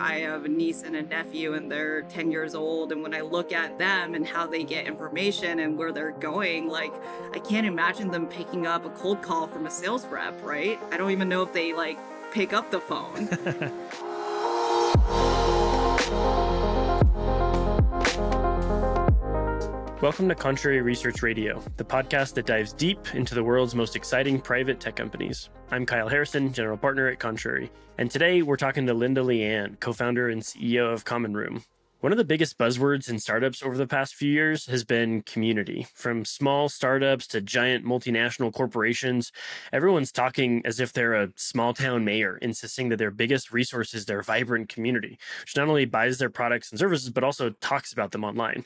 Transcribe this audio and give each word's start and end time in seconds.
I 0.00 0.20
have 0.20 0.44
a 0.44 0.48
niece 0.48 0.82
and 0.82 0.96
a 0.96 1.02
nephew, 1.02 1.54
and 1.54 1.70
they're 1.70 2.02
10 2.02 2.30
years 2.30 2.54
old. 2.54 2.92
And 2.92 3.02
when 3.02 3.14
I 3.14 3.20
look 3.20 3.52
at 3.52 3.78
them 3.78 4.14
and 4.14 4.26
how 4.26 4.46
they 4.46 4.64
get 4.64 4.86
information 4.86 5.60
and 5.60 5.76
where 5.76 5.92
they're 5.92 6.12
going, 6.12 6.68
like, 6.68 6.92
I 7.32 7.38
can't 7.38 7.66
imagine 7.66 8.10
them 8.10 8.26
picking 8.26 8.66
up 8.66 8.84
a 8.84 8.90
cold 8.90 9.22
call 9.22 9.46
from 9.46 9.66
a 9.66 9.70
sales 9.70 10.06
rep, 10.06 10.42
right? 10.42 10.78
I 10.90 10.96
don't 10.96 11.10
even 11.10 11.28
know 11.28 11.42
if 11.42 11.52
they 11.52 11.72
like 11.72 11.98
pick 12.32 12.52
up 12.52 12.70
the 12.70 12.80
phone. 12.80 13.28
Welcome 20.00 20.28
to 20.28 20.36
Contrary 20.36 20.80
Research 20.80 21.24
Radio, 21.24 21.60
the 21.76 21.84
podcast 21.84 22.34
that 22.34 22.46
dives 22.46 22.72
deep 22.72 23.16
into 23.16 23.34
the 23.34 23.42
world's 23.42 23.74
most 23.74 23.96
exciting 23.96 24.40
private 24.40 24.78
tech 24.78 24.94
companies. 24.94 25.50
I'm 25.72 25.84
Kyle 25.84 26.08
Harrison, 26.08 26.52
general 26.52 26.76
partner 26.76 27.08
at 27.08 27.18
Contrary, 27.18 27.68
and 27.98 28.08
today 28.08 28.42
we're 28.42 28.56
talking 28.56 28.86
to 28.86 28.94
Linda 28.94 29.22
Lian, 29.22 29.76
co 29.80 29.92
founder 29.92 30.28
and 30.28 30.40
CEO 30.40 30.92
of 30.92 31.04
Common 31.04 31.34
Room. 31.34 31.64
One 31.98 32.12
of 32.12 32.18
the 32.18 32.24
biggest 32.24 32.58
buzzwords 32.58 33.10
in 33.10 33.18
startups 33.18 33.60
over 33.60 33.76
the 33.76 33.88
past 33.88 34.14
few 34.14 34.30
years 34.30 34.66
has 34.66 34.84
been 34.84 35.22
community. 35.22 35.88
From 35.94 36.24
small 36.24 36.68
startups 36.68 37.26
to 37.28 37.40
giant 37.40 37.84
multinational 37.84 38.52
corporations, 38.52 39.32
everyone's 39.72 40.12
talking 40.12 40.62
as 40.64 40.78
if 40.78 40.92
they're 40.92 41.14
a 41.14 41.32
small 41.34 41.74
town 41.74 42.04
mayor, 42.04 42.36
insisting 42.36 42.88
that 42.90 42.98
their 42.98 43.10
biggest 43.10 43.50
resource 43.50 43.94
is 43.94 44.06
their 44.06 44.22
vibrant 44.22 44.68
community, 44.68 45.18
which 45.40 45.56
not 45.56 45.66
only 45.66 45.86
buys 45.86 46.18
their 46.18 46.30
products 46.30 46.70
and 46.70 46.78
services, 46.78 47.10
but 47.10 47.24
also 47.24 47.50
talks 47.50 47.92
about 47.92 48.12
them 48.12 48.22
online. 48.22 48.64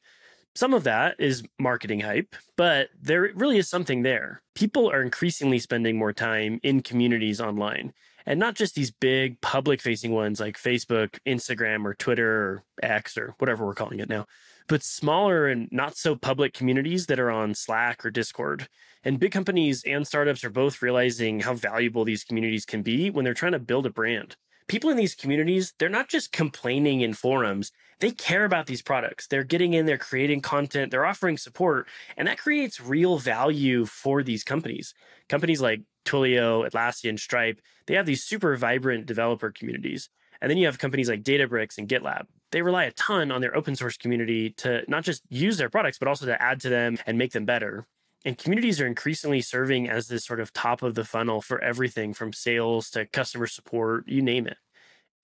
Some 0.55 0.75
of 0.75 0.85
that 0.85 1.17
is 1.19 1.43
marketing 1.59 2.01
hype, 2.01 2.37
but 2.57 2.91
there 3.01 3.31
really 3.35 3.57
is 3.57 3.71
something 3.71 4.03
there. 4.03 4.43
People 4.55 4.91
are 4.91 5.01
increasingly 5.01 5.59
spending 5.59 5.97
more 5.97 6.13
time 6.13 6.61
in 6.63 6.83
communities 6.83 7.41
online, 7.41 7.95
and 8.27 8.39
not 8.39 8.55
just 8.55 8.75
these 8.75 8.91
big 8.91 9.41
public 9.41 9.81
facing 9.81 10.13
ones 10.13 10.41
like 10.41 10.59
Facebook, 10.59 11.19
Instagram, 11.27 11.87
or 11.87 11.95
Twitter, 11.95 12.31
or 12.31 12.65
X, 12.83 13.17
or 13.17 13.35
whatever 13.39 13.65
we're 13.65 13.75
calling 13.75 14.01
it 14.01 14.11
now, 14.11 14.27
but 14.69 14.83
smaller 14.83 15.49
and 15.49 15.69
not 15.73 15.97
so 15.97 16.15
public 16.15 16.53
communities 16.53 17.07
that 17.07 17.19
are 17.19 17.31
on 17.31 17.55
Slack 17.55 18.05
or 18.05 18.11
Discord. 18.11 18.69
And 19.05 19.19
big 19.19 19.33
companies 19.33 19.83
and 19.85 20.07
startups 20.07 20.45
are 20.45 20.51
both 20.51 20.83
realizing 20.83 21.41
how 21.41 21.55
valuable 21.55 22.05
these 22.05 22.25
communities 22.25 22.67
can 22.67 22.83
be 22.83 23.09
when 23.09 23.25
they're 23.25 23.35
trying 23.35 23.53
to 23.53 23.59
build 23.59 23.87
a 23.87 23.91
brand 23.91 24.37
people 24.69 24.91
in 24.91 24.97
these 24.97 25.15
communities, 25.15 25.75
they're 25.79 25.89
not 25.89 26.09
just 26.09 26.33
complaining 26.33 27.01
in 27.01 27.15
forums. 27.15 27.73
They 28.01 28.11
care 28.11 28.45
about 28.45 28.67
these 28.67 28.83
products. 28.83 29.27
They're 29.27 29.45
getting 29.45 29.75
in, 29.75 29.87
they're 29.87 29.99
creating 29.99 30.41
content, 30.41 30.91
they're 30.91 31.07
offering 31.07 31.37
support, 31.37 31.87
and 32.17 32.27
that 32.27 32.39
creates 32.39 32.81
real 32.81 33.19
value 33.19 33.85
for 33.85 34.23
these 34.23 34.43
companies. 34.43 34.95
Companies 35.29 35.61
like 35.61 35.83
Twilio, 36.05 36.69
Atlassian, 36.69 37.19
Stripe, 37.19 37.61
they 37.87 37.95
have 37.95 38.07
these 38.07 38.25
super 38.25 38.57
vibrant 38.57 39.07
developer 39.07 39.53
communities. 39.53 40.09
And 40.41 40.51
then 40.51 40.59
you 40.59 40.67
have 40.67 40.79
companies 40.79 41.09
like 41.09 41.23
Databricks 41.23 41.79
and 41.79 41.89
GitLab. 41.89 42.25
They 42.51 42.63
rely 42.63 42.85
a 42.85 42.93
ton 42.93 43.31
on 43.31 43.41
their 43.41 43.57
open 43.57 43.77
source 43.77 43.97
community 43.97 44.51
to 44.59 44.83
not 44.89 45.05
just 45.05 45.23
use 45.29 45.57
their 45.57 45.71
products, 45.71 45.99
but 45.99 46.09
also 46.09 46.27
to 46.27 46.43
add 46.43 46.61
to 46.63 46.69
them 46.69 46.99
and 47.07 47.17
make 47.17 47.33
them 47.33 47.45
better. 47.45 47.87
And 48.25 48.39
communities 48.39 48.81
are 48.81 48.87
increasingly 48.87 49.41
serving 49.41 49.89
as 49.89 50.07
this 50.07 50.25
sort 50.25 50.41
of 50.41 50.53
top 50.53 50.83
of 50.83 50.95
the 50.95 51.05
funnel 51.05 51.41
for 51.41 51.63
everything 51.63 52.15
from 52.15 52.33
sales 52.33 52.89
to 52.91 53.07
customer 53.07 53.47
support, 53.47 54.07
you 54.07 54.23
name 54.23 54.47
it. 54.47 54.57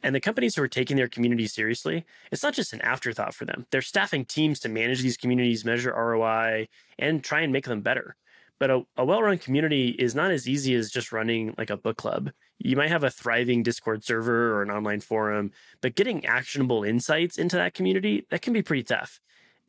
And 0.02 0.14
the 0.14 0.20
companies 0.20 0.54
who 0.54 0.62
are 0.62 0.68
taking 0.68 0.96
their 0.96 1.08
community 1.08 1.46
seriously, 1.46 2.04
it's 2.30 2.42
not 2.42 2.54
just 2.54 2.72
an 2.72 2.80
afterthought 2.82 3.34
for 3.34 3.44
them. 3.44 3.66
They're 3.70 3.82
staffing 3.82 4.24
teams 4.24 4.60
to 4.60 4.68
manage 4.68 5.02
these 5.02 5.16
communities, 5.16 5.64
measure 5.64 5.92
ROI, 5.92 6.68
and 6.98 7.22
try 7.22 7.40
and 7.40 7.52
make 7.52 7.66
them 7.66 7.80
better. 7.80 8.16
But 8.60 8.70
a, 8.70 8.82
a 8.96 9.04
well 9.04 9.22
run 9.22 9.38
community 9.38 9.90
is 9.90 10.14
not 10.14 10.30
as 10.30 10.48
easy 10.48 10.74
as 10.74 10.90
just 10.90 11.12
running 11.12 11.54
like 11.58 11.70
a 11.70 11.76
book 11.76 11.96
club. 11.96 12.30
You 12.58 12.76
might 12.76 12.90
have 12.90 13.04
a 13.04 13.10
thriving 13.10 13.62
Discord 13.62 14.04
server 14.04 14.54
or 14.54 14.62
an 14.62 14.70
online 14.70 15.00
forum, 15.00 15.52
but 15.80 15.94
getting 15.94 16.26
actionable 16.26 16.82
insights 16.82 17.38
into 17.38 17.56
that 17.56 17.74
community, 17.74 18.26
that 18.30 18.42
can 18.42 18.52
be 18.52 18.62
pretty 18.62 18.82
tough. 18.82 19.20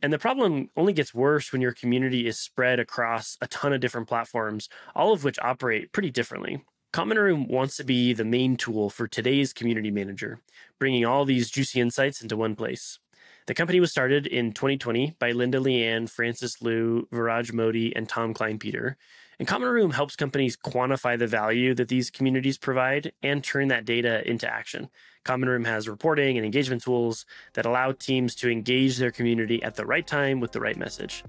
And 0.01 0.13
the 0.13 0.19
problem 0.19 0.69
only 0.77 0.93
gets 0.93 1.13
worse 1.13 1.51
when 1.51 1.61
your 1.61 1.73
community 1.73 2.25
is 2.25 2.39
spread 2.39 2.79
across 2.79 3.37
a 3.41 3.47
ton 3.47 3.73
of 3.73 3.81
different 3.81 4.07
platforms, 4.07 4.69
all 4.95 5.11
of 5.11 5.23
which 5.23 5.39
operate 5.39 5.91
pretty 5.91 6.09
differently. 6.09 6.63
Common 6.91 7.19
Room 7.19 7.47
wants 7.47 7.77
to 7.77 7.83
be 7.83 8.13
the 8.13 8.25
main 8.25 8.55
tool 8.55 8.89
for 8.89 9.07
today's 9.07 9.53
community 9.53 9.91
manager, 9.91 10.39
bringing 10.79 11.05
all 11.05 11.25
these 11.25 11.51
juicy 11.51 11.79
insights 11.79 12.21
into 12.21 12.37
one 12.37 12.55
place. 12.55 12.97
The 13.45 13.53
company 13.53 13.79
was 13.79 13.91
started 13.91 14.25
in 14.25 14.53
2020 14.53 15.15
by 15.19 15.31
Linda 15.31 15.59
Lian, 15.59 16.07
Francis 16.07 16.57
Luu, 16.61 17.07
Viraj 17.09 17.51
Mody, 17.51 17.91
and 17.95 18.07
Tom 18.07 18.33
Kleinpeter. 18.33 18.95
And 19.39 19.47
Common 19.47 19.69
Room 19.69 19.91
helps 19.91 20.17
companies 20.17 20.57
quantify 20.57 21.17
the 21.17 21.25
value 21.25 21.73
that 21.75 21.87
these 21.87 22.11
communities 22.11 22.57
provide 22.57 23.13
and 23.23 23.41
turn 23.41 23.69
that 23.69 23.85
data 23.85 24.29
into 24.29 24.51
action. 24.51 24.89
Common 25.23 25.47
Room 25.47 25.63
has 25.63 25.87
reporting 25.87 26.35
and 26.37 26.45
engagement 26.45 26.83
tools 26.83 27.25
that 27.53 27.65
allow 27.65 27.93
teams 27.93 28.35
to 28.35 28.49
engage 28.49 28.97
their 28.97 29.11
community 29.11 29.63
at 29.63 29.75
the 29.75 29.85
right 29.85 30.05
time 30.05 30.41
with 30.41 30.51
the 30.51 30.59
right 30.59 30.75
message. 30.75 31.23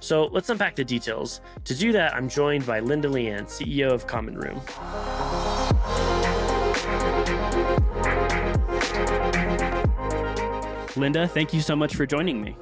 So 0.00 0.26
let's 0.26 0.50
unpack 0.50 0.76
the 0.76 0.84
details. 0.84 1.40
To 1.64 1.74
do 1.74 1.90
that, 1.92 2.14
I'm 2.14 2.28
joined 2.28 2.66
by 2.66 2.80
Linda 2.80 3.08
Lian, 3.08 3.44
CEO 3.44 3.90
of 3.90 4.06
Common 4.06 4.36
Room. 4.36 4.60
Linda, 10.96 11.26
thank 11.26 11.54
you 11.54 11.62
so 11.62 11.74
much 11.74 11.94
for 11.96 12.04
joining 12.04 12.42
me. 12.42 12.58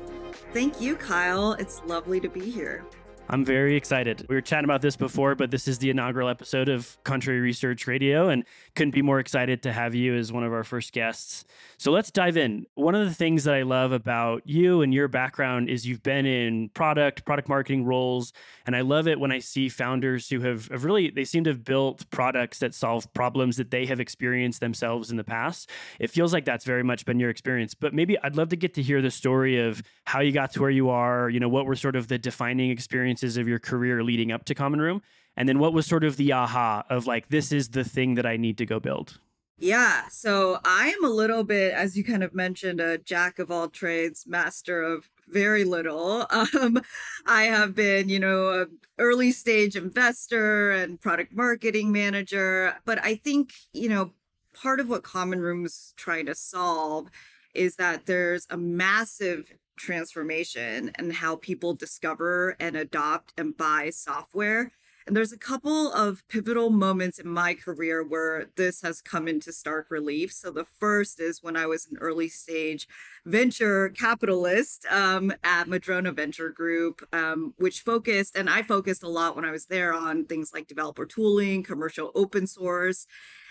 Thank 0.53 0.81
you, 0.81 0.95
Kyle. 0.95 1.55
It's 1.55 1.83
lovely 1.87 2.21
to 2.21 2.29
be 2.29 2.49
here. 2.49 2.85
I'm 3.29 3.47
very 3.47 3.77
excited. 3.77 4.27
We 4.29 4.35
were 4.35 4.43
chatting 4.43 4.65
about 4.65 4.83
this 4.83 4.95
before, 4.95 5.35
but 5.35 5.51
this 5.51 5.67
is 5.67 5.79
the 5.79 5.89
inaugural 5.89 6.29
episode 6.29 6.69
of 6.69 6.99
Contrary 7.03 7.41
Research 7.41 7.87
Radio, 7.87 8.29
and 8.29 8.45
couldn't 8.75 8.91
be 8.91 9.01
more 9.01 9.21
excited 9.21 9.63
to 9.63 9.73
have 9.73 9.95
you 9.95 10.15
as 10.15 10.31
one 10.31 10.45
of 10.45 10.53
our 10.53 10.65
first 10.65 10.93
guests. 10.93 11.47
So 11.79 11.93
let's 11.93 12.11
dive 12.11 12.37
in. 12.37 12.67
One 12.75 12.95
of 12.95 13.09
the 13.09 13.15
things 13.15 13.45
that 13.45 13.55
I 13.55 13.63
love 13.63 13.93
about 13.93 14.43
you 14.45 14.83
and 14.83 14.93
your 14.93 15.09
background 15.09 15.71
is 15.71 15.87
you've 15.87 16.03
been 16.03 16.27
in 16.27 16.69
product, 16.71 17.25
product 17.25 17.49
marketing 17.49 17.87
roles, 17.87 18.35
and 18.67 18.77
I 18.77 18.83
love 18.83 19.09
it 19.09 19.19
when 19.19 19.33
I 19.33 19.39
see 19.39 19.71
founders 19.71 20.29
who 20.29 20.41
have, 20.41 20.69
have 20.69 20.85
really 20.85 21.09
they 21.09 21.25
seem 21.25 21.45
to 21.45 21.51
have 21.51 21.65
built 21.65 22.09
products 22.11 22.59
that 22.59 22.75
solve 22.75 23.13
problems 23.15 23.57
that 23.57 23.71
they 23.71 23.87
have 23.87 23.99
experienced 23.99 24.61
themselves 24.61 25.11
in 25.11 25.17
the 25.17 25.25
past. 25.25 25.71
It 25.99 26.11
feels 26.11 26.35
like 26.35 26.45
that's 26.45 26.65
very 26.67 26.83
much 26.83 27.07
been 27.07 27.19
your 27.19 27.31
experience. 27.31 27.75
But 27.75 27.95
maybe 27.95 28.19
I'd 28.23 28.37
love 28.37 28.51
to 28.51 28.57
get 28.57 28.75
to 28.75 28.83
hear 28.83 29.01
the 29.01 29.11
story 29.11 29.59
of 29.59 29.83
how 30.05 30.21
you 30.21 30.33
got 30.33 30.53
to 30.53 30.61
where 30.61 30.71
you 30.71 30.91
are. 30.91 31.31
You 31.31 31.41
know, 31.41 31.49
what 31.49 31.65
were 31.65 31.77
sort 31.77 31.97
of 31.97 32.09
the 32.09 32.19
defining 32.19 32.71
experiences 32.71 33.12
experiences 33.13 33.37
of 33.37 33.49
your 33.49 33.59
career 33.59 34.03
leading 34.03 34.33
up 34.33 34.45
to 34.47 34.55
Common 34.55 34.81
Room? 34.81 35.03
And 35.37 35.49
then 35.49 35.59
what 35.59 35.73
was 35.73 35.87
sort 35.87 36.05
of 36.05 36.17
the 36.17 36.33
aha 36.33 36.85
of 36.91 37.07
like, 37.07 37.29
this 37.29 37.53
is 37.53 37.71
the 37.71 37.85
thing 37.85 38.17
that 38.17 38.27
I 38.27 38.37
need 38.37 38.59
to 38.59 38.67
go 38.67 38.81
build? 38.81 39.19
Yeah. 39.59 40.09
So 40.11 40.59
I 40.65 40.89
am 40.89 41.05
a 41.05 41.15
little 41.15 41.45
bit, 41.45 41.73
as 41.73 41.97
you 41.97 42.05
kind 42.05 42.25
of 42.25 42.35
mentioned, 42.35 42.81
a 42.81 42.99
jack 42.99 43.39
of 43.39 43.51
all 43.51 43.69
trades, 43.69 44.25
master 44.27 44.83
of 44.83 45.09
very 45.29 45.65
little. 45.65 46.27
Um, 46.61 46.83
I 47.27 47.45
have 47.45 47.75
been, 47.75 48.09
you 48.09 48.19
know, 48.19 48.63
a 48.63 48.67
early 48.99 49.33
stage 49.33 49.77
investor 49.77 50.71
and 50.71 51.01
product 51.01 51.33
marketing 51.35 51.93
manager. 51.93 52.75
But 52.85 52.99
I 53.05 53.15
think, 53.15 53.53
you 53.73 53.89
know, 53.89 54.13
part 54.55 54.81
of 54.81 54.89
what 54.89 55.03
Common 55.03 55.41
Room's 55.41 55.95
trying 55.97 56.27
to 56.27 56.35
solve 56.35 57.09
is 57.55 57.77
that 57.77 58.07
there's 58.07 58.47
a 58.51 58.57
massive 58.57 59.53
transformation 59.77 60.93
and 60.97 61.13
how 61.15 61.37
people 61.37 61.75
discover 61.75 62.57
and 62.61 62.77
adopt 62.77 63.33
and 63.37 63.57
buy 63.57 63.91
software. 63.91 64.73
And 65.07 65.17
there's 65.17 65.33
a 65.33 65.39
couple 65.39 65.93
of 65.93 66.23
pivotal 66.29 66.71
moments 66.71 67.19
in 67.19 67.29
my 67.29 67.55
career 67.55 68.05
where 68.05 68.51
this 68.57 68.83
has 68.83 69.01
come 69.01 69.27
into 69.27 69.53
stark 69.53 69.91
relief. 69.91 70.33
So 70.33 70.51
the 70.51 70.65
first 70.65 71.21
is 71.21 71.43
when 71.43 71.57
I 71.57 71.67
was 71.67 71.89
an 71.91 71.97
early 71.99 72.29
stage 72.29 72.87
venture 73.25 73.89
capitalist 73.89 74.87
um, 74.91 75.33
at 75.43 75.69
Madrona 75.69 76.13
Venture 76.13 76.51
Group, 76.51 77.03
um, 77.13 77.55
which 77.57 77.81
focused, 77.81 78.37
and 78.37 78.49
I 78.49 78.63
focused 78.63 79.03
a 79.03 79.09
lot 79.09 79.35
when 79.35 79.45
I 79.45 79.51
was 79.51 79.67
there 79.67 79.93
on 79.93 80.25
things 80.25 80.53
like 80.55 80.69
developer 80.69 81.05
tooling, 81.05 81.65
commercial 81.65 82.13
open 82.15 82.47
source. 82.47 83.07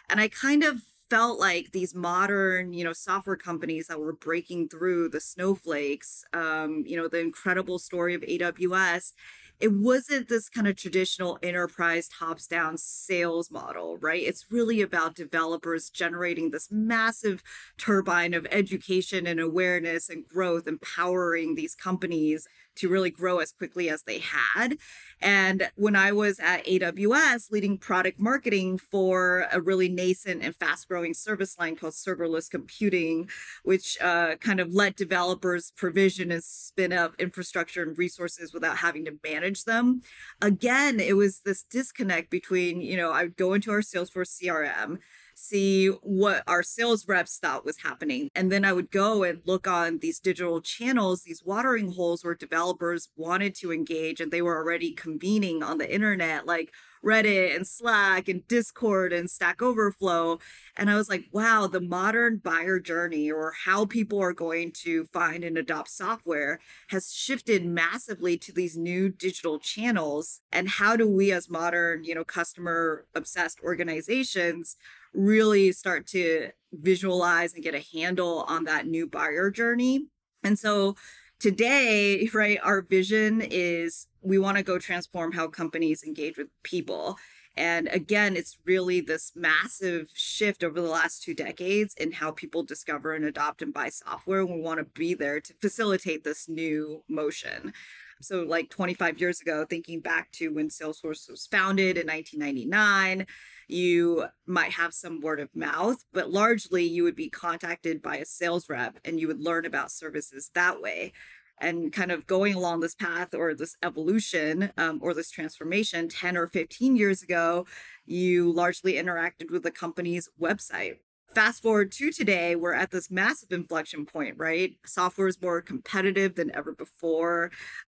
And 0.09 0.19
I 0.19 0.29
kind 0.29 0.63
of 0.63 0.81
felt 1.11 1.39
like 1.39 1.73
these 1.73 1.95
modern, 1.95 2.73
you 2.73 2.83
know, 2.85 2.93
software 2.93 3.37
companies 3.37 3.87
that 3.87 3.99
were 3.99 4.13
breaking 4.13 4.69
through 4.69 5.09
the 5.09 5.21
snowflakes, 5.21 6.25
um, 6.33 6.85
you 6.87 6.97
know, 6.97 7.09
the 7.09 7.19
incredible 7.19 7.79
story 7.79 8.15
of 8.15 8.23
AWS, 8.23 9.13
it 9.59 9.73
wasn't 9.73 10.29
this 10.29 10.49
kind 10.49 10.67
of 10.67 10.77
traditional 10.77 11.37
enterprise 11.43 12.07
tops 12.09 12.47
down 12.47 12.77
sales 12.77 13.51
model, 13.51 13.97
right? 13.99 14.23
It's 14.23 14.47
really 14.51 14.81
about 14.81 15.15
developers 15.15 15.91
generating 15.91 16.51
this 16.51 16.71
massive 16.71 17.43
turbine 17.77 18.33
of 18.33 18.47
education 18.49 19.27
and 19.27 19.39
awareness 19.39 20.09
and 20.09 20.27
growth, 20.27 20.67
empowering 20.67 21.55
these 21.55 21.75
companies 21.75 22.47
to 22.75 22.89
really 22.89 23.09
grow 23.09 23.39
as 23.39 23.51
quickly 23.51 23.89
as 23.89 24.03
they 24.03 24.19
had. 24.19 24.77
And 25.21 25.69
when 25.75 25.95
I 25.95 26.11
was 26.11 26.39
at 26.39 26.65
AWS 26.65 27.51
leading 27.51 27.77
product 27.77 28.19
marketing 28.19 28.77
for 28.77 29.47
a 29.51 29.61
really 29.61 29.89
nascent 29.89 30.43
and 30.43 30.55
fast 30.55 30.87
growing 30.87 31.13
service 31.13 31.57
line 31.59 31.75
called 31.75 31.93
serverless 31.93 32.49
computing, 32.49 33.29
which 33.63 33.99
uh, 34.01 34.35
kind 34.35 34.59
of 34.59 34.73
let 34.73 34.95
developers 34.95 35.71
provision 35.75 36.31
and 36.31 36.43
spin 36.43 36.93
up 36.93 37.13
infrastructure 37.19 37.83
and 37.83 37.97
resources 37.97 38.53
without 38.53 38.77
having 38.77 39.05
to 39.05 39.17
manage 39.23 39.65
them. 39.65 40.01
Again, 40.41 40.99
it 40.99 41.15
was 41.15 41.41
this 41.41 41.63
disconnect 41.63 42.29
between, 42.29 42.81
you 42.81 42.97
know, 42.97 43.11
I 43.11 43.23
would 43.23 43.37
go 43.37 43.53
into 43.53 43.71
our 43.71 43.81
Salesforce 43.81 44.41
CRM 44.41 44.99
see 45.41 45.87
what 45.87 46.43
our 46.47 46.63
sales 46.63 47.07
reps 47.07 47.37
thought 47.39 47.65
was 47.65 47.77
happening. 47.83 48.29
And 48.35 48.51
then 48.51 48.63
I 48.63 48.73
would 48.73 48.91
go 48.91 49.23
and 49.23 49.41
look 49.45 49.67
on 49.67 49.99
these 49.99 50.19
digital 50.19 50.61
channels, 50.61 51.23
these 51.23 51.43
watering 51.43 51.93
holes 51.93 52.23
where 52.23 52.35
developers 52.35 53.09
wanted 53.15 53.55
to 53.55 53.73
engage 53.73 54.19
and 54.21 54.31
they 54.31 54.41
were 54.41 54.57
already 54.57 54.93
convening 54.93 55.63
on 55.63 55.77
the 55.77 55.93
internet, 55.93 56.45
like 56.45 56.71
Reddit 57.05 57.55
and 57.55 57.67
Slack 57.67 58.27
and 58.27 58.47
Discord 58.47 59.11
and 59.13 59.29
Stack 59.29 59.61
Overflow. 59.61 60.39
And 60.77 60.89
I 60.89 60.95
was 60.95 61.09
like, 61.09 61.25
wow, 61.31 61.67
the 61.67 61.81
modern 61.81 62.37
buyer 62.37 62.79
journey 62.79 63.31
or 63.31 63.53
how 63.65 63.85
people 63.85 64.19
are 64.19 64.33
going 64.33 64.71
to 64.83 65.05
find 65.05 65.43
and 65.43 65.57
adopt 65.57 65.89
software 65.89 66.59
has 66.89 67.13
shifted 67.13 67.65
massively 67.65 68.37
to 68.37 68.51
these 68.51 68.77
new 68.77 69.09
digital 69.09 69.59
channels. 69.59 70.41
And 70.51 70.69
how 70.69 70.95
do 70.95 71.07
we 71.07 71.31
as 71.31 71.49
modern, 71.49 72.03
you 72.03 72.15
know, 72.15 72.23
customer 72.23 73.05
obsessed 73.15 73.59
organizations 73.63 74.75
really 75.13 75.71
start 75.71 76.07
to 76.07 76.51
visualize 76.71 77.53
and 77.53 77.63
get 77.63 77.75
a 77.75 77.85
handle 77.93 78.45
on 78.47 78.63
that 78.65 78.87
new 78.87 79.07
buyer 79.07 79.49
journey? 79.49 80.07
And 80.43 80.57
so 80.57 80.95
today, 81.39 82.29
right, 82.33 82.59
our 82.63 82.81
vision 82.81 83.41
is 83.41 84.07
we 84.21 84.37
want 84.37 84.57
to 84.57 84.63
go 84.63 84.77
transform 84.77 85.31
how 85.31 85.47
companies 85.47 86.03
engage 86.03 86.37
with 86.37 86.47
people. 86.63 87.17
And 87.57 87.89
again, 87.89 88.37
it's 88.37 88.59
really 88.65 89.01
this 89.01 89.33
massive 89.35 90.09
shift 90.13 90.63
over 90.63 90.79
the 90.79 90.87
last 90.87 91.21
two 91.21 91.33
decades 91.33 91.93
in 91.95 92.13
how 92.13 92.31
people 92.31 92.63
discover 92.63 93.13
and 93.13 93.25
adopt 93.25 93.61
and 93.61 93.73
buy 93.73 93.89
software. 93.89 94.45
We 94.45 94.61
want 94.61 94.79
to 94.79 94.85
be 94.85 95.13
there 95.13 95.41
to 95.41 95.53
facilitate 95.59 96.23
this 96.23 96.47
new 96.47 97.03
motion. 97.09 97.73
So, 98.21 98.43
like 98.43 98.69
25 98.69 99.19
years 99.19 99.41
ago, 99.41 99.65
thinking 99.67 99.99
back 99.99 100.31
to 100.33 100.53
when 100.53 100.69
Salesforce 100.69 101.29
was 101.29 101.47
founded 101.47 101.97
in 101.97 102.07
1999, 102.07 103.25
you 103.67 104.25
might 104.45 104.73
have 104.73 104.93
some 104.93 105.21
word 105.21 105.39
of 105.39 105.49
mouth, 105.55 106.03
but 106.13 106.29
largely 106.29 106.83
you 106.83 107.03
would 107.03 107.15
be 107.15 107.29
contacted 107.29 108.01
by 108.01 108.17
a 108.17 108.25
sales 108.25 108.69
rep 108.69 108.99
and 109.03 109.19
you 109.19 109.27
would 109.27 109.41
learn 109.41 109.65
about 109.65 109.91
services 109.91 110.51
that 110.53 110.81
way. 110.81 111.13
And 111.61 111.93
kind 111.93 112.11
of 112.11 112.27
going 112.27 112.55
along 112.55 112.79
this 112.79 112.95
path 112.95 113.33
or 113.33 113.53
this 113.53 113.77
evolution 113.83 114.71
um, 114.77 114.99
or 115.01 115.13
this 115.13 115.31
transformation 115.31 116.09
10 116.09 116.35
or 116.35 116.47
15 116.47 116.97
years 116.97 117.21
ago, 117.21 117.67
you 118.05 118.51
largely 118.51 118.93
interacted 118.93 119.51
with 119.51 119.63
the 119.63 119.71
company's 119.71 120.27
website 120.41 120.97
fast 121.33 121.61
forward 121.61 121.91
to 121.93 122.11
today, 122.11 122.55
we're 122.55 122.73
at 122.73 122.91
this 122.91 123.09
massive 123.09 123.51
inflection 123.51 124.05
point, 124.05 124.35
right? 124.37 124.75
Software 124.85 125.27
is 125.27 125.41
more 125.41 125.61
competitive 125.61 126.35
than 126.35 126.53
ever 126.55 126.73
before. 126.73 127.51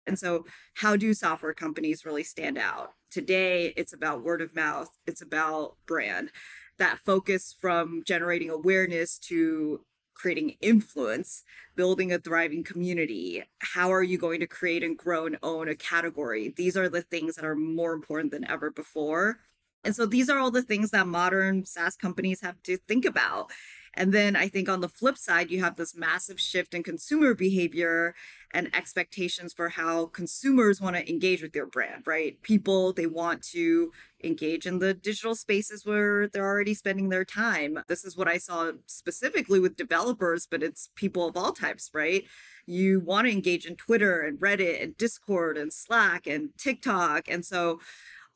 And 0.07 0.19
so, 0.19 0.45
how 0.75 0.97
do 0.97 1.13
software 1.15 1.55
companies 1.55 2.05
really 2.05 2.23
stand 2.23 2.59
out? 2.59 2.93
Today, 3.11 3.73
it's 3.77 3.93
about 3.93 4.25
word 4.25 4.41
of 4.41 4.55
mouth, 4.55 4.89
it's 5.07 5.23
about 5.23 5.77
brand. 5.87 6.31
That 6.79 6.99
focus 6.99 7.55
from 7.59 8.03
generating 8.07 8.51
awareness 8.51 9.19
to 9.21 9.81
creating 10.17 10.57
influence, 10.61 11.45
building 11.77 12.11
a 12.11 12.19
thriving 12.19 12.65
community. 12.65 13.45
How 13.59 13.93
are 13.93 14.03
you 14.03 14.19
going 14.19 14.41
to 14.41 14.47
create 14.47 14.83
and 14.83 14.97
grow 14.97 15.27
and 15.27 15.39
own 15.43 15.69
a 15.69 15.77
category? 15.77 16.53
These 16.57 16.77
are 16.77 16.89
the 16.89 17.03
things 17.03 17.37
that 17.37 17.45
are 17.45 17.55
more 17.55 17.93
important 17.93 18.33
than 18.33 18.49
ever 18.49 18.71
before. 18.71 19.39
And 19.85 19.95
so 19.95 20.07
these 20.07 20.29
are 20.29 20.39
all 20.39 20.51
the 20.51 20.63
things 20.63 20.91
that 20.91 21.07
modern 21.07 21.65
SaaS 21.65 21.97
companies 21.97 22.41
have 22.41 22.61
to 22.65 22.77
think 22.89 23.05
about. 23.05 23.51
And 23.97 24.13
then 24.13 24.37
I 24.37 24.49
think 24.49 24.69
on 24.69 24.83
the 24.83 24.89
flip 24.89 25.17
side, 25.17 25.51
you 25.51 25.61
have 25.63 25.77
this 25.77 25.97
massive 25.97 26.39
shift 26.39 26.75
in 26.75 26.83
consumer 26.83 27.35
behavior 27.35 28.15
and 28.53 28.75
expectations 28.77 29.55
for 29.55 29.71
how 29.71 30.07
consumers 30.07 30.81
want 30.81 30.97
to 30.97 31.09
engage 31.09 31.43
with 31.43 31.53
their 31.53 31.67
brand, 31.67 32.07
right? 32.07 32.41
People, 32.43 32.93
they 32.93 33.07
want 33.07 33.43
to 33.53 33.91
engage 34.23 34.67
in 34.67 34.79
the 34.79 34.93
digital 34.93 35.35
spaces 35.35 35.87
where 35.87 36.29
they're 36.29 36.47
already 36.47 36.75
spending 36.75 37.09
their 37.09 37.25
time. 37.25 37.79
This 37.89 38.05
is 38.05 38.17
what 38.17 38.29
I 38.29 38.37
saw 38.37 38.73
specifically 38.85 39.61
with 39.61 39.77
developers, 39.77 40.47
but 40.51 40.63
it's 40.63 40.91
people 40.95 41.27
of 41.27 41.37
all 41.37 41.53
types, 41.53 41.91
right? 41.95 42.25
You 42.67 43.01
want 43.01 43.27
to 43.27 43.33
engage 43.33 43.65
in 43.65 43.77
Twitter 43.77 44.21
and 44.21 44.39
Reddit 44.39 44.83
and 44.83 44.97
Discord 44.97 45.57
and 45.57 45.73
Slack 45.73 46.27
and 46.27 46.51
TikTok. 46.59 47.29
And 47.29 47.45
so 47.45 47.81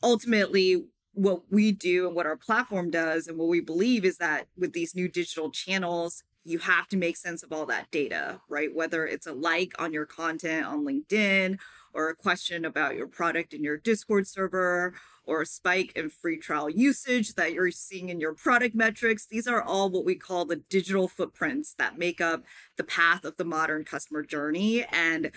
ultimately, 0.02 0.84
what 1.12 1.42
we 1.50 1.72
do 1.72 2.06
and 2.06 2.14
what 2.14 2.26
our 2.26 2.36
platform 2.36 2.90
does 2.90 3.26
and 3.26 3.36
what 3.36 3.48
we 3.48 3.60
believe 3.60 4.04
is 4.04 4.18
that 4.18 4.46
with 4.56 4.72
these 4.72 4.94
new 4.94 5.08
digital 5.08 5.50
channels 5.50 6.22
you 6.44 6.58
have 6.58 6.88
to 6.88 6.96
make 6.96 7.16
sense 7.16 7.42
of 7.42 7.52
all 7.52 7.66
that 7.66 7.90
data 7.90 8.40
right? 8.48 8.74
Whether 8.74 9.06
it's 9.06 9.26
a 9.26 9.32
like 9.32 9.72
on 9.78 9.92
your 9.92 10.06
content 10.06 10.66
on 10.66 10.84
linkedin 10.84 11.58
or 11.92 12.08
a 12.08 12.14
question 12.14 12.64
about 12.64 12.96
your 12.96 13.06
product 13.06 13.52
in 13.52 13.62
your 13.62 13.76
discord 13.76 14.26
server 14.26 14.94
or 15.24 15.42
a 15.42 15.46
spike 15.46 15.92
in 15.94 16.10
free 16.10 16.38
trial 16.38 16.70
usage 16.70 17.34
that 17.34 17.52
you're 17.52 17.70
seeing 17.70 18.08
in 18.08 18.20
your 18.20 18.34
product 18.34 18.74
metrics. 18.74 19.26
These 19.26 19.46
are 19.46 19.62
all 19.62 19.90
what 19.90 20.04
we 20.04 20.14
call 20.14 20.44
the 20.44 20.56
digital 20.56 21.08
footprints 21.08 21.74
that 21.78 21.98
make 21.98 22.20
up 22.20 22.44
the 22.76 22.84
path 22.84 23.24
of 23.24 23.36
the 23.36 23.44
modern 23.44 23.84
customer 23.84 24.22
journey. 24.22 24.84
And 24.84 25.30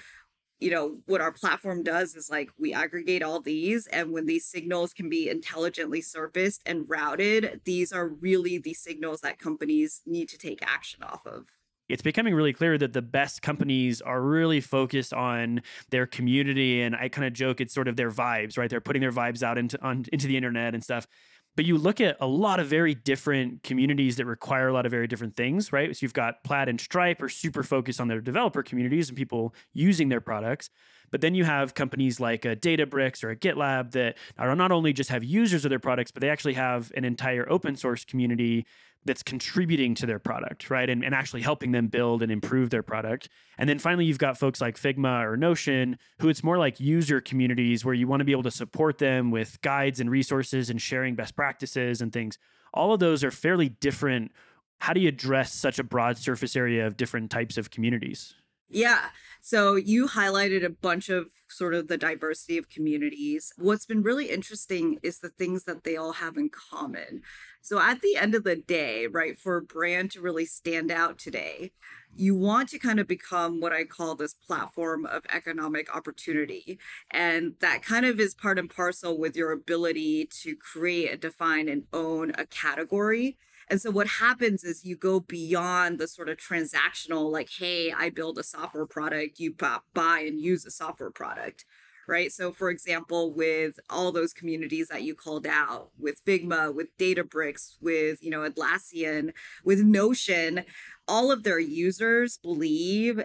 you 0.63 0.71
know 0.71 0.95
what 1.05 1.19
our 1.19 1.31
platform 1.31 1.83
does 1.83 2.15
is 2.15 2.29
like 2.29 2.49
we 2.57 2.73
aggregate 2.73 3.21
all 3.21 3.41
these 3.41 3.85
and 3.87 4.13
when 4.13 4.25
these 4.25 4.45
signals 4.45 4.93
can 4.93 5.09
be 5.09 5.29
intelligently 5.29 6.01
surfaced 6.01 6.61
and 6.65 6.89
routed 6.89 7.59
these 7.65 7.91
are 7.91 8.07
really 8.07 8.57
the 8.57 8.73
signals 8.73 9.19
that 9.21 9.37
companies 9.37 10.01
need 10.05 10.29
to 10.29 10.37
take 10.37 10.59
action 10.61 11.03
off 11.03 11.25
of. 11.25 11.47
It's 11.89 12.01
becoming 12.01 12.33
really 12.33 12.53
clear 12.53 12.77
that 12.77 12.93
the 12.93 13.01
best 13.01 13.41
companies 13.41 14.01
are 14.01 14.21
really 14.21 14.61
focused 14.61 15.13
on 15.13 15.61
their 15.89 16.05
community 16.07 16.81
and 16.81 16.95
i 16.95 17.09
kind 17.09 17.27
of 17.27 17.33
joke 17.33 17.59
it's 17.59 17.73
sort 17.73 17.89
of 17.89 17.97
their 17.97 18.11
vibes 18.11 18.57
right? 18.57 18.69
They're 18.69 18.81
putting 18.81 19.01
their 19.01 19.11
vibes 19.11 19.43
out 19.43 19.57
into 19.57 19.81
on, 19.83 20.05
into 20.13 20.27
the 20.27 20.37
internet 20.37 20.73
and 20.73 20.83
stuff 20.83 21.07
but 21.55 21.65
you 21.65 21.77
look 21.77 22.01
at 22.01 22.17
a 22.19 22.27
lot 22.27 22.59
of 22.59 22.67
very 22.67 22.95
different 22.95 23.63
communities 23.63 24.17
that 24.17 24.25
require 24.25 24.67
a 24.67 24.73
lot 24.73 24.85
of 24.85 24.91
very 24.91 25.07
different 25.07 25.35
things, 25.35 25.71
right? 25.71 25.95
So 25.95 26.03
you've 26.03 26.13
got 26.13 26.43
Plaid 26.43 26.69
and 26.69 26.79
Stripe 26.79 27.21
are 27.21 27.29
super 27.29 27.63
focused 27.63 28.01
on 28.01 28.07
their 28.07 28.21
developer 28.21 28.63
communities 28.63 29.09
and 29.09 29.17
people 29.17 29.53
using 29.73 30.09
their 30.09 30.21
products. 30.21 30.69
But 31.13 31.21
then 31.21 31.35
you 31.35 31.43
have 31.43 31.75
companies 31.75 32.19
like 32.19 32.43
a 32.43 32.55
Databricks 32.55 33.23
or 33.23 33.29
a 33.29 33.35
GitLab 33.35 33.91
that 33.91 34.17
are 34.39 34.55
not 34.55 34.71
only 34.71 34.93
just 34.93 35.11
have 35.11 35.23
users 35.23 35.63
of 35.63 35.69
their 35.69 35.77
products, 35.77 36.09
but 36.09 36.21
they 36.21 36.29
actually 36.31 36.55
have 36.55 36.91
an 36.97 37.05
entire 37.05 37.47
open 37.51 37.75
source 37.75 38.03
community 38.03 38.65
that's 39.05 39.21
contributing 39.21 39.93
to 39.93 40.07
their 40.07 40.17
product, 40.17 40.71
right? 40.71 40.89
And, 40.89 41.03
and 41.03 41.13
actually 41.13 41.43
helping 41.43 41.71
them 41.71 41.85
build 41.85 42.23
and 42.23 42.31
improve 42.31 42.71
their 42.71 42.81
product. 42.81 43.29
And 43.59 43.69
then 43.69 43.77
finally, 43.77 44.05
you've 44.05 44.17
got 44.17 44.39
folks 44.39 44.59
like 44.59 44.75
Figma 44.75 45.23
or 45.23 45.37
Notion, 45.37 45.99
who 46.19 46.29
it's 46.29 46.43
more 46.43 46.57
like 46.57 46.79
user 46.79 47.21
communities 47.21 47.85
where 47.85 47.93
you 47.93 48.07
want 48.07 48.21
to 48.21 48.25
be 48.25 48.31
able 48.31 48.41
to 48.41 48.51
support 48.51 48.97
them 48.97 49.29
with 49.29 49.61
guides 49.61 49.99
and 49.99 50.09
resources 50.09 50.71
and 50.71 50.81
sharing 50.81 51.13
best 51.13 51.35
practices 51.35 52.01
and 52.01 52.11
things. 52.11 52.39
All 52.73 52.91
of 52.91 52.99
those 52.99 53.23
are 53.23 53.29
fairly 53.29 53.69
different. 53.69 54.31
How 54.79 54.93
do 54.93 54.99
you 54.99 55.09
address 55.09 55.53
such 55.53 55.77
a 55.77 55.83
broad 55.83 56.17
surface 56.17 56.55
area 56.55 56.87
of 56.87 56.97
different 56.97 57.29
types 57.29 57.59
of 57.59 57.69
communities? 57.69 58.33
Yeah. 58.73 59.09
So 59.39 59.75
you 59.75 60.07
highlighted 60.07 60.65
a 60.65 60.69
bunch 60.69 61.09
of 61.09 61.27
sort 61.47 61.75
of 61.75 61.87
the 61.87 61.97
diversity 61.97 62.57
of 62.57 62.69
communities. 62.69 63.53
What's 63.57 63.85
been 63.85 64.01
really 64.01 64.29
interesting 64.29 64.97
is 65.03 65.19
the 65.19 65.29
things 65.29 65.65
that 65.65 65.83
they 65.83 65.95
all 65.95 66.13
have 66.13 66.37
in 66.37 66.49
common. 66.49 67.21
So 67.61 67.79
at 67.79 68.01
the 68.01 68.15
end 68.15 68.33
of 68.33 68.43
the 68.43 68.55
day, 68.55 69.05
right, 69.05 69.37
for 69.37 69.57
a 69.57 69.61
brand 69.61 70.11
to 70.11 70.21
really 70.21 70.45
stand 70.45 70.91
out 70.91 71.19
today, 71.19 71.71
you 72.15 72.35
want 72.35 72.69
to 72.69 72.79
kind 72.79 72.99
of 72.99 73.07
become 73.07 73.59
what 73.59 73.73
I 73.73 73.83
call 73.83 74.15
this 74.15 74.33
platform 74.33 75.05
of 75.05 75.23
economic 75.31 75.95
opportunity. 75.95 76.79
And 77.11 77.53
that 77.61 77.83
kind 77.83 78.05
of 78.05 78.19
is 78.19 78.33
part 78.33 78.57
and 78.57 78.69
parcel 78.69 79.17
with 79.19 79.35
your 79.35 79.51
ability 79.51 80.29
to 80.41 80.55
create 80.55 81.21
define 81.21 81.69
and 81.69 81.83
own 81.93 82.31
a 82.37 82.45
category. 82.47 83.37
And 83.69 83.81
so 83.81 83.91
what 83.91 84.07
happens 84.07 84.63
is 84.63 84.85
you 84.85 84.95
go 84.95 85.19
beyond 85.19 85.99
the 85.99 86.07
sort 86.07 86.29
of 86.29 86.37
transactional, 86.37 87.31
like, 87.31 87.49
hey, 87.57 87.91
I 87.91 88.09
build 88.09 88.37
a 88.37 88.43
software 88.43 88.85
product, 88.85 89.39
you 89.39 89.53
buy 89.93 90.19
and 90.19 90.39
use 90.39 90.65
a 90.65 90.71
software 90.71 91.11
product 91.11 91.65
right? 92.07 92.31
So, 92.31 92.51
for 92.51 92.69
example, 92.69 93.33
with 93.33 93.79
all 93.89 94.11
those 94.11 94.33
communities 94.33 94.87
that 94.89 95.03
you 95.03 95.15
called 95.15 95.47
out, 95.47 95.89
with 95.97 96.23
Figma, 96.25 96.73
with 96.73 96.95
Databricks, 96.97 97.75
with 97.81 98.21
you 98.21 98.29
know 98.29 98.47
Atlassian, 98.49 99.31
with 99.63 99.79
Notion, 99.79 100.65
all 101.07 101.31
of 101.31 101.43
their 101.43 101.59
users 101.59 102.37
believe 102.37 103.23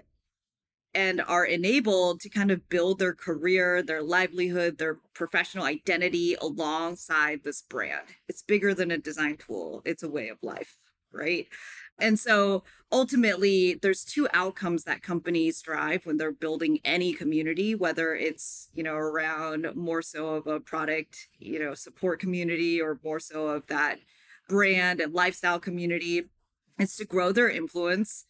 and 0.95 1.21
are 1.21 1.45
enabled 1.45 2.21
to 2.21 2.29
kind 2.29 2.51
of 2.51 2.69
build 2.69 2.99
their 2.99 3.15
career, 3.15 3.83
their 3.83 4.03
livelihood, 4.03 4.79
their 4.79 4.99
professional 5.15 5.65
identity 5.65 6.35
alongside 6.41 7.45
this 7.45 7.63
brand. 7.63 8.09
It's 8.29 8.43
bigger 8.43 8.75
than 8.75 8.91
a 8.91 8.99
design 8.99 9.37
tool, 9.37 9.83
it's 9.85 10.03
a 10.03 10.09
way 10.09 10.29
of 10.29 10.39
life, 10.43 10.77
right? 11.13 11.47
And 12.01 12.19
so 12.19 12.63
ultimately, 12.93 13.75
there's 13.75 14.05
two 14.05 14.29
outcomes 14.33 14.85
that 14.85 15.03
companies 15.03 15.61
drive 15.61 16.07
when 16.07 16.17
they're 16.17 16.31
building 16.31 16.79
any 16.85 17.13
community, 17.13 17.75
whether 17.75 18.15
it's, 18.15 18.69
you 18.73 18.85
know, 18.85 18.95
around 18.95 19.67
more 19.75 20.01
so 20.01 20.29
of 20.29 20.47
a 20.47 20.61
product, 20.61 21.29
you 21.39 21.59
know, 21.59 21.75
support 21.75 22.21
community 22.21 22.81
or 22.81 23.01
more 23.03 23.19
so 23.19 23.49
of 23.49 23.67
that 23.67 23.99
brand 24.49 25.01
and 25.01 25.13
lifestyle 25.13 25.59
community. 25.59 26.25
It's 26.79 26.97
to 26.99 27.05
grow 27.05 27.33
their 27.33 27.51
influence 27.51 28.27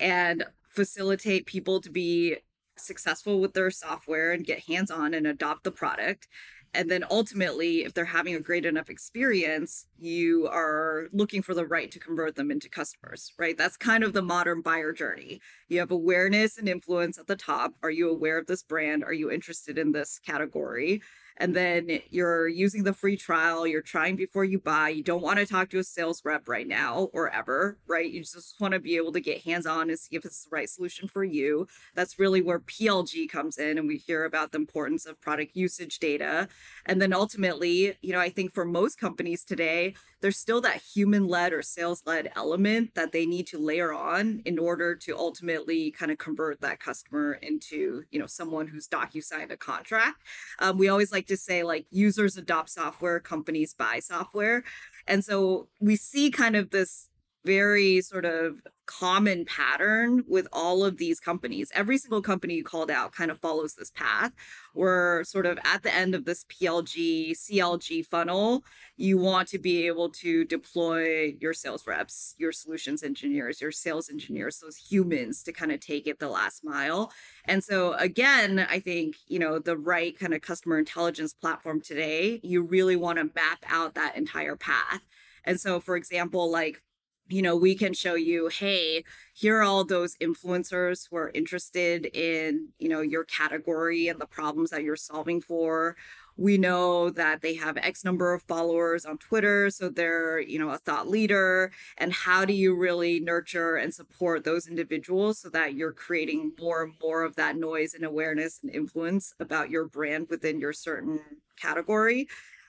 and 0.00 0.44
facilitate 0.74 1.46
people 1.46 1.80
to 1.80 1.90
be 1.90 2.36
successful 2.76 3.40
with 3.40 3.54
their 3.54 3.70
software 3.70 4.32
and 4.32 4.46
get 4.46 4.66
hands 4.66 4.90
on 4.90 5.14
and 5.14 5.26
adopt 5.26 5.64
the 5.64 5.70
product. 5.70 6.28
And 6.74 6.90
then 6.90 7.04
ultimately, 7.10 7.84
if 7.84 7.92
they're 7.92 8.06
having 8.06 8.34
a 8.34 8.40
great 8.40 8.64
enough 8.64 8.88
experience, 8.88 9.86
you 9.98 10.48
are 10.50 11.08
looking 11.12 11.42
for 11.42 11.52
the 11.52 11.66
right 11.66 11.90
to 11.90 11.98
convert 11.98 12.34
them 12.34 12.50
into 12.50 12.70
customers, 12.70 13.34
right? 13.38 13.58
That's 13.58 13.76
kind 13.76 14.02
of 14.02 14.14
the 14.14 14.22
modern 14.22 14.62
buyer 14.62 14.92
journey. 14.92 15.40
You 15.68 15.80
have 15.80 15.90
awareness 15.90 16.56
and 16.56 16.68
influence 16.70 17.18
at 17.18 17.26
the 17.26 17.36
top. 17.36 17.74
Are 17.82 17.90
you 17.90 18.08
aware 18.08 18.38
of 18.38 18.46
this 18.46 18.62
brand? 18.62 19.04
Are 19.04 19.12
you 19.12 19.30
interested 19.30 19.76
in 19.76 19.92
this 19.92 20.18
category? 20.24 21.02
And 21.36 21.54
then 21.54 22.00
you're 22.10 22.48
using 22.48 22.84
the 22.84 22.92
free 22.92 23.16
trial, 23.16 23.66
you're 23.66 23.82
trying 23.82 24.16
before 24.16 24.44
you 24.44 24.58
buy. 24.58 24.90
You 24.90 25.02
don't 25.02 25.22
want 25.22 25.38
to 25.38 25.46
talk 25.46 25.70
to 25.70 25.78
a 25.78 25.84
sales 25.84 26.22
rep 26.24 26.48
right 26.48 26.66
now 26.66 27.08
or 27.12 27.30
ever, 27.30 27.78
right? 27.86 28.10
You 28.10 28.20
just 28.20 28.60
want 28.60 28.74
to 28.74 28.80
be 28.80 28.96
able 28.96 29.12
to 29.12 29.20
get 29.20 29.42
hands 29.42 29.66
on 29.66 29.90
and 29.90 29.98
see 29.98 30.16
if 30.16 30.24
it's 30.24 30.44
the 30.44 30.50
right 30.50 30.68
solution 30.68 31.08
for 31.08 31.24
you. 31.24 31.66
That's 31.94 32.18
really 32.18 32.42
where 32.42 32.60
PLG 32.60 33.28
comes 33.28 33.58
in, 33.58 33.78
and 33.78 33.88
we 33.88 33.96
hear 33.96 34.24
about 34.24 34.52
the 34.52 34.58
importance 34.58 35.06
of 35.06 35.20
product 35.20 35.56
usage 35.56 35.98
data. 35.98 36.48
And 36.86 37.00
then 37.00 37.12
ultimately, 37.12 37.96
you 38.02 38.12
know, 38.12 38.20
I 38.20 38.28
think 38.28 38.52
for 38.52 38.64
most 38.64 38.98
companies 38.98 39.44
today, 39.44 39.94
there's 40.20 40.38
still 40.38 40.60
that 40.60 40.80
human 40.80 41.26
led 41.26 41.52
or 41.52 41.62
sales 41.62 42.02
led 42.06 42.30
element 42.36 42.94
that 42.94 43.12
they 43.12 43.26
need 43.26 43.46
to 43.48 43.58
layer 43.58 43.92
on 43.92 44.40
in 44.44 44.58
order 44.58 44.94
to 44.94 45.18
ultimately 45.18 45.90
kind 45.90 46.12
of 46.12 46.18
convert 46.18 46.60
that 46.60 46.78
customer 46.78 47.34
into, 47.42 48.04
you 48.10 48.20
know, 48.20 48.26
someone 48.26 48.68
who's 48.68 48.88
docu 48.88 49.22
signed 49.22 49.50
a 49.50 49.56
contract. 49.56 50.22
Um, 50.60 50.78
we 50.78 50.88
always 50.88 51.12
like 51.12 51.21
to 51.28 51.36
say 51.36 51.62
like 51.62 51.86
users 51.90 52.36
adopt 52.36 52.70
software, 52.70 53.20
companies 53.20 53.74
buy 53.74 54.00
software. 54.00 54.64
And 55.06 55.24
so 55.24 55.68
we 55.80 55.96
see 55.96 56.30
kind 56.30 56.56
of 56.56 56.70
this 56.70 57.08
very 57.44 58.00
sort 58.00 58.24
of 58.24 58.60
common 58.86 59.44
pattern 59.44 60.24
with 60.28 60.46
all 60.52 60.84
of 60.84 60.96
these 60.96 61.20
companies. 61.20 61.70
Every 61.74 61.96
single 61.98 62.20
company 62.20 62.54
you 62.54 62.64
called 62.64 62.90
out 62.90 63.12
kind 63.12 63.30
of 63.30 63.38
follows 63.38 63.74
this 63.74 63.90
path. 63.90 64.32
We're 64.74 65.24
sort 65.24 65.46
of 65.46 65.58
at 65.64 65.82
the 65.82 65.94
end 65.94 66.14
of 66.14 66.24
this 66.24 66.44
PLG, 66.44 67.32
CLG 67.32 68.04
funnel. 68.04 68.64
You 68.96 69.18
want 69.18 69.48
to 69.48 69.58
be 69.58 69.86
able 69.86 70.10
to 70.10 70.44
deploy 70.44 71.36
your 71.40 71.54
sales 71.54 71.86
reps, 71.86 72.34
your 72.38 72.52
solutions 72.52 73.02
engineers, 73.02 73.60
your 73.60 73.72
sales 73.72 74.10
engineers, 74.10 74.58
those 74.58 74.76
humans 74.76 75.42
to 75.44 75.52
kind 75.52 75.72
of 75.72 75.80
take 75.80 76.06
it 76.06 76.18
the 76.18 76.28
last 76.28 76.64
mile. 76.64 77.12
And 77.46 77.62
so, 77.62 77.94
again, 77.94 78.66
I 78.68 78.80
think, 78.80 79.16
you 79.26 79.38
know, 79.38 79.58
the 79.58 79.76
right 79.76 80.18
kind 80.18 80.34
of 80.34 80.42
customer 80.42 80.78
intelligence 80.78 81.32
platform 81.32 81.80
today, 81.80 82.40
you 82.42 82.62
really 82.62 82.96
want 82.96 83.18
to 83.18 83.30
map 83.34 83.64
out 83.68 83.94
that 83.94 84.16
entire 84.16 84.56
path. 84.56 85.06
And 85.44 85.60
so, 85.60 85.80
for 85.80 85.96
example, 85.96 86.50
like, 86.50 86.82
you 87.28 87.40
know, 87.40 87.56
we 87.56 87.74
can 87.74 87.94
show 87.94 88.14
you, 88.14 88.48
hey, 88.48 89.04
here 89.32 89.58
are 89.58 89.62
all 89.62 89.84
those 89.84 90.16
influencers 90.16 91.08
who 91.08 91.16
are 91.16 91.30
interested 91.34 92.06
in, 92.06 92.68
you 92.78 92.88
know, 92.88 93.00
your 93.00 93.24
category 93.24 94.08
and 94.08 94.20
the 94.20 94.26
problems 94.26 94.70
that 94.70 94.82
you're 94.82 94.96
solving 94.96 95.40
for. 95.40 95.96
We 96.36 96.58
know 96.58 97.10
that 97.10 97.40
they 97.40 97.54
have 97.54 97.76
X 97.76 98.04
number 98.04 98.32
of 98.32 98.42
followers 98.42 99.04
on 99.04 99.18
Twitter, 99.18 99.70
so 99.70 99.88
they're, 99.88 100.40
you 100.40 100.58
know, 100.58 100.70
a 100.70 100.78
thought 100.78 101.08
leader. 101.08 101.70
And 101.96 102.12
how 102.12 102.44
do 102.44 102.52
you 102.52 102.74
really 102.76 103.20
nurture 103.20 103.76
and 103.76 103.94
support 103.94 104.44
those 104.44 104.66
individuals 104.66 105.38
so 105.38 105.50
that 105.50 105.74
you're 105.74 105.92
creating 105.92 106.52
more 106.58 106.82
and 106.82 106.94
more 107.00 107.22
of 107.22 107.36
that 107.36 107.56
noise 107.56 107.94
and 107.94 108.04
awareness 108.04 108.60
and 108.62 108.74
influence 108.74 109.34
about 109.38 109.70
your 109.70 109.84
brand 109.84 110.28
within 110.28 110.58
your 110.58 110.72
certain 110.72 111.20
category? 111.60 112.28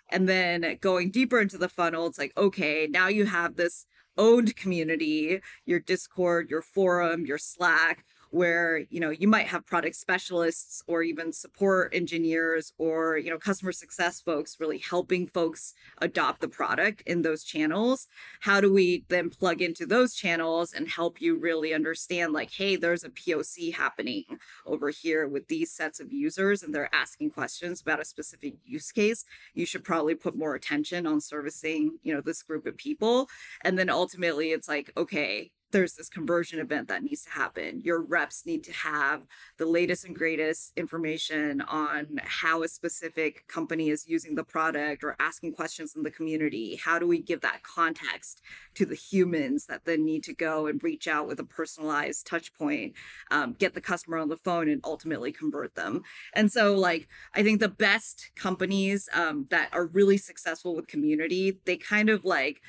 And 0.10 0.30
then 0.30 0.78
going 0.80 1.10
deeper 1.10 1.40
into 1.40 1.58
the 1.58 1.70
funnel, 1.70 2.06
it's 2.06 2.20
like, 2.20 2.34
okay, 2.38 2.88
now 2.90 3.08
you 3.08 3.26
have 3.26 3.56
this 3.56 3.88
owned 4.18 4.56
community, 4.56 5.42
your 5.66 5.80
Discord, 5.80 6.50
your 6.50 6.62
forum, 6.62 7.26
your 7.26 7.38
Slack, 7.38 8.06
where 8.34 8.80
you 8.90 9.00
know 9.00 9.12
you 9.12 9.28
might 9.28 9.46
have 9.46 9.64
product 9.64 9.96
specialists 9.96 10.82
or 10.88 11.04
even 11.04 11.32
support 11.32 11.94
engineers 11.94 12.74
or 12.80 13.16
you 13.16 13.30
know 13.30 13.38
customer 13.38 13.72
success 13.72 14.20
folks 14.20 14.60
really 14.60 14.80
helping 14.80 15.28
folks 15.28 15.76
adopt 16.00 16.42
the 16.42 16.48
product 16.48 17.04
in 17.06 17.22
those 17.22 17.44
channels. 17.44 18.08
How 18.40 18.60
do 18.60 18.74
we 18.74 19.06
then 19.08 19.30
plug 19.30 19.62
into 19.62 19.86
those 19.86 20.16
channels 20.16 20.74
and 20.74 20.90
help 20.90 21.22
you 21.22 21.38
really 21.38 21.76
understand 21.76 22.34
like 22.34 22.50
hey 22.52 22.76
there's 22.76 23.04
a 23.04 23.10
poc 23.10 23.76
happening 23.76 24.24
over 24.66 24.90
here 24.90 25.28
with 25.28 25.48
these 25.48 25.72
sets 25.72 26.00
of 26.00 26.12
users 26.12 26.64
and 26.64 26.74
they're 26.74 26.90
asking 26.92 27.30
questions 27.30 27.82
about 27.82 28.02
a 28.02 28.06
specific 28.06 28.56
use 28.66 28.92
case? 28.92 29.26
You 29.54 29.68
should 29.68 29.84
probably 29.84 30.16
put 30.16 30.36
more 30.36 30.56
attention 30.56 31.06
on 31.06 31.22
servicing 31.22 32.00
you 32.02 32.12
know 32.12 32.22
this 32.22 32.42
group 32.42 32.66
of 32.66 32.78
people. 32.78 33.30
And 33.62 33.78
then 33.78 33.92
ultimately 33.92 34.50
it's 34.50 34.68
like 34.68 34.92
okay 34.98 35.52
there's 35.74 35.96
this 35.96 36.08
conversion 36.08 36.60
event 36.60 36.88
that 36.88 37.04
needs 37.04 37.24
to 37.24 37.32
happen. 37.32 37.82
Your 37.84 38.02
reps 38.02 38.46
need 38.46 38.64
to 38.64 38.72
have 38.72 39.24
the 39.58 39.66
latest 39.66 40.06
and 40.06 40.16
greatest 40.16 40.72
information 40.78 41.62
on 41.62 42.20
how 42.24 42.64
a 42.64 42.68
specific 42.68 43.48
company 43.48 43.90
is 43.90 44.08
using 44.08 44.36
the 44.36 44.44
product 44.44 45.04
or 45.04 45.16
asking 45.20 45.54
questions 45.54 45.94
in 45.96 46.04
the 46.04 46.12
community. 46.12 46.80
How 46.82 47.00
do 47.00 47.08
we 47.08 47.20
give 47.20 47.42
that 47.42 47.64
context 47.64 48.42
to 48.76 48.86
the 48.86 48.96
humans 48.96 49.66
that 49.66 49.84
then 49.86 50.06
need 50.06 50.24
to 50.26 50.34
go 50.34 50.68
and 50.68 50.82
reach 50.82 51.08
out 51.08 51.28
with 51.28 51.40
a 51.40 51.44
personalized 51.44 52.28
touch 52.28 52.54
point, 52.54 52.94
um, 53.32 53.54
get 53.54 53.74
the 53.74 53.82
customer 53.82 54.20
on 54.20 54.30
the 54.30 54.38
phone, 54.38 54.70
and 54.70 54.80
ultimately 54.86 55.32
convert 55.32 55.74
them? 55.74 56.04
And 56.34 56.52
so, 56.52 56.76
like, 56.76 57.08
I 57.34 57.42
think 57.42 57.60
the 57.60 57.68
best 57.68 58.30
companies 58.36 59.10
um, 59.12 59.48
that 59.50 59.70
are 59.74 59.88
really 59.88 60.18
successful 60.18 60.76
with 60.76 60.88
community, 60.88 61.60
they 61.66 61.78
kind 61.78 62.10
of 62.10 62.24
like 62.24 62.62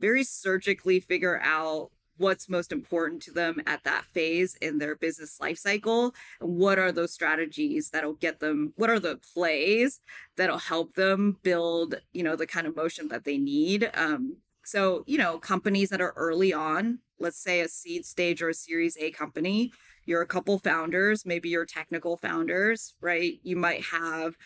very 0.00 0.22
surgically 0.22 1.00
figure 1.00 1.40
out 1.42 1.90
what's 2.16 2.48
most 2.48 2.72
important 2.72 3.22
to 3.22 3.32
them 3.32 3.60
at 3.66 3.84
that 3.84 4.04
phase 4.04 4.56
in 4.60 4.78
their 4.78 4.94
business 4.96 5.40
life 5.40 5.58
cycle 5.58 6.14
and 6.40 6.56
what 6.56 6.78
are 6.78 6.92
those 6.92 7.12
strategies 7.12 7.90
that'll 7.90 8.12
get 8.14 8.40
them 8.40 8.72
what 8.76 8.90
are 8.90 9.00
the 9.00 9.18
plays 9.34 10.00
that'll 10.36 10.58
help 10.58 10.94
them 10.94 11.38
build 11.42 11.96
you 12.12 12.22
know 12.22 12.36
the 12.36 12.46
kind 12.46 12.66
of 12.66 12.76
motion 12.76 13.08
that 13.08 13.24
they 13.24 13.38
need? 13.38 13.90
Um, 13.94 14.36
so 14.64 15.04
you 15.06 15.18
know 15.18 15.38
companies 15.38 15.90
that 15.90 16.00
are 16.00 16.14
early 16.16 16.52
on 16.52 16.98
let's 17.18 17.40
say 17.42 17.60
a 17.60 17.68
seed 17.68 18.04
stage 18.04 18.42
or 18.42 18.48
a 18.48 18.54
series 18.54 18.96
a 18.98 19.10
company 19.10 19.72
you're 20.04 20.22
a 20.22 20.26
couple 20.26 20.58
founders 20.58 21.24
maybe 21.26 21.48
you're 21.48 21.66
technical 21.66 22.16
founders 22.16 22.94
right? 23.00 23.34
You 23.42 23.56
might 23.56 23.82
have 23.84 24.36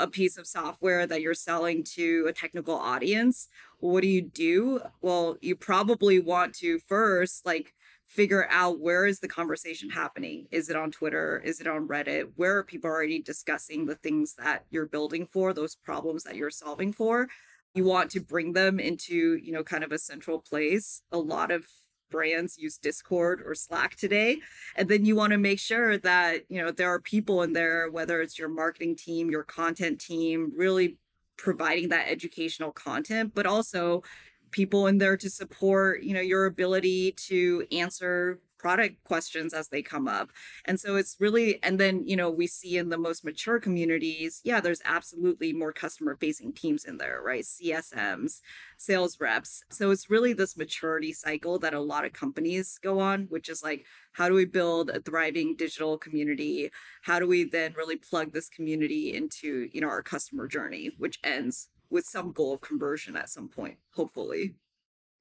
a 0.00 0.08
piece 0.08 0.36
of 0.36 0.46
software 0.46 1.06
that 1.06 1.20
you're 1.20 1.34
selling 1.34 1.84
to 1.94 2.26
a 2.28 2.32
technical 2.32 2.74
audience, 2.74 3.48
what 3.78 4.00
do 4.02 4.08
you 4.08 4.22
do? 4.22 4.80
Well, 5.00 5.36
you 5.40 5.56
probably 5.56 6.18
want 6.18 6.54
to 6.56 6.78
first 6.78 7.44
like 7.46 7.74
figure 8.06 8.48
out 8.50 8.80
where 8.80 9.06
is 9.06 9.20
the 9.20 9.28
conversation 9.28 9.90
happening? 9.90 10.46
Is 10.50 10.68
it 10.68 10.76
on 10.76 10.90
Twitter? 10.90 11.40
Is 11.44 11.60
it 11.60 11.68
on 11.68 11.86
Reddit? 11.86 12.30
Where 12.34 12.56
are 12.58 12.64
people 12.64 12.90
already 12.90 13.22
discussing 13.22 13.86
the 13.86 13.94
things 13.94 14.34
that 14.34 14.64
you're 14.70 14.86
building 14.86 15.26
for, 15.26 15.52
those 15.52 15.76
problems 15.76 16.24
that 16.24 16.34
you're 16.34 16.50
solving 16.50 16.92
for? 16.92 17.28
You 17.72 17.84
want 17.84 18.10
to 18.10 18.20
bring 18.20 18.52
them 18.52 18.80
into, 18.80 19.36
you 19.36 19.52
know, 19.52 19.62
kind 19.62 19.84
of 19.84 19.92
a 19.92 19.98
central 19.98 20.40
place. 20.40 21.02
A 21.12 21.18
lot 21.18 21.52
of 21.52 21.66
brands 22.10 22.58
use 22.58 22.76
Discord 22.76 23.42
or 23.44 23.54
Slack 23.54 23.96
today. 23.96 24.38
And 24.76 24.88
then 24.88 25.04
you 25.04 25.16
want 25.16 25.32
to 25.32 25.38
make 25.38 25.58
sure 25.58 25.96
that, 25.98 26.42
you 26.48 26.60
know, 26.60 26.70
there 26.70 26.88
are 26.88 27.00
people 27.00 27.42
in 27.42 27.52
there, 27.52 27.90
whether 27.90 28.20
it's 28.20 28.38
your 28.38 28.48
marketing 28.48 28.96
team, 28.96 29.30
your 29.30 29.44
content 29.44 30.00
team, 30.00 30.52
really 30.56 30.98
providing 31.36 31.88
that 31.88 32.08
educational 32.08 32.72
content, 32.72 33.32
but 33.34 33.46
also 33.46 34.02
people 34.50 34.86
in 34.86 34.98
there 34.98 35.16
to 35.16 35.30
support, 35.30 36.02
you 36.02 36.12
know, 36.12 36.20
your 36.20 36.46
ability 36.46 37.12
to 37.12 37.66
answer 37.72 38.38
product 38.60 39.02
questions 39.04 39.54
as 39.54 39.68
they 39.68 39.80
come 39.80 40.06
up. 40.06 40.30
And 40.66 40.78
so 40.78 40.96
it's 40.96 41.16
really, 41.18 41.62
and 41.62 41.80
then, 41.80 42.06
you 42.06 42.14
know, 42.14 42.28
we 42.28 42.46
see 42.46 42.76
in 42.76 42.90
the 42.90 42.98
most 42.98 43.24
mature 43.24 43.58
communities, 43.58 44.42
yeah, 44.44 44.60
there's 44.60 44.82
absolutely 44.84 45.54
more 45.54 45.72
customer 45.72 46.14
facing 46.20 46.52
teams 46.52 46.84
in 46.84 46.98
there, 46.98 47.22
right? 47.24 47.42
CSMs, 47.42 48.40
sales 48.76 49.18
reps. 49.18 49.62
So 49.70 49.90
it's 49.90 50.10
really 50.10 50.34
this 50.34 50.58
maturity 50.58 51.14
cycle 51.14 51.58
that 51.60 51.72
a 51.72 51.80
lot 51.80 52.04
of 52.04 52.12
companies 52.12 52.78
go 52.82 53.00
on, 53.00 53.28
which 53.30 53.48
is 53.48 53.62
like, 53.62 53.86
how 54.12 54.28
do 54.28 54.34
we 54.34 54.44
build 54.44 54.90
a 54.90 55.00
thriving 55.00 55.56
digital 55.56 55.96
community? 55.96 56.70
How 57.02 57.18
do 57.18 57.26
we 57.26 57.44
then 57.44 57.72
really 57.78 57.96
plug 57.96 58.32
this 58.32 58.50
community 58.50 59.14
into, 59.14 59.70
you 59.72 59.80
know, 59.80 59.88
our 59.88 60.02
customer 60.02 60.46
journey, 60.46 60.90
which 60.98 61.18
ends 61.24 61.68
with 61.88 62.04
some 62.04 62.32
goal 62.32 62.52
of 62.52 62.60
conversion 62.60 63.16
at 63.16 63.30
some 63.30 63.48
point, 63.48 63.78
hopefully. 63.94 64.54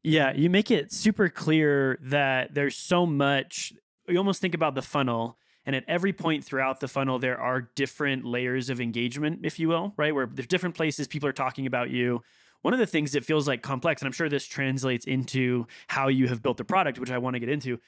Yeah, 0.03 0.33
you 0.33 0.49
make 0.49 0.71
it 0.71 0.93
super 0.93 1.29
clear 1.29 1.99
that 2.03 2.53
there's 2.53 2.77
so 2.77 3.05
much. 3.05 3.73
You 4.07 4.17
almost 4.17 4.41
think 4.41 4.53
about 4.53 4.75
the 4.75 4.81
funnel, 4.81 5.37
and 5.65 5.75
at 5.75 5.83
every 5.87 6.13
point 6.13 6.45
throughout 6.45 6.79
the 6.79 6.87
funnel, 6.87 7.19
there 7.19 7.39
are 7.39 7.69
different 7.75 8.25
layers 8.25 8.69
of 8.69 8.79
engagement, 8.79 9.41
if 9.43 9.59
you 9.59 9.67
will, 9.67 9.93
right? 9.97 10.15
Where 10.15 10.25
there's 10.25 10.47
different 10.47 10.75
places 10.75 11.07
people 11.07 11.27
are 11.27 11.33
talking 11.33 11.65
about 11.65 11.89
you. 11.89 12.23
One 12.61 12.73
of 12.73 12.79
the 12.79 12.87
things 12.87 13.11
that 13.11 13.25
feels 13.25 13.47
like 13.47 13.61
complex, 13.61 14.01
and 14.01 14.07
I'm 14.07 14.13
sure 14.13 14.29
this 14.29 14.45
translates 14.45 15.05
into 15.05 15.67
how 15.87 16.07
you 16.07 16.27
have 16.27 16.41
built 16.41 16.57
the 16.57 16.65
product, 16.65 16.97
which 16.99 17.11
I 17.11 17.17
want 17.17 17.35
to 17.35 17.39
get 17.39 17.49
into. 17.49 17.79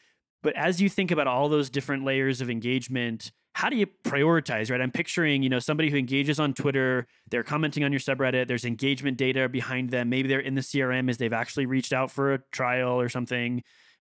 But 0.42 0.56
as 0.56 0.82
you 0.82 0.90
think 0.90 1.12
about 1.12 1.28
all 1.28 1.50
those 1.50 1.70
different 1.70 2.04
layers 2.04 2.42
of 2.42 2.50
engagement, 2.50 3.32
how 3.54 3.70
do 3.70 3.76
you 3.76 3.88
prioritize, 4.04 4.72
right? 4.72 4.82
I'm 4.82 4.92
picturing, 4.92 5.44
you 5.44 5.50
know, 5.50 5.60
somebody 5.60 5.90
who 5.90 5.98
engages 5.98 6.40
on 6.40 6.54
Twitter, 6.54 7.08
they're 7.30 7.44
commenting 7.44 7.84
on 7.84 7.92
your 7.92 8.00
subreddit, 8.00 8.48
there's 8.48 8.66
engagement 8.66 9.18
data 9.18 9.50
behind 9.50 9.90
them. 9.90 10.10
Maybe 10.10 10.30
they're 10.30 10.40
in 10.40 10.56
the 10.56 10.62
CRM 10.62 11.10
as 11.10 11.18
they've 11.18 11.34
actually 11.34 11.66
reached 11.66 11.94
out 11.94 12.12
for 12.12 12.34
a 12.34 12.40
trial 12.52 13.00
or 13.00 13.10
something. 13.10 13.64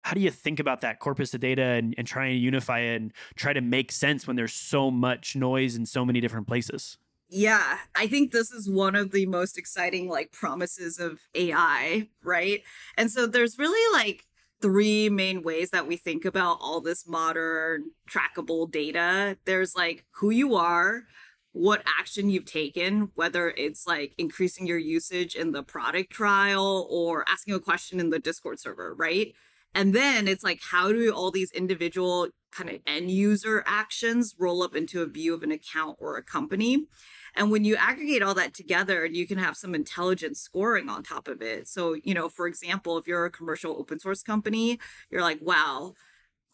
How 0.03 0.15
do 0.15 0.21
you 0.21 0.31
think 0.31 0.61
about 0.61 0.83
that 0.83 0.99
corpus 0.99 1.35
of 1.35 1.41
data 1.41 1.63
and, 1.63 1.95
and 1.99 2.07
try 2.07 2.27
and 2.27 2.41
unify 2.41 2.81
it 2.81 2.97
and 2.97 3.13
try 3.35 3.53
to 3.53 3.61
make 3.61 3.93
sense 3.93 4.27
when 4.27 4.37
there's 4.37 4.53
so 4.53 4.91
much 4.91 5.37
noise 5.37 5.77
in 5.77 5.85
so 5.87 6.05
many 6.05 6.21
different 6.21 6.47
places? 6.47 6.99
Yeah, 7.29 7.79
I 7.95 8.09
think 8.09 8.33
this 8.33 8.51
is 8.51 8.69
one 8.69 8.97
of 8.97 9.13
the 9.13 9.27
most 9.27 9.57
exciting 9.57 10.09
like 10.09 10.33
promises 10.33 10.99
of 10.99 11.21
AI, 11.35 12.09
right? 12.25 12.63
And 12.97 13.11
so 13.11 13.27
there's 13.27 13.59
really 13.59 13.99
like 13.99 14.25
three 14.61 15.09
main 15.09 15.43
ways 15.43 15.71
that 15.71 15.87
we 15.87 15.97
think 15.97 16.25
about 16.25 16.59
all 16.61 16.81
this 16.81 17.07
modern 17.07 17.90
trackable 18.09 18.71
data. 18.71 19.37
There's 19.45 19.75
like 19.75 20.05
who 20.17 20.31
you 20.31 20.55
are, 20.55 21.05
what 21.52 21.83
action 21.99 22.31
you've 22.31 22.45
taken, 22.45 23.11
whether 23.14 23.50
it's 23.57 23.87
like 23.87 24.14
increasing 24.19 24.67
your 24.67 24.79
usage 24.79 25.35
in 25.35 25.52
the 25.52 25.62
product 25.62 26.11
trial 26.11 26.87
or 26.90 27.25
asking 27.29 27.55
a 27.55 27.61
question 27.61 28.00
in 28.00 28.11
the 28.11 28.19
Discord 28.19 28.61
server, 28.61 28.95
right? 28.95 29.35
And 29.75 29.95
then 29.95 30.29
it's 30.29 30.45
like, 30.45 30.61
how 30.71 30.93
do 30.93 31.12
all 31.12 31.31
these 31.31 31.52
individual 31.52 32.29
kind 32.52 32.69
of 32.69 32.81
end 32.87 33.11
user 33.11 33.62
actions 33.67 34.35
roll 34.38 34.62
up 34.62 34.75
into 34.75 35.02
a 35.02 35.07
view 35.07 35.33
of 35.35 35.43
an 35.43 35.52
account 35.52 35.97
or 36.00 36.17
a 36.17 36.23
company? 36.23 36.87
And 37.35 37.51
when 37.51 37.65
you 37.65 37.77
aggregate 37.77 38.23
all 38.23 38.35
that 38.35 38.55
together, 38.55 39.05
you 39.07 39.27
can 39.27 39.39
have 39.39 39.57
some 39.57 39.75
intelligent 39.75 40.37
scoring 40.37 40.89
on 40.89 41.03
top 41.03 41.29
of 41.29 41.43
it. 41.43 41.69
So, 41.69 41.95
you 41.95 42.15
know, 42.15 42.29
for 42.29 42.47
example, 42.47 42.99
if 42.99 43.07
you're 43.07 43.25
a 43.25 43.31
commercial 43.31 43.77
open 43.79 43.99
source 43.99 44.23
company, 44.23 44.79
you're 45.11 45.23
like, 45.23 45.39
wow, 45.41 45.95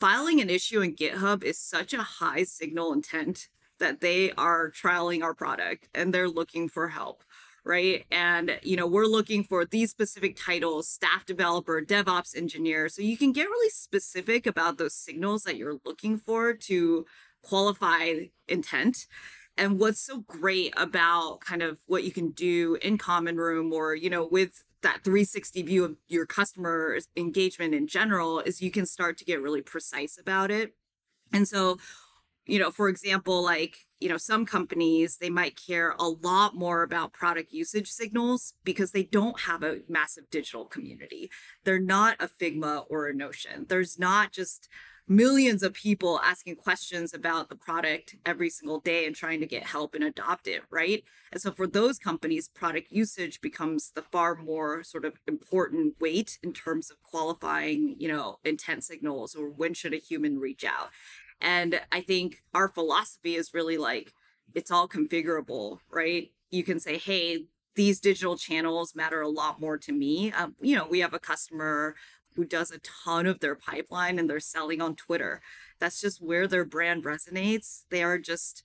filing 0.01 0.41
an 0.41 0.51
issue 0.51 0.81
in 0.81 0.95
GitHub 0.95 1.43
is 1.43 1.59
such 1.59 1.93
a 1.95 2.03
high 2.03 2.45
signal 2.45 2.93
intent 2.93 3.49
that 3.79 4.01
they 4.01 4.33
are 4.33 4.71
trialing 4.71 5.23
our 5.23 5.35
product 5.35 5.89
and 5.95 6.13
they're 6.13 6.29
looking 6.29 6.69
for 6.69 6.89
help 6.89 7.23
right? 7.67 8.05
And 8.13 8.59
you 8.63 8.77
know, 8.77 8.87
we're 8.87 9.07
looking 9.07 9.43
for 9.43 9.65
these 9.65 9.91
specific 9.91 10.37
titles, 10.37 10.89
staff 10.89 11.27
developer, 11.27 11.83
DevOps 11.83 12.37
engineer. 12.37 12.89
So 12.89 13.03
you 13.03 13.19
can 13.19 13.33
get 13.33 13.49
really 13.49 13.71
specific 13.71 14.47
about 14.47 14.79
those 14.79 14.95
signals 14.95 15.43
that 15.43 15.57
you're 15.57 15.81
looking 15.85 16.17
for 16.17 16.55
to 16.55 17.07
qualify 17.43 18.29
intent. 18.47 19.07
And 19.59 19.81
what's 19.81 20.01
so 20.01 20.21
great 20.21 20.75
about 20.77 21.41
kind 21.41 21.63
of 21.63 21.79
what 21.87 22.05
you 22.05 22.11
can 22.11 22.31
do 22.31 22.77
in 22.83 22.99
Common 22.99 23.37
Room 23.37 23.73
or, 23.73 23.95
you 23.95 24.11
know, 24.11 24.27
with 24.27 24.65
that 24.83 25.03
360 25.03 25.63
view 25.63 25.85
of 25.85 25.97
your 26.09 26.27
customer 26.27 26.99
engagement 27.17 27.75
in 27.75 27.87
general 27.87 28.41
is 28.41 28.61
you 28.61 28.71
can 28.71 28.87
start 28.87 29.17
to 29.19 29.25
get 29.25 29.41
really 29.41 29.63
precise 29.63 30.19
about 30.19 30.51
it. 30.51 30.75
And 31.33 31.49
so, 31.49 31.79
you 32.45 32.59
know, 32.59 32.71
for 32.71 32.89
example, 32.89 33.43
like, 33.43 33.79
you 33.99 34.09
know, 34.09 34.19
some 34.19 34.47
companies, 34.47 35.17
they 35.17 35.31
might 35.31 35.59
care 35.61 35.95
a 35.99 36.07
lot 36.07 36.55
more 36.55 36.83
about 36.83 37.13
product 37.13 37.53
usage 37.53 37.89
signals 37.89 38.55
because 38.63 38.93
they 38.93 39.03
don't 39.03 39.41
have 39.41 39.63
a 39.63 39.81
massive 39.89 40.31
digital 40.31 40.67
community. 40.67 41.31
They're 41.65 41.81
not 41.81 42.17
a 42.21 42.29
Figma 42.29 42.85
or 42.89 43.09
a 43.09 43.15
Notion. 43.15 43.67
There's 43.69 43.99
not 43.99 44.33
just 44.33 44.69
millions 45.09 45.63
of 45.63 45.73
people 45.73 46.21
asking 46.23 46.57
questions 46.57 47.15
about 47.15 47.49
the 47.49 47.55
product 47.55 48.17
every 48.25 48.51
single 48.51 48.81
day 48.81 49.07
and 49.07 49.15
trying 49.15 49.41
to 49.41 49.47
get 49.47 49.63
help 49.65 49.95
and 49.95 50.03
adopt 50.03 50.49
it, 50.49 50.63
right? 50.71 51.05
And 51.33 51.41
so 51.41 51.53
for 51.53 51.67
those 51.67 51.99
companies, 51.99 52.49
product 52.49 52.91
usage 52.91 53.41
becomes 53.41 53.93
the 53.95 54.03
far 54.03 54.35
more 54.35 54.83
sort 54.83 55.05
of 55.05 55.15
important 55.27 55.95
weight 56.01 56.39
in 56.43 56.53
terms 56.53 56.91
of 56.91 57.03
qualifying, 57.03 57.95
you 57.99 58.09
know, 58.09 58.39
intent 58.45 58.85
signals 58.85 59.35
or 59.35 59.49
when 59.49 59.75
should 59.75 59.95
a 59.95 59.99
human 59.99 60.39
reach 60.39 60.65
out. 60.65 60.91
And 61.41 61.81
I 61.93 62.01
think 62.01 62.43
our 62.55 62.69
philosophy 62.69 63.37
is 63.37 63.55
really 63.55 63.79
like 63.79 64.13
it's 64.55 64.71
all 64.71 64.89
configurable, 64.89 65.79
right? 65.91 66.31
You 66.51 66.65
can 66.65 66.81
say, 66.81 66.99
hey, 66.99 67.45
these 67.75 68.01
digital 68.01 68.37
channels 68.37 68.97
matter 68.97 69.21
a 69.21 69.29
lot 69.29 69.61
more 69.61 69.77
to 69.79 69.93
me. 69.93 70.33
Um, 70.33 70.57
you 70.61 70.75
know, 70.75 70.87
we 70.89 71.01
have 71.01 71.13
a 71.15 71.19
customer 71.19 71.95
who 72.37 72.45
does 72.45 72.71
a 72.71 72.79
ton 72.79 73.27
of 73.27 73.41
their 73.41 73.55
pipeline 73.55 74.19
and 74.19 74.29
they're 74.29 74.41
selling 74.41 74.81
on 74.81 74.95
Twitter. 74.95 75.41
That's 75.81 76.01
just 76.01 76.23
where 76.23 76.47
their 76.47 76.65
brand 76.65 77.05
resonates. 77.05 77.85
They 77.91 78.03
are 78.03 78.19
just 78.19 78.63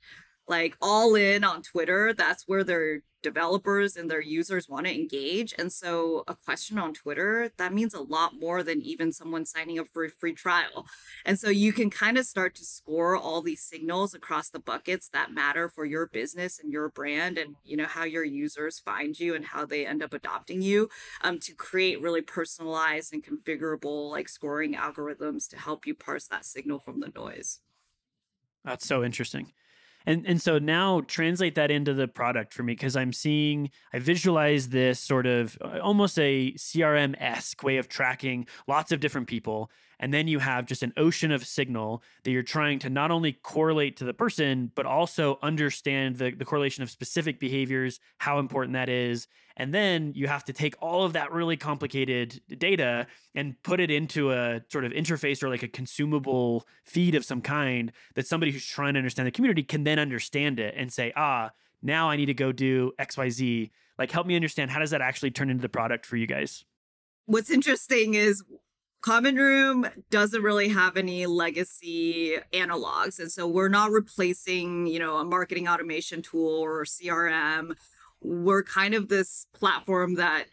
like 0.48 0.76
all 0.82 1.16
in 1.16 1.44
on 1.44 1.62
Twitter. 1.62 2.14
That's 2.14 2.44
where 2.48 2.64
their 2.64 3.02
developers 3.22 3.96
and 3.96 4.10
their 4.10 4.22
users 4.22 4.70
want 4.70 4.86
to 4.86 4.94
engage. 4.94 5.54
And 5.58 5.72
so 5.72 6.24
a 6.28 6.36
question 6.36 6.78
on 6.78 6.94
Twitter, 6.94 7.52
that 7.58 7.74
means 7.74 7.94
a 7.94 8.02
lot 8.02 8.40
more 8.40 8.64
than 8.64 8.82
even 8.82 9.12
someone 9.12 9.46
signing 9.46 9.80
up 9.80 9.88
for 9.92 10.04
a 10.06 10.10
free 10.10 10.34
trial. 10.34 10.86
And 11.26 11.40
so 11.40 11.50
you 11.50 11.74
can 11.74 11.90
kind 11.90 12.18
of 12.18 12.26
start 12.26 12.56
to 12.56 12.66
score 12.66 13.16
all 13.16 13.42
these 13.42 13.62
signals 13.62 14.14
across 14.14 14.50
the 14.50 14.60
buckets 14.60 15.10
that 15.10 15.34
matter 15.34 15.70
for 15.70 15.86
your 15.86 16.08
business 16.08 16.60
and 16.60 16.72
your 16.72 16.90
brand 16.90 17.38
and 17.38 17.56
you 17.64 17.78
know 17.78 17.86
how 17.86 18.04
your 18.04 18.24
users 18.24 18.80
find 18.80 19.20
you 19.20 19.36
and 19.36 19.46
how 19.46 19.66
they 19.66 19.86
end 19.86 20.04
up 20.04 20.14
adopting 20.14 20.62
you 20.62 20.90
um, 21.22 21.40
to 21.40 21.54
create 21.54 22.02
really 22.02 22.22
personalized 22.22 23.14
and 23.14 23.24
configurable 23.24 24.10
like 24.10 24.30
scoring 24.30 24.74
algorithms 24.74 25.50
to 25.50 25.58
help 25.58 25.86
you 25.86 25.94
parse 25.96 26.28
that 26.28 26.46
signal 26.46 26.80
from 26.80 27.00
the 27.00 27.12
noise. 27.16 27.60
That's 28.64 28.86
so 28.86 29.04
interesting 29.04 29.52
and 30.06 30.26
and 30.26 30.42
so 30.42 30.58
now 30.60 31.02
translate 31.02 31.56
that 31.56 31.72
into 31.72 31.94
the 31.94 32.08
product 32.08 32.54
for 32.54 32.64
me 32.64 32.74
because 32.74 32.96
i'm 32.96 33.14
seeing 33.14 33.70
i 33.94 34.00
visualize 34.00 34.70
this 34.70 35.00
sort 35.00 35.26
of 35.26 35.58
uh, 35.62 35.80
almost 35.80 36.18
a 36.20 36.52
crm-esque 36.54 37.64
way 37.64 37.78
of 37.78 37.88
tracking 37.88 38.46
lots 38.68 38.92
of 38.92 39.00
different 39.00 39.28
people 39.28 39.70
and 40.02 40.12
then 40.12 40.28
you 40.28 40.40
have 40.40 40.66
just 40.66 40.82
an 40.82 40.92
ocean 40.98 41.32
of 41.32 41.46
signal 41.46 42.04
that 42.24 42.32
you're 42.32 42.42
trying 42.42 42.80
to 42.80 42.90
not 42.90 43.12
only 43.12 43.34
correlate 43.34 43.96
to 43.98 44.04
the 44.04 44.14
person, 44.14 44.72
but 44.74 44.88
also 44.88 45.38
understand 45.44 46.18
the, 46.18 46.32
the 46.32 46.44
correlation 46.44 46.82
of 46.82 46.90
specific 46.90 47.40
behaviors, 47.40 48.00
how 48.18 48.40
important 48.40 48.74
that 48.74 48.90
is. 48.90 49.28
And 49.56 49.74
then 49.74 50.14
you 50.16 50.28
have 50.28 50.44
to 50.46 50.54
take 50.54 50.74
all 50.82 51.04
of 51.04 51.14
that 51.14 51.32
really 51.32 51.56
complicated 51.56 52.42
data 52.58 53.06
and 53.36 53.62
put 53.62 53.80
it 53.80 53.92
into 53.92 54.32
a 54.32 54.62
sort 54.70 54.86
of 54.86 54.92
interface 54.92 55.44
or 55.44 55.50
like 55.50 55.62
a 55.62 55.68
consumable 55.68 56.66
feed 56.84 57.14
of 57.14 57.24
some 57.24 57.42
kind 57.42 57.92
that 58.16 58.26
somebody 58.26 58.52
who's 58.52 58.66
trying 58.66 58.96
to 58.96 58.98
understand 58.98 59.28
the 59.28 59.32
community 59.32 59.62
can 59.62 59.84
then 59.84 60.00
understand 60.00 60.60
it 60.60 60.74
and 60.76 60.92
say, 60.92 61.14
ah, 61.16 61.52
now 61.84 62.10
I 62.10 62.16
need 62.16 62.26
to 62.26 62.34
go 62.34 62.52
do 62.52 62.94
XYZ. 63.00 63.70
Like, 64.00 64.10
help 64.10 64.26
me 64.26 64.36
understand 64.36 64.72
how 64.72 64.80
does 64.80 64.90
that 64.92 65.02
actually 65.02 65.30
turn 65.30 65.52
into 65.52 65.62
the 65.62 65.70
product 65.70 66.08
for 66.08 66.18
you 66.18 66.26
guys? 66.26 66.66
What's 67.28 67.52
interesting 67.52 68.16
is 68.16 68.44
Common 69.02 69.36
Room 69.36 69.88
doesn't 70.12 70.44
really 70.44 70.70
have 70.70 70.96
any 70.96 71.26
legacy 71.26 72.38
analogs. 72.54 73.20
And 73.20 73.32
so 73.32 73.48
we're 73.48 73.68
not 73.68 73.90
replacing, 73.90 74.86
you 74.86 75.00
know, 75.00 75.18
a 75.18 75.26
marketing 75.26 75.68
automation 75.68 76.22
tool 76.22 76.60
or 76.60 76.86
CRM. 76.86 77.76
We're 78.22 78.64
kind 78.64 78.94
of 78.94 79.10
this 79.10 79.48
platform 79.54 80.16
that 80.16 80.46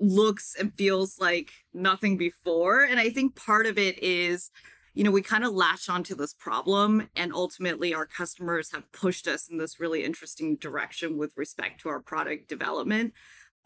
looks 0.00 0.56
and 0.58 0.72
feels 0.74 1.18
like 1.20 1.50
nothing 1.74 2.16
before. 2.16 2.84
And 2.84 2.98
I 2.98 3.10
think 3.10 3.36
part 3.36 3.66
of 3.66 3.76
it 3.76 4.02
is, 4.02 4.50
you 4.94 5.04
know, 5.04 5.10
we 5.10 5.20
kind 5.20 5.44
of 5.44 5.52
latch 5.52 5.90
onto 5.90 6.14
this 6.14 6.32
problem 6.32 7.08
and 7.14 7.34
ultimately 7.34 7.94
our 7.94 8.06
customers 8.06 8.72
have 8.72 8.90
pushed 8.92 9.28
us 9.28 9.48
in 9.48 9.58
this 9.58 9.78
really 9.78 10.04
interesting 10.04 10.56
direction 10.56 11.18
with 11.18 11.36
respect 11.36 11.82
to 11.82 11.90
our 11.90 12.00
product 12.00 12.48
development. 12.48 13.12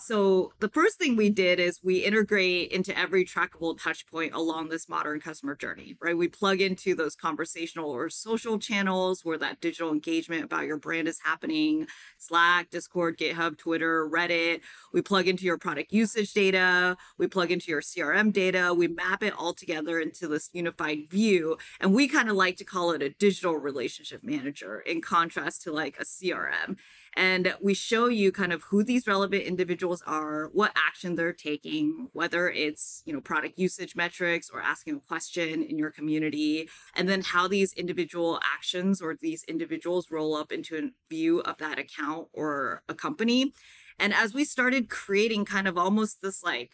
So 0.01 0.53
the 0.61 0.69
first 0.69 0.97
thing 0.97 1.17
we 1.17 1.29
did 1.29 1.59
is 1.59 1.81
we 1.83 1.99
integrate 1.99 2.71
into 2.71 2.97
every 2.97 3.25
trackable 3.25 3.77
touch 3.83 4.07
point 4.07 4.33
along 4.33 4.69
this 4.69 4.89
modern 4.89 5.19
customer 5.19 5.57
journey, 5.57 5.97
right? 6.01 6.17
We 6.17 6.29
plug 6.29 6.61
into 6.61 6.95
those 6.95 7.17
conversational 7.17 7.91
or 7.91 8.09
social 8.09 8.61
channels 8.61 9.25
where 9.25 9.39
that 9.39 9.61
digital 9.61 9.91
engagement 9.91 10.45
about 10.45 10.67
your 10.67 10.77
brand 10.77 11.09
is 11.09 11.19
happening, 11.25 11.89
Slack, 12.17 12.71
Discord, 12.71 13.19
GitHub, 13.19 13.59
Twitter, 13.59 14.09
Reddit. 14.09 14.61
We 14.93 15.03
plug 15.03 15.27
into 15.27 15.45
your 15.45 15.59
product 15.59 15.93
usage 15.93 16.33
data, 16.33 16.97
we 17.19 17.27
plug 17.27 17.51
into 17.51 17.69
your 17.69 17.81
CRM 17.81 18.33
data, 18.33 18.73
we 18.73 18.87
map 18.87 19.25
it 19.25 19.35
all 19.37 19.53
together 19.53 19.99
into 19.99 20.29
this 20.29 20.49
unified 20.53 21.11
view. 21.11 21.59
And 21.81 21.93
we 21.93 22.07
kind 22.07 22.31
of 22.31 22.37
like 22.37 22.57
to 22.59 22.65
call 22.65 22.93
it 22.93 23.03
a 23.03 23.11
digital 23.11 23.57
relationship 23.57 24.23
manager 24.23 24.79
in 24.79 25.01
contrast 25.03 25.63
to 25.63 25.73
like 25.73 25.97
a 25.99 26.05
CRM 26.05 26.77
and 27.17 27.55
we 27.61 27.75
show 27.75 28.07
you 28.07 28.31
kind 28.33 28.53
of 28.53 28.63
who 28.65 28.83
these 28.83 29.07
relevant 29.07 29.43
individuals 29.43 30.03
are 30.07 30.51
what 30.53 30.73
action 30.77 31.15
they're 31.15 31.33
taking 31.33 32.09
whether 32.13 32.51
it's 32.51 33.03
you 33.05 33.13
know 33.13 33.21
product 33.21 33.59
usage 33.59 33.95
metrics 33.97 34.51
or 34.51 34.61
asking 34.61 34.97
a 34.97 35.01
question 35.01 35.63
in 35.63 35.79
your 35.79 35.91
community 35.91 36.69
and 36.95 37.09
then 37.09 37.23
how 37.23 37.49
these 37.49 37.73
individual 37.75 38.41
actions 38.55 39.01
or 39.01 39.17
these 39.21 39.45
individuals 39.45 40.11
roll 40.11 40.35
up 40.35 40.53
into 40.53 40.77
a 40.77 40.91
view 41.09 41.41
of 41.41 41.59
that 41.59 41.79
account 41.79 42.29
or 42.33 42.83
a 42.89 42.95
company. 42.95 43.53
And 43.99 44.15
as 44.15 44.35
we 44.35 44.45
started 44.45 44.89
creating 44.89 45.45
kind 45.45 45.67
of 45.67 45.77
almost 45.77 46.23
this 46.23 46.43
like 46.43 46.73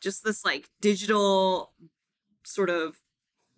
just 0.00 0.24
this 0.24 0.44
like 0.44 0.68
digital 0.80 1.72
sort 2.44 2.70
of 2.70 2.96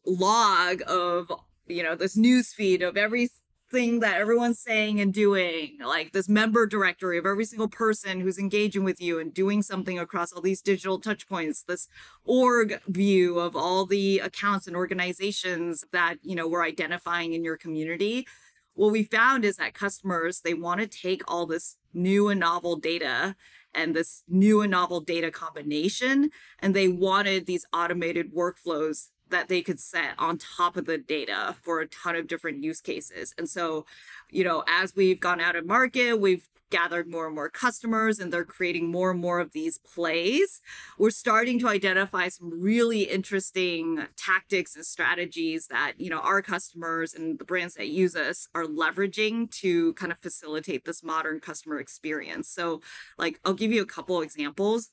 log 0.05 0.83
of 0.87 1.31
you 1.67 1.83
know 1.83 1.95
this 1.95 2.17
news 2.17 2.53
feed 2.53 2.83
of 2.83 2.97
every 2.97 3.29
thing 3.73 4.01
that 4.01 4.21
everyone's 4.21 4.61
saying 4.61 5.01
and 5.01 5.13
doing, 5.13 5.79
like 5.85 6.13
this 6.13 6.29
member 6.29 6.67
directory 6.67 7.19
of 7.19 7.27
every 7.27 7.47
single 7.47 7.69
person 7.69 8.21
who's 8.21 8.39
engaging 8.39 8.85
with 8.85 9.01
you 9.01 9.19
and 9.19 9.33
doing 9.33 9.63
something 9.63 9.99
across 9.99 10.31
all 10.31 10.43
these 10.43 10.61
digital 10.61 11.01
touch 11.01 11.27
points, 11.29 11.63
this 11.63 11.89
org 12.25 12.81
view 12.87 13.39
of 13.39 13.57
all 13.57 13.87
the 13.87 14.21
accounts 14.21 14.67
and 14.67 14.77
organizations 14.77 15.85
that, 15.91 16.17
you 16.23 16.37
know, 16.37 16.47
we're 16.47 16.63
identifying 16.63 17.33
in 17.33 17.43
your 17.43 17.57
community. 17.57 18.27
What 18.75 18.93
we 18.93 19.03
found 19.05 19.45
is 19.45 19.57
that 19.57 19.75
customers, 19.75 20.41
they 20.41 20.55
want 20.55 20.81
to 20.81 20.87
take 20.87 21.23
all 21.27 21.47
this 21.47 21.77
new 21.95 22.29
and 22.29 22.39
novel 22.39 22.77
data 22.77 23.35
and 23.75 23.97
this 23.97 24.23
new 24.29 24.61
and 24.61 24.71
novel 24.71 25.01
data 25.01 25.31
combination, 25.31 26.31
and 26.59 26.75
they 26.75 26.89
wanted 26.89 27.47
these 27.47 27.67
automated 27.73 28.35
workflows 28.35 29.09
that 29.33 29.49
they 29.49 29.62
could 29.62 29.81
set 29.81 30.14
on 30.18 30.38
top 30.38 30.77
of 30.77 30.87
the 30.87 30.99
data 30.99 31.57
for 31.62 31.81
a 31.81 31.88
ton 31.88 32.14
of 32.16 32.29
different 32.29 32.62
use 32.62 32.81
cases. 32.81 33.35
And 33.37 33.49
so, 33.49 33.85
you 34.31 34.45
know, 34.45 34.62
as 34.68 34.95
we've 34.95 35.21
gone 35.21 35.40
out 35.40 35.57
of 35.57 35.66
market, 35.66 36.21
we've 36.21 36.49
gathered 36.73 37.07
more 37.07 37.27
and 37.27 37.35
more 37.35 37.51
customers 37.51 38.18
and 38.18 38.33
they're 38.33 38.47
creating 38.47 38.90
more 38.90 39.11
and 39.11 39.21
more 39.21 39.40
of 39.40 39.53
these 39.53 39.79
plays, 39.79 40.62
we're 40.99 41.11
starting 41.11 41.59
to 41.59 41.68
identify 41.68 42.29
some 42.29 42.51
really 42.51 43.03
interesting 43.03 44.07
tactics 44.16 44.75
and 44.75 44.85
strategies 44.85 45.66
that, 45.66 45.92
you 45.99 46.09
know, 46.09 46.21
our 46.21 46.40
customers 46.40 47.12
and 47.12 47.38
the 47.38 47.45
brands 47.45 47.75
that 47.75 47.88
use 47.88 48.16
us 48.16 48.49
are 48.55 48.64
leveraging 48.64 49.51
to 49.51 49.92
kind 49.95 50.11
of 50.11 50.18
facilitate 50.18 50.87
this 50.87 51.05
modern 51.05 51.40
customer 51.40 51.79
experience. 51.79 52.49
So, 52.49 52.81
like, 53.18 53.38
I'll 53.45 53.53
give 53.53 53.71
you 53.71 53.83
a 53.83 53.87
couple 53.87 54.23
examples 54.23 54.88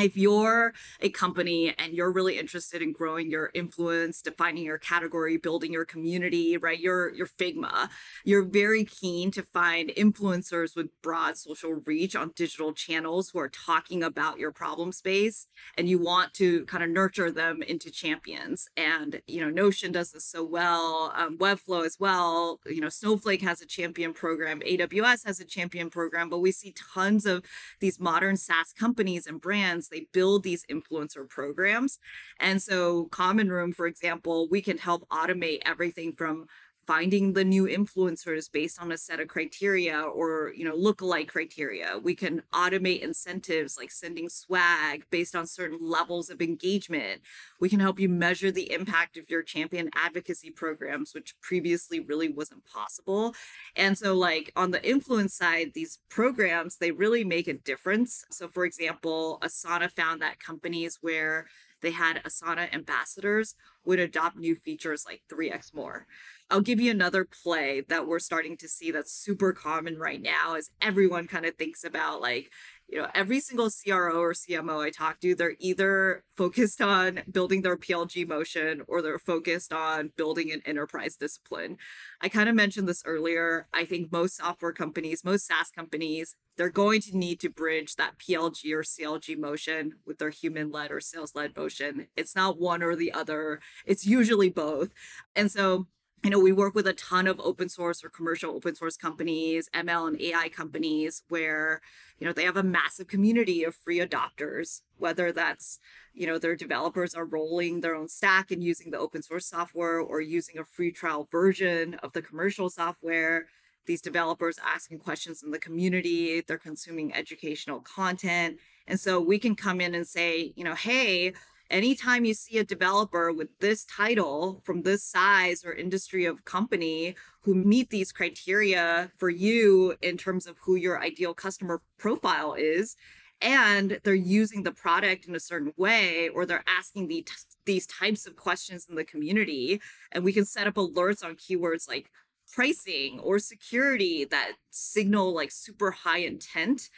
if 0.00 0.16
you're 0.16 0.72
a 1.00 1.10
company 1.10 1.74
and 1.78 1.94
you're 1.94 2.12
really 2.12 2.38
interested 2.38 2.82
in 2.82 2.92
growing 2.92 3.30
your 3.30 3.50
influence 3.54 4.22
defining 4.22 4.64
your 4.64 4.78
category 4.78 5.36
building 5.36 5.72
your 5.72 5.84
community 5.84 6.56
right 6.56 6.80
you're 6.80 7.12
you're 7.14 7.26
figma 7.26 7.88
you're 8.24 8.44
very 8.44 8.84
keen 8.84 9.30
to 9.30 9.42
find 9.42 9.90
influencers 9.90 10.74
with 10.76 10.88
broad 11.02 11.36
social 11.36 11.80
reach 11.86 12.16
on 12.16 12.32
digital 12.34 12.72
channels 12.72 13.30
who 13.30 13.38
are 13.38 13.48
talking 13.48 14.02
about 14.02 14.38
your 14.38 14.52
problem 14.52 14.92
space 14.92 15.46
and 15.76 15.88
you 15.88 15.98
want 15.98 16.34
to 16.34 16.64
kind 16.66 16.82
of 16.82 16.90
nurture 16.90 17.30
them 17.30 17.62
into 17.62 17.90
champions. 17.90 18.68
And 18.76 19.20
you 19.26 19.40
know 19.40 19.50
notion 19.50 19.92
does 19.92 20.12
this 20.12 20.24
so 20.24 20.44
well 20.44 21.12
um, 21.16 21.38
webflow 21.38 21.84
as 21.84 21.96
well. 21.98 22.60
You 22.66 22.80
know 22.80 22.88
snowflake 22.88 23.42
has 23.42 23.60
a 23.60 23.66
champion 23.66 24.12
program 24.12 24.60
aws 24.60 25.26
has 25.26 25.40
a 25.40 25.44
champion 25.44 25.90
program 25.90 26.28
but 26.28 26.38
we 26.38 26.52
see 26.52 26.74
tons 26.94 27.26
of 27.26 27.44
these 27.80 28.00
modern 28.00 28.36
saas 28.36 28.72
companies 28.72 29.26
and 29.26 29.40
brands 29.40 29.88
they 29.90 30.06
build 30.12 30.42
these 30.42 30.64
influencer 30.70 31.28
programs. 31.28 31.98
And 32.38 32.62
so, 32.62 33.06
Common 33.06 33.50
Room, 33.50 33.72
for 33.72 33.86
example, 33.86 34.48
we 34.50 34.62
can 34.62 34.78
help 34.78 35.08
automate 35.10 35.60
everything 35.66 36.12
from 36.12 36.46
finding 36.90 37.34
the 37.34 37.44
new 37.44 37.68
influencers 37.68 38.50
based 38.50 38.82
on 38.82 38.90
a 38.90 38.98
set 38.98 39.20
of 39.20 39.28
criteria 39.28 40.00
or 40.00 40.52
you 40.56 40.64
know 40.64 40.76
lookalike 40.76 41.28
criteria. 41.28 41.96
We 42.02 42.16
can 42.16 42.42
automate 42.52 43.02
incentives 43.02 43.78
like 43.78 43.92
sending 43.92 44.28
swag 44.28 45.04
based 45.08 45.36
on 45.36 45.46
certain 45.46 45.78
levels 45.80 46.30
of 46.30 46.42
engagement. 46.42 47.20
We 47.60 47.68
can 47.68 47.78
help 47.78 48.00
you 48.00 48.08
measure 48.08 48.50
the 48.50 48.72
impact 48.72 49.16
of 49.16 49.30
your 49.30 49.44
champion 49.44 49.88
advocacy 49.94 50.50
programs 50.50 51.14
which 51.14 51.36
previously 51.40 52.00
really 52.00 52.28
wasn't 52.28 52.66
possible. 52.66 53.36
And 53.76 53.96
so 53.96 54.16
like 54.16 54.50
on 54.56 54.72
the 54.72 54.84
influence 54.84 55.34
side 55.34 55.70
these 55.74 56.00
programs 56.08 56.78
they 56.78 56.90
really 56.90 57.22
make 57.22 57.46
a 57.46 57.54
difference. 57.54 58.24
So 58.32 58.48
for 58.48 58.64
example 58.64 59.38
asana 59.42 59.92
found 59.92 60.22
that 60.22 60.40
companies 60.40 60.98
where 61.00 61.46
they 61.82 61.92
had 61.92 62.22
asana 62.24 62.72
ambassadors 62.72 63.54
would 63.84 63.98
adopt 63.98 64.36
new 64.36 64.54
features 64.54 65.04
like 65.06 65.22
3x 65.32 65.74
more. 65.74 66.06
I'll 66.50 66.60
give 66.60 66.80
you 66.80 66.90
another 66.90 67.24
play 67.24 67.82
that 67.88 68.06
we're 68.06 68.18
starting 68.18 68.56
to 68.58 68.68
see 68.68 68.90
that's 68.90 69.12
super 69.12 69.52
common 69.52 69.98
right 69.98 70.20
now 70.20 70.56
as 70.56 70.70
everyone 70.82 71.26
kind 71.26 71.46
of 71.46 71.54
thinks 71.54 71.84
about 71.84 72.20
like, 72.20 72.50
you 72.90 73.00
know, 73.00 73.08
every 73.14 73.38
single 73.38 73.70
CRO 73.70 74.20
or 74.20 74.32
CMO 74.32 74.84
I 74.84 74.90
talk 74.90 75.20
to, 75.20 75.34
they're 75.34 75.54
either 75.60 76.24
focused 76.36 76.80
on 76.80 77.20
building 77.30 77.62
their 77.62 77.76
PLG 77.76 78.26
motion 78.26 78.82
or 78.88 79.00
they're 79.00 79.18
focused 79.18 79.72
on 79.72 80.10
building 80.16 80.50
an 80.50 80.60
enterprise 80.66 81.14
discipline. 81.14 81.76
I 82.20 82.28
kind 82.28 82.48
of 82.48 82.56
mentioned 82.56 82.88
this 82.88 83.02
earlier. 83.06 83.68
I 83.72 83.84
think 83.84 84.10
most 84.10 84.36
software 84.36 84.72
companies, 84.72 85.24
most 85.24 85.46
SaaS 85.46 85.70
companies, 85.70 86.34
they're 86.56 86.68
going 86.68 87.00
to 87.02 87.16
need 87.16 87.38
to 87.40 87.48
bridge 87.48 87.94
that 87.94 88.18
PLG 88.18 88.72
or 88.72 88.82
CLG 88.82 89.38
motion 89.38 89.94
with 90.04 90.18
their 90.18 90.30
human 90.30 90.72
led 90.72 90.90
or 90.90 91.00
sales 91.00 91.36
led 91.36 91.56
motion. 91.56 92.08
It's 92.16 92.34
not 92.34 92.58
one 92.58 92.82
or 92.82 92.96
the 92.96 93.12
other, 93.12 93.60
it's 93.86 94.04
usually 94.04 94.50
both. 94.50 94.90
And 95.36 95.50
so 95.50 95.86
you 96.22 96.28
know, 96.28 96.38
we 96.38 96.52
work 96.52 96.74
with 96.74 96.86
a 96.86 96.92
ton 96.92 97.26
of 97.26 97.40
open 97.40 97.68
source 97.68 98.04
or 98.04 98.10
commercial 98.10 98.54
open 98.54 98.74
source 98.74 98.96
companies, 98.96 99.70
ML 99.74 100.08
and 100.08 100.20
AI 100.20 100.50
companies, 100.50 101.22
where, 101.28 101.80
you 102.18 102.26
know, 102.26 102.32
they 102.32 102.44
have 102.44 102.58
a 102.58 102.62
massive 102.62 103.08
community 103.08 103.64
of 103.64 103.74
free 103.74 104.00
adopters, 104.00 104.82
whether 104.98 105.32
that's, 105.32 105.78
you 106.12 106.26
know, 106.26 106.38
their 106.38 106.56
developers 106.56 107.14
are 107.14 107.24
rolling 107.24 107.80
their 107.80 107.94
own 107.94 108.08
stack 108.08 108.50
and 108.50 108.62
using 108.62 108.90
the 108.90 108.98
open 108.98 109.22
source 109.22 109.46
software 109.46 109.98
or 109.98 110.20
using 110.20 110.58
a 110.58 110.64
free 110.64 110.92
trial 110.92 111.26
version 111.30 111.94
of 112.02 112.12
the 112.12 112.20
commercial 112.20 112.68
software. 112.68 113.46
These 113.86 114.02
developers 114.02 114.58
asking 114.62 114.98
questions 114.98 115.42
in 115.42 115.52
the 115.52 115.58
community, 115.58 116.42
they're 116.42 116.58
consuming 116.58 117.14
educational 117.14 117.80
content. 117.80 118.58
And 118.86 119.00
so 119.00 119.20
we 119.20 119.38
can 119.38 119.54
come 119.54 119.80
in 119.80 119.94
and 119.94 120.06
say, 120.06 120.52
you 120.54 120.64
know, 120.64 120.74
hey, 120.74 121.32
anytime 121.70 122.24
you 122.24 122.34
see 122.34 122.58
a 122.58 122.64
developer 122.64 123.32
with 123.32 123.48
this 123.60 123.84
title 123.84 124.60
from 124.64 124.82
this 124.82 125.04
size 125.04 125.64
or 125.64 125.72
industry 125.72 126.24
of 126.24 126.44
company 126.44 127.14
who 127.42 127.54
meet 127.54 127.90
these 127.90 128.12
criteria 128.12 129.12
for 129.16 129.30
you 129.30 129.94
in 130.02 130.16
terms 130.16 130.46
of 130.46 130.58
who 130.62 130.74
your 130.74 131.00
ideal 131.00 131.32
customer 131.32 131.80
profile 131.98 132.54
is 132.54 132.96
and 133.40 134.00
they're 134.04 134.14
using 134.14 134.64
the 134.64 134.72
product 134.72 135.26
in 135.26 135.34
a 135.34 135.40
certain 135.40 135.72
way 135.76 136.28
or 136.28 136.44
they're 136.44 136.64
asking 136.66 137.08
the, 137.08 137.26
these 137.64 137.86
types 137.86 138.26
of 138.26 138.36
questions 138.36 138.86
in 138.88 138.96
the 138.96 139.04
community 139.04 139.80
and 140.12 140.24
we 140.24 140.32
can 140.32 140.44
set 140.44 140.66
up 140.66 140.74
alerts 140.74 141.24
on 141.24 141.34
keywords 141.36 141.88
like 141.88 142.10
pricing 142.52 143.20
or 143.20 143.38
security 143.38 144.24
that 144.24 144.52
signal 144.70 145.32
like 145.32 145.50
super 145.50 145.90
high 145.92 146.18
intent 146.18 146.90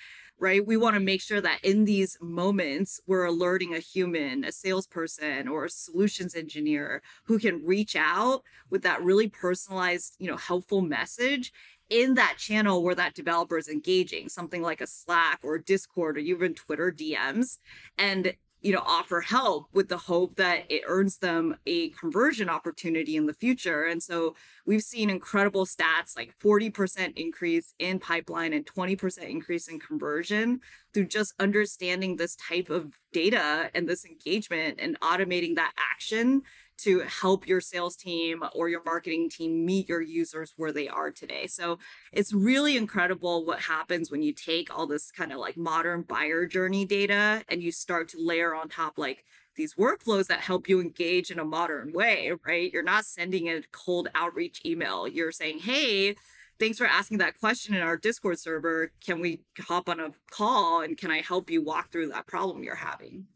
right? 0.43 0.67
We 0.67 0.77
want 0.77 0.95
to 0.95 1.01
make 1.01 1.21
sure 1.21 1.41
that 1.41 1.61
in 1.63 1.85
these 1.85 2.19
moments, 2.21 3.01
we're 3.07 3.25
alerting 3.25 3.75
a 3.75 3.79
human, 3.79 4.43
a 4.43 4.51
salesperson, 4.51 5.47
or 5.47 5.67
a 5.67 5.71
solutions 5.71 6.35
engineer 6.35 7.01
who 7.27 7.39
can 7.39 7.65
reach 7.65 7.95
out 7.95 8.43
with 8.69 8.83
that 8.83 9.01
really 9.05 9.29
personalized, 9.29 10.17
you 10.19 10.29
know, 10.29 10.37
helpful 10.37 10.83
message 10.83 11.53
in 11.89 12.15
that 12.15 12.39
channel 12.39 12.83
where 12.83 12.97
that 12.97 13.15
developer 13.15 13.57
is 13.57 13.69
engaging, 13.69 14.29
something 14.29 14.63
like 14.63 14.81
a 14.81 14.87
Slack 14.87 15.39
or 15.45 15.59
Discord 15.59 16.17
or 16.17 16.21
even 16.21 16.55
Twitter 16.55 16.91
DMs. 16.91 17.59
And 17.97 18.35
you 18.63 18.73
know 18.73 18.83
offer 18.87 19.21
help 19.21 19.67
with 19.73 19.89
the 19.89 19.99
hope 19.99 20.37
that 20.37 20.65
it 20.71 20.83
earns 20.87 21.19
them 21.19 21.57
a 21.67 21.91
conversion 21.91 22.49
opportunity 22.49 23.17
in 23.17 23.27
the 23.27 23.35
future. 23.35 23.85
And 23.85 24.03
so 24.03 24.35
we've 24.65 24.83
seen 24.83 25.11
incredible 25.11 25.67
stats 25.67 26.17
like 26.17 26.35
40% 26.39 27.13
increase 27.17 27.75
in 27.79 27.99
pipeline 27.99 28.53
and 28.53 28.65
20% 28.65 29.29
increase 29.29 29.69
in 29.69 29.81
conversion 29.81 30.61
through 30.95 31.07
just 31.07 31.35
understanding 31.41 32.17
this 32.17 32.37
type 32.37 32.71
of 32.71 32.99
data 33.13 33.71
and 33.75 33.89
this 33.89 34.05
engagement 34.05 34.79
and 34.81 34.99
automating 35.01 35.57
that 35.57 35.73
action 35.93 36.43
to 36.79 37.01
help 37.01 37.47
your 37.47 37.61
sales 37.61 37.97
team 37.97 38.43
or 38.55 38.69
your 38.69 38.83
marketing 38.85 39.31
team 39.31 39.65
meet 39.65 39.89
your 39.89 40.01
users 40.01 40.53
where 40.57 40.73
they 40.73 40.89
are 40.89 41.11
today. 41.11 41.47
So 41.47 41.79
it's 42.13 42.33
really 42.33 42.77
incredible 42.77 43.45
what 43.47 43.61
happens 43.61 44.11
when 44.11 44.23
you 44.23 44.33
take 44.33 44.77
all 44.77 44.87
this 44.87 45.11
kind 45.11 45.33
of 45.33 45.39
like 45.39 45.57
modern 45.57 46.03
buyer 46.03 46.47
journey 46.47 46.85
data 46.85 47.45
and 47.49 47.63
you 47.63 47.73
start 47.73 48.09
to 48.11 48.17
layer 48.19 48.55
on 48.55 48.69
top 48.69 48.99
like 48.99 49.25
these 49.57 49.75
workflows 49.75 50.27
that 50.27 50.41
help 50.41 50.69
you 50.69 50.81
engage 50.81 51.31
in 51.31 51.39
a 51.39 51.45
modern 51.45 51.93
way, 51.93 52.33
right? 52.47 52.73
You're 52.73 52.83
not 52.83 53.05
sending 53.05 53.49
a 53.49 53.63
cold 53.71 54.09
outreach 54.15 54.63
email. 54.65 55.07
You're 55.07 55.33
saying, 55.33 55.61
hey, 55.61 56.17
thanks 56.59 56.79
for 56.79 56.87
asking 56.87 57.19
that 57.19 57.39
question 57.39 57.75
in 57.75 57.83
our 57.83 57.97
Discord 57.97 58.39
server. 58.39 58.93
Can 59.05 59.21
we 59.21 59.43
hop 59.61 59.89
on 59.89 60.01
a 60.01 60.13
call 60.31 60.81
and 60.81 60.97
can 60.97 61.11
I 61.11 61.21
help 61.21 61.51
you 61.51 61.63
walk 61.63 61.91
through 61.91 62.09
that 62.09 62.27
problem 62.27 62.63
you're 62.63 62.75
having? 62.77 63.27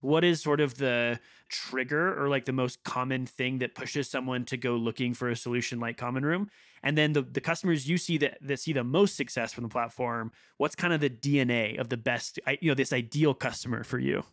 What 0.00 0.24
is 0.24 0.42
sort 0.42 0.60
of 0.60 0.76
the 0.76 1.20
trigger 1.48 2.20
or 2.20 2.28
like 2.28 2.44
the 2.44 2.52
most 2.52 2.82
common 2.84 3.26
thing 3.26 3.58
that 3.58 3.74
pushes 3.74 4.08
someone 4.08 4.44
to 4.46 4.56
go 4.56 4.76
looking 4.76 5.14
for 5.14 5.28
a 5.28 5.36
solution 5.36 5.80
like 5.80 5.96
common 5.96 6.24
room? 6.24 6.50
And 6.82 6.96
then 6.96 7.12
the, 7.12 7.22
the 7.22 7.40
customers 7.40 7.88
you 7.88 7.98
see 7.98 8.18
that, 8.18 8.38
that 8.40 8.60
see 8.60 8.72
the 8.72 8.84
most 8.84 9.16
success 9.16 9.52
from 9.52 9.64
the 9.64 9.68
platform 9.68 10.32
what's 10.56 10.74
kind 10.74 10.92
of 10.92 11.00
the 11.00 11.10
dna 11.10 11.78
of 11.78 11.88
the 11.88 11.96
best 11.96 12.38
you 12.60 12.70
know 12.70 12.74
this 12.74 12.92
ideal 12.92 13.34
customer 13.34 13.84
for 13.84 13.98
you? 13.98 14.24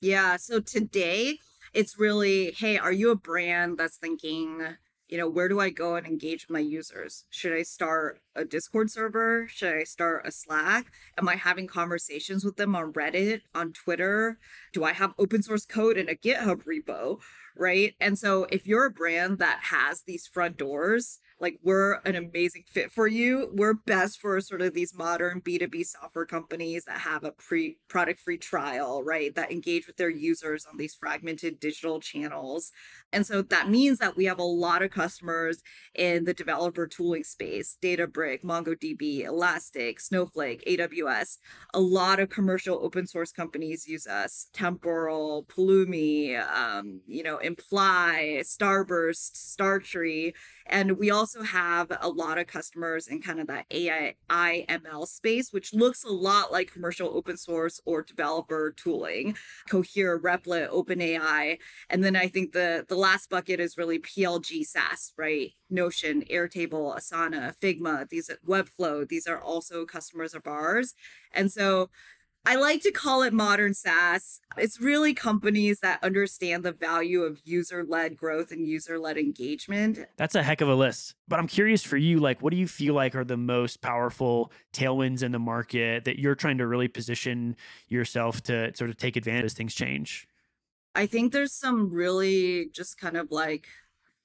Yeah 0.00 0.36
so 0.36 0.60
today 0.60 1.38
it's 1.72 1.98
really 1.98 2.52
hey 2.52 2.78
are 2.78 2.92
you 2.92 3.10
a 3.10 3.16
brand 3.16 3.78
that's 3.78 3.96
thinking 3.96 4.76
you 5.12 5.18
know, 5.18 5.28
where 5.28 5.46
do 5.46 5.60
I 5.60 5.68
go 5.68 5.96
and 5.96 6.06
engage 6.06 6.46
my 6.48 6.58
users? 6.58 7.26
Should 7.28 7.52
I 7.52 7.64
start 7.64 8.22
a 8.34 8.46
Discord 8.46 8.90
server? 8.90 9.46
Should 9.46 9.76
I 9.76 9.84
start 9.84 10.26
a 10.26 10.32
Slack? 10.32 10.86
Am 11.18 11.28
I 11.28 11.36
having 11.36 11.66
conversations 11.66 12.46
with 12.46 12.56
them 12.56 12.74
on 12.74 12.94
Reddit, 12.94 13.42
on 13.54 13.74
Twitter? 13.74 14.38
Do 14.72 14.84
I 14.84 14.94
have 14.94 15.12
open 15.18 15.42
source 15.42 15.66
code 15.66 15.98
in 15.98 16.08
a 16.08 16.14
GitHub 16.14 16.62
repo? 16.64 17.18
Right. 17.54 17.94
And 18.00 18.18
so 18.18 18.46
if 18.50 18.66
you're 18.66 18.86
a 18.86 18.90
brand 18.90 19.36
that 19.36 19.64
has 19.64 20.04
these 20.06 20.26
front 20.26 20.56
doors, 20.56 21.20
like 21.42 21.58
we're 21.60 21.94
an 22.04 22.14
amazing 22.14 22.62
fit 22.68 22.92
for 22.92 23.08
you. 23.08 23.50
We're 23.52 23.74
best 23.74 24.20
for 24.20 24.40
sort 24.40 24.62
of 24.62 24.74
these 24.74 24.94
modern 24.94 25.40
B2B 25.40 25.84
software 25.84 26.24
companies 26.24 26.84
that 26.84 27.00
have 27.00 27.24
a 27.24 27.32
pre 27.32 27.78
product 27.88 28.20
free 28.20 28.38
trial, 28.38 29.02
right? 29.02 29.34
That 29.34 29.50
engage 29.50 29.88
with 29.88 29.96
their 29.96 30.08
users 30.08 30.64
on 30.64 30.76
these 30.76 30.94
fragmented 30.94 31.58
digital 31.58 31.98
channels. 31.98 32.70
And 33.12 33.26
so 33.26 33.42
that 33.42 33.68
means 33.68 33.98
that 33.98 34.16
we 34.16 34.26
have 34.26 34.38
a 34.38 34.44
lot 34.44 34.82
of 34.82 34.92
customers 34.92 35.62
in 35.96 36.24
the 36.24 36.32
developer 36.32 36.86
tooling 36.86 37.24
space, 37.24 37.76
Databricks, 37.82 38.44
MongoDB, 38.44 39.24
Elastic, 39.24 39.98
Snowflake, 39.98 40.64
AWS. 40.66 41.38
A 41.74 41.80
lot 41.80 42.20
of 42.20 42.28
commercial 42.28 42.78
open 42.80 43.08
source 43.08 43.32
companies 43.32 43.88
use 43.88 44.06
us. 44.06 44.46
Temporal, 44.52 45.44
Pulumi, 45.48 46.40
um, 46.56 47.00
you 47.08 47.24
know, 47.24 47.38
Imply, 47.38 48.42
Starburst, 48.42 49.32
Startree. 49.34 50.34
And 50.66 50.98
we 50.98 51.10
also 51.10 51.31
have 51.40 51.90
a 52.00 52.08
lot 52.08 52.38
of 52.38 52.46
customers 52.46 53.08
in 53.08 53.22
kind 53.22 53.40
of 53.40 53.46
that 53.46 53.66
AI 53.70 54.14
ML 54.68 55.06
space, 55.06 55.52
which 55.52 55.72
looks 55.72 56.04
a 56.04 56.10
lot 56.10 56.52
like 56.52 56.72
commercial 56.72 57.08
open 57.08 57.36
source 57.36 57.80
or 57.86 58.02
developer 58.02 58.74
tooling, 58.76 59.36
Cohere, 59.68 60.18
Replit, 60.18 60.68
OpenAI. 60.70 61.58
And 61.88 62.04
then 62.04 62.16
I 62.16 62.28
think 62.28 62.52
the 62.52 62.84
the 62.88 62.96
last 62.96 63.30
bucket 63.30 63.60
is 63.60 63.78
really 63.78 63.98
PLG 63.98 64.64
SaaS, 64.64 65.12
right? 65.16 65.52
Notion, 65.70 66.22
Airtable, 66.30 66.96
Asana, 66.96 67.54
Figma, 67.58 68.08
these 68.08 68.30
Webflow, 68.46 69.08
these 69.08 69.26
are 69.26 69.40
also 69.40 69.86
customers 69.86 70.34
of 70.34 70.46
ours. 70.46 70.94
And 71.32 71.50
so 71.50 71.88
I 72.44 72.56
like 72.56 72.82
to 72.82 72.90
call 72.90 73.22
it 73.22 73.32
modern 73.32 73.72
SaaS. 73.72 74.40
It's 74.56 74.80
really 74.80 75.14
companies 75.14 75.78
that 75.80 76.02
understand 76.02 76.64
the 76.64 76.72
value 76.72 77.22
of 77.22 77.40
user 77.44 77.84
led 77.84 78.16
growth 78.16 78.50
and 78.50 78.66
user 78.66 78.98
led 78.98 79.16
engagement. 79.16 80.00
That's 80.16 80.34
a 80.34 80.42
heck 80.42 80.60
of 80.60 80.68
a 80.68 80.74
list. 80.74 81.14
But 81.28 81.38
I'm 81.38 81.46
curious 81.46 81.84
for 81.84 81.96
you, 81.96 82.18
like, 82.18 82.42
what 82.42 82.50
do 82.50 82.56
you 82.56 82.66
feel 82.66 82.94
like 82.94 83.14
are 83.14 83.24
the 83.24 83.36
most 83.36 83.80
powerful 83.80 84.50
tailwinds 84.72 85.22
in 85.22 85.30
the 85.30 85.38
market 85.38 86.04
that 86.04 86.18
you're 86.18 86.34
trying 86.34 86.58
to 86.58 86.66
really 86.66 86.88
position 86.88 87.54
yourself 87.88 88.42
to 88.44 88.74
sort 88.74 88.90
of 88.90 88.96
take 88.96 89.14
advantage 89.14 89.44
as 89.44 89.54
things 89.54 89.74
change? 89.74 90.26
I 90.94 91.06
think 91.06 91.32
there's 91.32 91.54
some 91.54 91.90
really 91.90 92.68
just 92.72 92.98
kind 92.98 93.16
of 93.16 93.30
like 93.30 93.68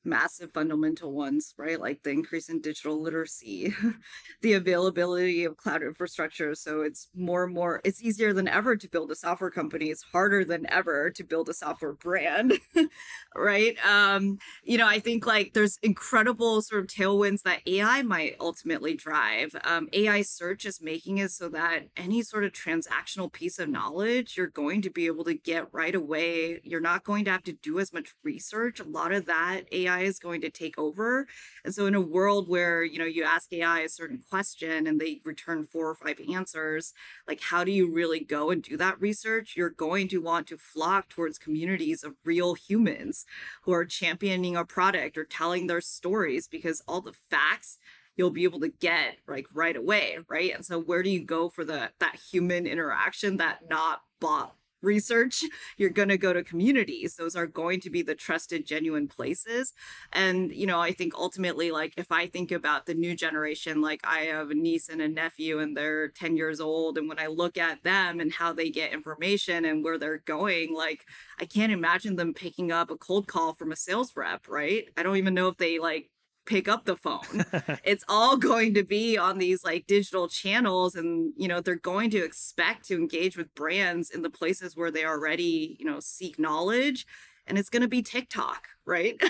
massive 0.07 0.51
fundamental 0.53 1.11
ones, 1.11 1.53
right? 1.57 1.79
Like 1.79 2.03
the 2.03 2.11
increase 2.11 2.49
in 2.49 2.61
digital 2.61 3.01
literacy, 3.01 3.73
the 4.41 4.53
availability 4.53 5.43
of 5.43 5.57
cloud 5.57 5.83
infrastructure. 5.83 6.55
So 6.55 6.81
it's 6.81 7.09
more 7.15 7.43
and 7.43 7.53
more, 7.53 7.81
it's 7.83 8.01
easier 8.01 8.33
than 8.33 8.47
ever 8.47 8.75
to 8.75 8.89
build 8.89 9.11
a 9.11 9.15
software 9.15 9.51
company. 9.51 9.87
It's 9.87 10.03
harder 10.03 10.45
than 10.45 10.65
ever 10.69 11.09
to 11.11 11.23
build 11.23 11.49
a 11.49 11.53
software 11.53 11.93
brand, 11.93 12.53
right? 13.35 13.77
Um, 13.85 14.39
you 14.63 14.77
know, 14.77 14.87
I 14.87 14.99
think 14.99 15.25
like 15.27 15.53
there's 15.53 15.77
incredible 15.83 16.61
sort 16.61 16.81
of 16.81 16.87
tailwinds 16.87 17.43
that 17.43 17.61
AI 17.67 18.01
might 18.01 18.35
ultimately 18.39 18.95
drive. 18.95 19.55
Um, 19.63 19.89
AI 19.93 20.21
search 20.21 20.65
is 20.65 20.81
making 20.81 21.17
it 21.17 21.31
so 21.31 21.49
that 21.49 21.87
any 21.95 22.21
sort 22.23 22.43
of 22.43 22.51
transactional 22.53 23.31
piece 23.31 23.59
of 23.59 23.69
knowledge 23.69 24.35
you're 24.37 24.47
going 24.47 24.81
to 24.81 24.89
be 24.89 25.05
able 25.07 25.23
to 25.25 25.33
get 25.33 25.73
right 25.73 25.95
away. 25.95 26.59
You're 26.63 26.81
not 26.81 27.03
going 27.03 27.25
to 27.25 27.31
have 27.31 27.43
to 27.43 27.53
do 27.53 27.79
as 27.79 27.93
much 27.93 28.13
research. 28.23 28.79
A 28.79 28.83
lot 28.83 29.11
of 29.11 29.25
that 29.25 29.63
AI 29.71 29.96
AI 29.97 30.03
is 30.03 30.19
going 30.19 30.41
to 30.41 30.49
take 30.49 30.77
over. 30.77 31.27
And 31.65 31.73
so 31.73 31.85
in 31.85 31.95
a 31.95 32.01
world 32.01 32.47
where, 32.47 32.83
you 32.83 32.99
know, 32.99 33.05
you 33.05 33.23
ask 33.23 33.51
AI 33.51 33.81
a 33.81 33.89
certain 33.89 34.21
question 34.29 34.87
and 34.87 34.99
they 34.99 35.21
return 35.23 35.65
four 35.65 35.89
or 35.89 35.95
five 35.95 36.19
answers, 36.33 36.93
like 37.27 37.41
how 37.41 37.63
do 37.63 37.71
you 37.71 37.91
really 37.91 38.19
go 38.19 38.49
and 38.49 38.61
do 38.61 38.77
that 38.77 38.99
research? 39.01 39.55
You're 39.55 39.69
going 39.69 40.07
to 40.09 40.21
want 40.21 40.47
to 40.47 40.57
flock 40.57 41.09
towards 41.09 41.37
communities 41.37 42.03
of 42.03 42.15
real 42.23 42.53
humans 42.53 43.25
who 43.63 43.71
are 43.73 43.85
championing 43.85 44.55
a 44.55 44.65
product 44.65 45.17
or 45.17 45.23
telling 45.23 45.67
their 45.67 45.81
stories 45.81 46.47
because 46.47 46.81
all 46.87 47.01
the 47.01 47.13
facts 47.29 47.77
you'll 48.15 48.31
be 48.31 48.45
able 48.45 48.59
to 48.59 48.69
get 48.69 49.17
like 49.27 49.45
right 49.53 49.77
away 49.77 50.17
right 50.27 50.51
and 50.55 50.65
so 50.65 50.79
where 50.79 51.03
do 51.03 51.09
you 51.11 51.23
go 51.23 51.49
for 51.49 51.63
the 51.63 51.91
that 51.99 52.15
human 52.31 52.65
interaction 52.65 53.37
that 53.37 53.69
not 53.69 54.01
bot 54.19 54.55
research, 54.81 55.43
you're 55.77 55.89
going 55.89 56.09
to 56.09 56.17
go 56.17 56.33
to 56.33 56.43
communities. 56.43 57.15
Those 57.15 57.35
are 57.35 57.47
going 57.47 57.79
to 57.81 57.89
be 57.89 58.01
the 58.01 58.15
trusted, 58.15 58.65
genuine 58.65 59.07
places. 59.07 59.73
And, 60.13 60.51
you 60.51 60.67
know, 60.67 60.79
I 60.79 60.91
think 60.91 61.13
ultimately, 61.15 61.71
like, 61.71 61.93
if 61.97 62.11
I 62.11 62.27
think 62.27 62.51
about 62.51 62.85
the 62.85 62.93
new 62.93 63.15
generation, 63.15 63.81
like, 63.81 64.01
I 64.03 64.19
have 64.21 64.51
a 64.51 64.55
niece 64.55 64.89
and 64.89 65.01
a 65.01 65.07
nephew, 65.07 65.59
and 65.59 65.75
they're 65.75 66.09
10 66.09 66.37
years 66.37 66.59
old. 66.59 66.97
And 66.97 67.07
when 67.09 67.19
I 67.19 67.27
look 67.27 67.57
at 67.57 67.83
them 67.83 68.19
and 68.19 68.31
how 68.31 68.53
they 68.53 68.69
get 68.69 68.93
information 68.93 69.65
and 69.65 69.83
where 69.83 69.97
they're 69.97 70.19
going, 70.19 70.73
like, 70.73 71.05
I 71.39 71.45
can't 71.45 71.71
imagine 71.71 72.15
them 72.15 72.33
picking 72.33 72.71
up 72.71 72.91
a 72.91 72.97
cold 72.97 73.27
call 73.27 73.53
from 73.53 73.71
a 73.71 73.75
sales 73.75 74.15
rep, 74.15 74.47
right? 74.47 74.85
I 74.97 75.03
don't 75.03 75.17
even 75.17 75.33
know 75.33 75.47
if 75.47 75.57
they, 75.57 75.79
like, 75.79 76.09
pick 76.47 76.67
up 76.67 76.85
the 76.85 76.95
phone. 76.95 77.45
it's 77.83 78.03
all 78.07 78.37
going 78.37 78.73
to 78.73 78.83
be 78.83 79.17
on 79.17 79.37
these 79.37 79.63
like 79.63 79.85
digital 79.85 80.27
channels 80.27 80.95
and 80.95 81.33
you 81.37 81.47
know 81.47 81.61
they're 81.61 81.75
going 81.75 82.09
to 82.11 82.23
expect 82.23 82.87
to 82.87 82.95
engage 82.95 83.37
with 83.37 83.53
brands 83.53 84.09
in 84.09 84.23
the 84.23 84.29
places 84.29 84.75
where 84.75 84.89
they 84.89 85.05
already, 85.05 85.77
you 85.79 85.85
know, 85.85 85.99
seek 85.99 86.39
knowledge 86.39 87.05
and 87.45 87.57
it's 87.57 87.69
going 87.69 87.81
to 87.81 87.87
be 87.87 88.01
TikTok, 88.01 88.67
right? 88.85 89.21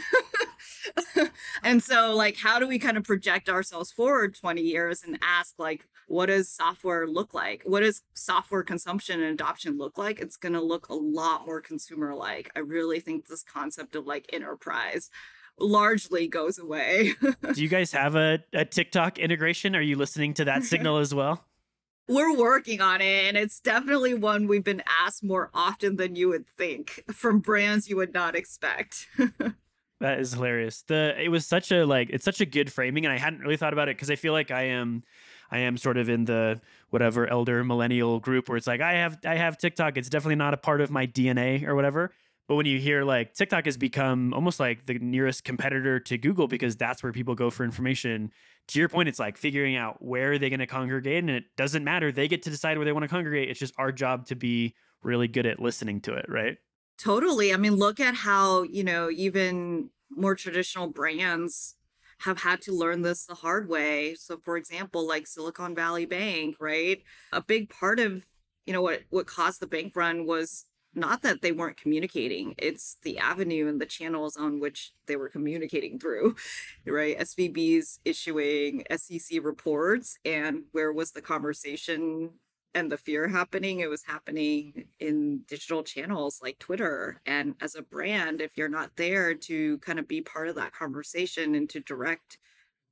and 1.63 1.83
so 1.83 2.15
like 2.15 2.37
how 2.37 2.59
do 2.59 2.67
we 2.67 2.79
kind 2.79 2.97
of 2.97 3.03
project 3.03 3.49
ourselves 3.49 3.91
forward 3.91 4.35
20 4.35 4.61
years 4.61 5.03
and 5.03 5.19
ask 5.21 5.55
like 5.57 5.87
what 6.07 6.27
does 6.27 6.49
software 6.49 7.05
look 7.05 7.33
like? 7.33 7.63
What 7.65 7.81
does 7.81 8.03
software 8.13 8.63
consumption 8.63 9.21
and 9.21 9.33
adoption 9.33 9.77
look 9.77 9.97
like? 9.97 10.21
It's 10.21 10.37
going 10.37 10.53
to 10.53 10.61
look 10.61 10.87
a 10.87 10.93
lot 10.93 11.45
more 11.45 11.59
consumer 11.59 12.15
like. 12.15 12.49
I 12.55 12.59
really 12.59 13.01
think 13.01 13.27
this 13.27 13.43
concept 13.43 13.93
of 13.93 14.07
like 14.07 14.29
enterprise 14.31 15.09
largely 15.59 16.27
goes 16.27 16.59
away. 16.59 17.13
Do 17.53 17.61
you 17.61 17.67
guys 17.67 17.91
have 17.91 18.15
a, 18.15 18.43
a 18.53 18.65
TikTok 18.65 19.19
integration? 19.19 19.75
Are 19.75 19.81
you 19.81 19.95
listening 19.95 20.33
to 20.35 20.45
that 20.45 20.63
signal 20.63 20.97
as 20.97 21.13
well? 21.13 21.45
We're 22.09 22.37
working 22.37 22.79
on 22.79 23.01
it, 23.01 23.25
and 23.25 23.35
it's 23.35 23.59
definitely 23.59 24.13
one 24.13 24.47
we've 24.47 24.63
been 24.63 24.81
asked 25.03 25.23
more 25.23 25.49
often 25.53 25.97
than 25.97 26.15
you 26.15 26.29
would 26.29 26.47
think 26.47 27.03
from 27.11 27.39
brands 27.39 27.89
you 27.89 27.97
would 27.97 28.13
not 28.13 28.33
expect. 28.33 29.07
that 29.99 30.19
is 30.19 30.31
hilarious. 30.31 30.83
The 30.83 31.21
it 31.21 31.27
was 31.27 31.45
such 31.45 31.69
a 31.69 31.85
like 31.85 32.09
it's 32.09 32.23
such 32.23 32.39
a 32.39 32.45
good 32.45 32.71
framing, 32.71 33.05
and 33.05 33.13
I 33.13 33.17
hadn't 33.17 33.41
really 33.41 33.57
thought 33.57 33.73
about 33.73 33.89
it 33.89 33.97
because 33.97 34.09
I 34.09 34.15
feel 34.15 34.31
like 34.31 34.51
I 34.51 34.63
am 34.63 35.03
I 35.51 35.59
am 35.59 35.75
sort 35.75 35.97
of 35.97 36.07
in 36.07 36.23
the 36.23 36.61
whatever 36.91 37.27
elder 37.27 37.61
millennial 37.65 38.21
group 38.21 38.47
where 38.47 38.57
it's 38.57 38.67
like 38.67 38.79
I 38.79 38.93
have 38.93 39.17
I 39.25 39.35
have 39.35 39.57
TikTok. 39.57 39.97
It's 39.97 40.09
definitely 40.09 40.35
not 40.35 40.53
a 40.53 40.57
part 40.57 40.79
of 40.79 40.89
my 40.89 41.07
DNA 41.07 41.67
or 41.67 41.75
whatever. 41.75 42.13
But 42.47 42.55
when 42.55 42.65
you 42.65 42.79
hear 42.79 43.03
like 43.03 43.33
TikTok 43.33 43.65
has 43.65 43.75
become 43.75 44.33
almost 44.33 44.59
like 44.59 44.85
the 44.85 44.99
nearest 44.99 45.43
competitor 45.43 45.99
to 46.01 46.17
Google 46.17 46.47
because 46.47 46.77
that's 46.77 47.03
where 47.03 47.11
people 47.11 47.35
go 47.35 47.49
for 47.49 47.63
information. 47.63 48.31
To 48.69 48.79
your 48.79 48.89
point, 48.89 49.09
it's 49.09 49.19
like 49.19 49.37
figuring 49.37 49.75
out 49.75 50.03
where 50.03 50.33
are 50.33 50.37
they 50.37 50.49
going 50.49 50.59
to 50.59 50.67
congregate, 50.67 51.19
and 51.19 51.29
it 51.29 51.45
doesn't 51.55 51.83
matter. 51.83 52.11
They 52.11 52.27
get 52.27 52.43
to 52.43 52.49
decide 52.49 52.77
where 52.77 52.85
they 52.85 52.91
want 52.91 53.03
to 53.03 53.09
congregate. 53.09 53.49
It's 53.49 53.59
just 53.59 53.73
our 53.77 53.91
job 53.91 54.27
to 54.27 54.35
be 54.35 54.75
really 55.03 55.27
good 55.27 55.45
at 55.45 55.59
listening 55.59 56.01
to 56.01 56.13
it, 56.13 56.25
right? 56.27 56.57
Totally. 56.97 57.53
I 57.53 57.57
mean, 57.57 57.75
look 57.75 57.99
at 57.99 58.15
how, 58.15 58.63
you 58.63 58.83
know, 58.83 59.09
even 59.09 59.89
more 60.09 60.35
traditional 60.35 60.87
brands 60.87 61.75
have 62.19 62.41
had 62.41 62.61
to 62.63 62.71
learn 62.71 63.03
this 63.03 63.25
the 63.25 63.35
hard 63.35 63.69
way. 63.69 64.15
So 64.15 64.39
for 64.43 64.57
example, 64.57 65.07
like 65.07 65.27
Silicon 65.27 65.75
Valley 65.75 66.05
Bank, 66.05 66.55
right? 66.59 67.03
A 67.31 67.41
big 67.41 67.69
part 67.69 67.99
of, 67.99 68.25
you 68.65 68.73
know, 68.73 68.81
what 68.81 69.03
what 69.09 69.27
caused 69.27 69.59
the 69.59 69.67
bank 69.67 69.95
run 69.95 70.25
was 70.25 70.65
not 70.97 71.21
that 71.21 71.41
they 71.41 71.51
weren't 71.51 71.77
communicating 71.77 72.55
it's 72.57 72.97
the 73.03 73.17
avenue 73.19 73.67
and 73.67 73.79
the 73.79 73.85
channels 73.85 74.35
on 74.35 74.59
which 74.59 74.93
they 75.05 75.15
were 75.15 75.29
communicating 75.29 75.99
through 75.99 76.35
right? 76.85 77.17
Svb's 77.19 77.99
issuing 78.03 78.83
sec 78.95 79.43
reports 79.43 80.17
and 80.25 80.63
where 80.71 80.91
was 80.91 81.11
the 81.11 81.21
conversation 81.21 82.31
and 82.73 82.91
the 82.91 82.97
fear 82.97 83.27
happening? 83.27 83.79
It 83.79 83.89
was 83.89 84.03
happening 84.03 84.85
in 84.99 85.41
digital 85.47 85.83
channels 85.83 86.39
like 86.43 86.59
twitter. 86.59 87.21
And 87.25 87.55
as 87.61 87.75
a 87.75 87.81
brand 87.81 88.41
if 88.41 88.57
you're 88.57 88.69
not 88.69 88.91
there 88.97 89.33
to 89.33 89.77
kind 89.79 89.99
of 89.99 90.07
be 90.07 90.21
part 90.21 90.47
of 90.47 90.55
that 90.55 90.73
conversation 90.73 91.55
and 91.55 91.69
to 91.69 91.79
direct 91.79 92.37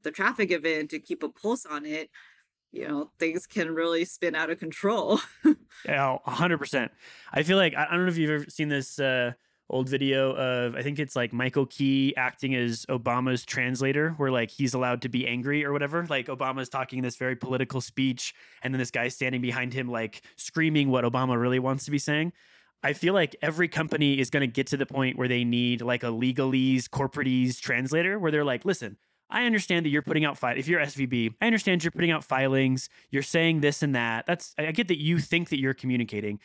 the 0.03 0.11
traffic 0.11 0.51
of 0.51 0.65
it 0.65 0.89
to 0.89 0.99
keep 0.99 1.23
a 1.23 1.29
pulse 1.29 1.65
on 1.65 1.85
it 1.85 2.09
you 2.75 2.87
know 2.87 3.09
things 3.19 3.47
can 3.47 3.73
really 3.73 4.05
spin 4.05 4.35
out 4.35 4.49
of 4.49 4.59
control. 4.59 5.19
Yeah 5.85 6.17
100% 6.25 6.89
i 7.33 7.43
feel 7.43 7.57
like 7.57 7.75
i 7.75 7.85
don't 7.91 8.05
know 8.05 8.11
if 8.11 8.17
you've 8.17 8.31
ever 8.31 8.45
seen 8.49 8.69
this 8.69 8.97
uh, 8.97 9.33
old 9.69 9.89
video 9.89 10.31
of 10.31 10.75
i 10.75 10.81
think 10.81 10.99
it's 10.99 11.15
like 11.15 11.33
michael 11.33 11.65
key 11.65 12.13
acting 12.15 12.55
as 12.55 12.85
obama's 12.87 13.45
translator 13.45 14.11
where 14.11 14.31
like 14.31 14.49
he's 14.49 14.73
allowed 14.73 15.01
to 15.01 15.09
be 15.09 15.27
angry 15.27 15.65
or 15.65 15.73
whatever. 15.73 16.05
Like 16.09 16.27
obama's 16.27 16.69
talking 16.69 17.01
this 17.01 17.17
very 17.17 17.35
political 17.35 17.81
speech 17.81 18.33
and 18.63 18.73
then 18.73 18.79
this 18.79 18.91
guy 18.91 19.09
standing 19.09 19.41
behind 19.41 19.73
him 19.73 19.89
like 19.89 20.21
screaming 20.37 20.89
what 20.89 21.03
obama 21.03 21.39
really 21.39 21.59
wants 21.59 21.85
to 21.85 21.91
be 21.91 21.99
saying. 21.99 22.31
I 22.83 22.93
feel 22.93 23.13
like 23.13 23.35
every 23.41 23.67
company 23.67 24.19
is 24.19 24.29
going 24.29 24.41
to 24.41 24.47
get 24.47 24.67
to 24.67 24.77
the 24.77 24.85
point 24.85 25.17
where 25.17 25.27
they 25.27 25.43
need 25.43 25.81
like 25.81 26.03
a 26.03 26.07
legalese, 26.07 26.83
corporatese 26.83 27.59
translator 27.59 28.19
where 28.19 28.31
they're 28.31 28.45
like, 28.45 28.63
listen, 28.63 28.97
I 29.29 29.45
understand 29.45 29.85
that 29.85 29.89
you're 29.89 30.01
putting 30.01 30.25
out 30.25 30.37
file. 30.37 30.57
If 30.57 30.67
you're 30.67 30.79
SVB, 30.79 31.35
I 31.41 31.47
understand 31.47 31.83
you're 31.83 31.91
putting 31.91 32.11
out 32.11 32.23
filings. 32.23 32.89
You're 33.09 33.23
saying 33.23 33.61
this 33.61 33.81
and 33.81 33.95
that. 33.95 34.25
That's 34.27 34.53
I 34.57 34.71
get 34.71 34.87
that 34.89 35.01
you 35.01 35.19
think 35.19 35.49
that 35.49 35.59
you're 35.59 35.73
communicating, 35.73 36.39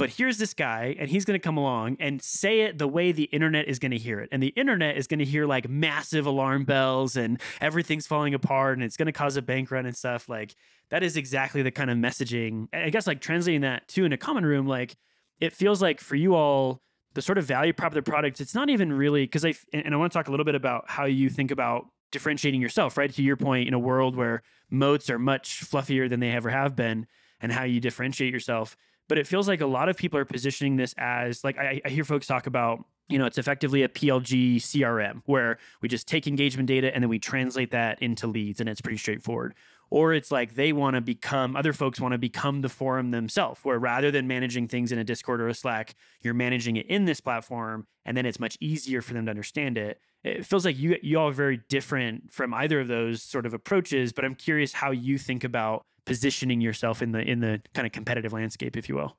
but 0.00 0.08
here's 0.08 0.38
this 0.38 0.54
guy, 0.54 0.96
and 0.98 1.10
he's 1.10 1.26
going 1.26 1.38
to 1.38 1.42
come 1.42 1.58
along 1.58 1.98
and 2.00 2.22
say 2.22 2.60
it 2.62 2.78
the 2.78 2.88
way 2.88 3.12
the 3.12 3.24
internet 3.24 3.68
is 3.68 3.78
going 3.78 3.90
to 3.90 3.98
hear 3.98 4.20
it, 4.20 4.30
and 4.32 4.42
the 4.42 4.48
internet 4.48 4.96
is 4.96 5.06
going 5.06 5.18
to 5.18 5.26
hear 5.26 5.44
like 5.46 5.68
massive 5.68 6.24
alarm 6.24 6.64
bells 6.64 7.16
and 7.16 7.38
everything's 7.60 8.06
falling 8.06 8.32
apart, 8.32 8.78
and 8.78 8.82
it's 8.82 8.96
going 8.96 9.06
to 9.06 9.12
cause 9.12 9.36
a 9.36 9.42
bank 9.42 9.70
run 9.70 9.84
and 9.84 9.94
stuff. 9.96 10.26
Like 10.26 10.54
that 10.90 11.02
is 11.02 11.16
exactly 11.18 11.60
the 11.60 11.70
kind 11.70 11.90
of 11.90 11.98
messaging. 11.98 12.68
I 12.72 12.90
guess 12.90 13.06
like 13.06 13.20
translating 13.20 13.60
that 13.60 13.88
to 13.88 14.04
in 14.06 14.12
a 14.14 14.16
common 14.16 14.46
room, 14.46 14.66
like 14.66 14.96
it 15.40 15.52
feels 15.52 15.82
like 15.82 16.00
for 16.00 16.16
you 16.16 16.34
all 16.34 16.80
the 17.12 17.20
sort 17.20 17.38
of 17.38 17.44
value 17.44 17.72
prop 17.72 17.90
of 17.90 17.94
the 17.94 18.02
product, 18.02 18.40
it's 18.40 18.54
not 18.54 18.70
even 18.70 18.92
really 18.92 19.24
because 19.24 19.44
I 19.44 19.54
and 19.72 19.92
I 19.92 19.98
want 19.98 20.12
to 20.12 20.18
talk 20.18 20.28
a 20.28 20.30
little 20.30 20.44
bit 20.44 20.54
about 20.54 20.84
how 20.88 21.04
you 21.04 21.28
think 21.28 21.50
about 21.50 21.86
differentiating 22.10 22.60
yourself, 22.60 22.96
right? 22.96 23.12
To 23.12 23.22
your 23.22 23.36
point, 23.36 23.68
in 23.68 23.74
a 23.74 23.78
world 23.78 24.16
where 24.16 24.42
moats 24.70 25.08
are 25.10 25.18
much 25.18 25.64
fluffier 25.64 26.08
than 26.08 26.20
they 26.20 26.30
ever 26.30 26.50
have 26.50 26.76
been, 26.76 27.06
and 27.40 27.52
how 27.52 27.64
you 27.64 27.80
differentiate 27.80 28.32
yourself. 28.32 28.76
but 29.08 29.18
it 29.18 29.26
feels 29.26 29.48
like 29.48 29.60
a 29.60 29.66
lot 29.66 29.88
of 29.88 29.96
people 29.96 30.20
are 30.20 30.24
positioning 30.24 30.76
this 30.76 30.94
as 30.96 31.42
like 31.42 31.58
I, 31.58 31.80
I 31.84 31.88
hear 31.88 32.04
folks 32.04 32.28
talk 32.28 32.46
about 32.46 32.84
you 33.10 33.18
know, 33.18 33.26
it's 33.26 33.38
effectively 33.38 33.82
a 33.82 33.88
PLG 33.88 34.56
CRM 34.56 35.22
where 35.26 35.58
we 35.82 35.88
just 35.88 36.06
take 36.06 36.28
engagement 36.28 36.68
data 36.68 36.94
and 36.94 37.02
then 37.02 37.08
we 37.08 37.18
translate 37.18 37.72
that 37.72 38.00
into 38.00 38.28
leads 38.28 38.60
and 38.60 38.68
it's 38.68 38.80
pretty 38.80 38.98
straightforward. 38.98 39.54
Or 39.90 40.12
it's 40.12 40.30
like 40.30 40.54
they 40.54 40.72
want 40.72 40.94
to 40.94 41.00
become, 41.00 41.56
other 41.56 41.72
folks 41.72 42.00
want 42.00 42.12
to 42.12 42.18
become 42.18 42.60
the 42.60 42.68
forum 42.68 43.10
themselves, 43.10 43.60
where 43.64 43.78
rather 43.78 44.10
than 44.10 44.28
managing 44.28 44.68
things 44.68 44.92
in 44.92 44.98
a 44.98 45.04
Discord 45.04 45.40
or 45.40 45.48
a 45.48 45.54
Slack, 45.54 45.94
you're 46.20 46.34
managing 46.34 46.76
it 46.76 46.86
in 46.86 47.06
this 47.06 47.20
platform 47.20 47.86
and 48.04 48.16
then 48.16 48.26
it's 48.26 48.40
much 48.40 48.56
easier 48.60 49.02
for 49.02 49.14
them 49.14 49.26
to 49.26 49.30
understand 49.30 49.76
it. 49.76 50.00
It 50.22 50.44
feels 50.44 50.64
like 50.64 50.78
you 50.78 50.96
you 51.02 51.18
all 51.18 51.28
are 51.28 51.32
very 51.32 51.60
different 51.68 52.32
from 52.32 52.52
either 52.54 52.80
of 52.80 52.88
those 52.88 53.22
sort 53.22 53.46
of 53.46 53.54
approaches, 53.54 54.12
but 54.12 54.24
I'm 54.24 54.34
curious 54.34 54.72
how 54.72 54.90
you 54.90 55.18
think 55.18 55.44
about 55.44 55.82
positioning 56.04 56.60
yourself 56.60 57.02
in 57.02 57.12
the 57.12 57.20
in 57.20 57.40
the 57.40 57.62
kind 57.74 57.86
of 57.86 57.92
competitive 57.92 58.32
landscape, 58.32 58.76
if 58.76 58.88
you 58.88 58.96
will. 58.96 59.16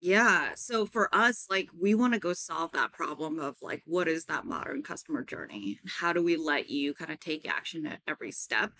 Yeah. 0.00 0.52
So 0.56 0.86
for 0.86 1.14
us, 1.14 1.46
like 1.50 1.68
we 1.78 1.94
want 1.94 2.14
to 2.14 2.18
go 2.18 2.32
solve 2.32 2.72
that 2.72 2.92
problem 2.92 3.38
of 3.38 3.56
like, 3.60 3.82
what 3.84 4.08
is 4.08 4.24
that 4.24 4.46
modern 4.46 4.82
customer 4.82 5.22
journey? 5.22 5.78
How 5.86 6.12
do 6.14 6.22
we 6.22 6.36
let 6.36 6.70
you 6.70 6.94
kind 6.94 7.12
of 7.12 7.20
take 7.20 7.46
action 7.46 7.86
at 7.86 8.00
every 8.08 8.32
step? 8.32 8.72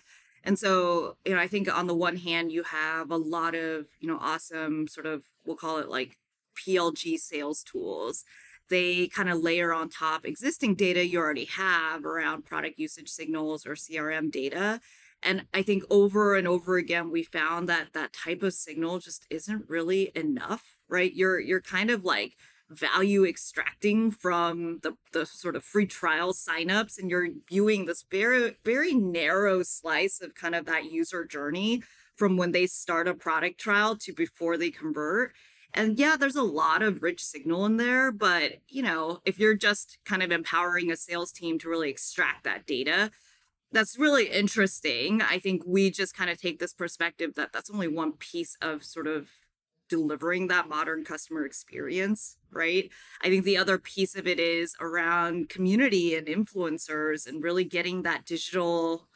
And 0.43 0.57
so, 0.57 1.17
you 1.25 1.35
know, 1.35 1.41
I 1.41 1.47
think 1.47 1.73
on 1.73 1.87
the 1.87 1.95
one 1.95 2.17
hand, 2.17 2.51
you 2.51 2.63
have 2.63 3.11
a 3.11 3.17
lot 3.17 3.55
of, 3.55 3.87
you 3.99 4.07
know, 4.07 4.17
awesome 4.19 4.87
sort 4.87 5.05
of, 5.05 5.23
we'll 5.45 5.55
call 5.55 5.77
it 5.77 5.89
like 5.89 6.17
PLG 6.57 7.17
sales 7.17 7.63
tools. 7.63 8.23
They 8.69 9.07
kind 9.07 9.29
of 9.29 9.39
layer 9.39 9.73
on 9.73 9.89
top 9.89 10.25
existing 10.25 10.75
data 10.75 11.05
you 11.05 11.19
already 11.19 11.45
have 11.45 12.05
around 12.05 12.45
product 12.45 12.79
usage 12.79 13.09
signals 13.09 13.65
or 13.65 13.75
CRM 13.75 14.31
data 14.31 14.79
and 15.23 15.45
i 15.53 15.61
think 15.61 15.83
over 15.89 16.35
and 16.35 16.47
over 16.47 16.77
again 16.77 17.11
we 17.11 17.23
found 17.23 17.69
that 17.69 17.93
that 17.93 18.13
type 18.13 18.43
of 18.43 18.53
signal 18.53 18.99
just 18.99 19.25
isn't 19.29 19.69
really 19.69 20.11
enough 20.15 20.77
right 20.87 21.13
you're 21.13 21.39
you're 21.39 21.61
kind 21.61 21.89
of 21.89 22.03
like 22.03 22.35
value 22.71 23.25
extracting 23.25 24.11
from 24.11 24.79
the, 24.81 24.93
the 25.11 25.25
sort 25.25 25.55
of 25.55 25.63
free 25.63 25.85
trial 25.85 26.33
signups 26.33 26.97
and 26.97 27.09
you're 27.09 27.27
viewing 27.47 27.85
this 27.85 28.05
very 28.09 28.55
very 28.63 28.93
narrow 28.93 29.61
slice 29.63 30.21
of 30.21 30.33
kind 30.33 30.55
of 30.55 30.65
that 30.65 30.91
user 30.91 31.25
journey 31.25 31.83
from 32.15 32.37
when 32.37 32.51
they 32.51 32.65
start 32.65 33.07
a 33.07 33.13
product 33.13 33.59
trial 33.59 33.95
to 33.95 34.13
before 34.13 34.57
they 34.57 34.71
convert 34.71 35.33
and 35.73 35.99
yeah 35.99 36.15
there's 36.15 36.35
a 36.35 36.43
lot 36.43 36.81
of 36.81 37.03
rich 37.03 37.23
signal 37.23 37.65
in 37.65 37.77
there 37.77 38.11
but 38.11 38.53
you 38.67 38.81
know 38.81 39.19
if 39.25 39.37
you're 39.37 39.55
just 39.55 39.97
kind 40.05 40.23
of 40.23 40.31
empowering 40.31 40.91
a 40.91 40.95
sales 40.95 41.31
team 41.31 41.59
to 41.59 41.69
really 41.69 41.89
extract 41.89 42.43
that 42.43 42.65
data 42.65 43.11
that's 43.71 43.97
really 43.97 44.27
interesting. 44.27 45.21
I 45.21 45.39
think 45.39 45.63
we 45.65 45.91
just 45.91 46.15
kind 46.15 46.29
of 46.29 46.39
take 46.39 46.59
this 46.59 46.73
perspective 46.73 47.35
that 47.35 47.53
that's 47.53 47.69
only 47.69 47.87
one 47.87 48.13
piece 48.13 48.57
of 48.61 48.83
sort 48.83 49.07
of 49.07 49.29
delivering 49.91 50.47
that 50.47 50.69
modern 50.69 51.03
customer 51.03 51.45
experience, 51.45 52.37
right? 52.49 52.89
I 53.21 53.27
think 53.27 53.43
the 53.43 53.57
other 53.57 53.77
piece 53.77 54.15
of 54.15 54.25
it 54.25 54.39
is 54.39 54.73
around 54.79 55.49
community 55.49 56.15
and 56.15 56.27
influencers 56.27 57.27
and 57.27 57.43
really 57.43 57.65
getting 57.65 58.03
that 58.03 58.25
digital 58.25 59.09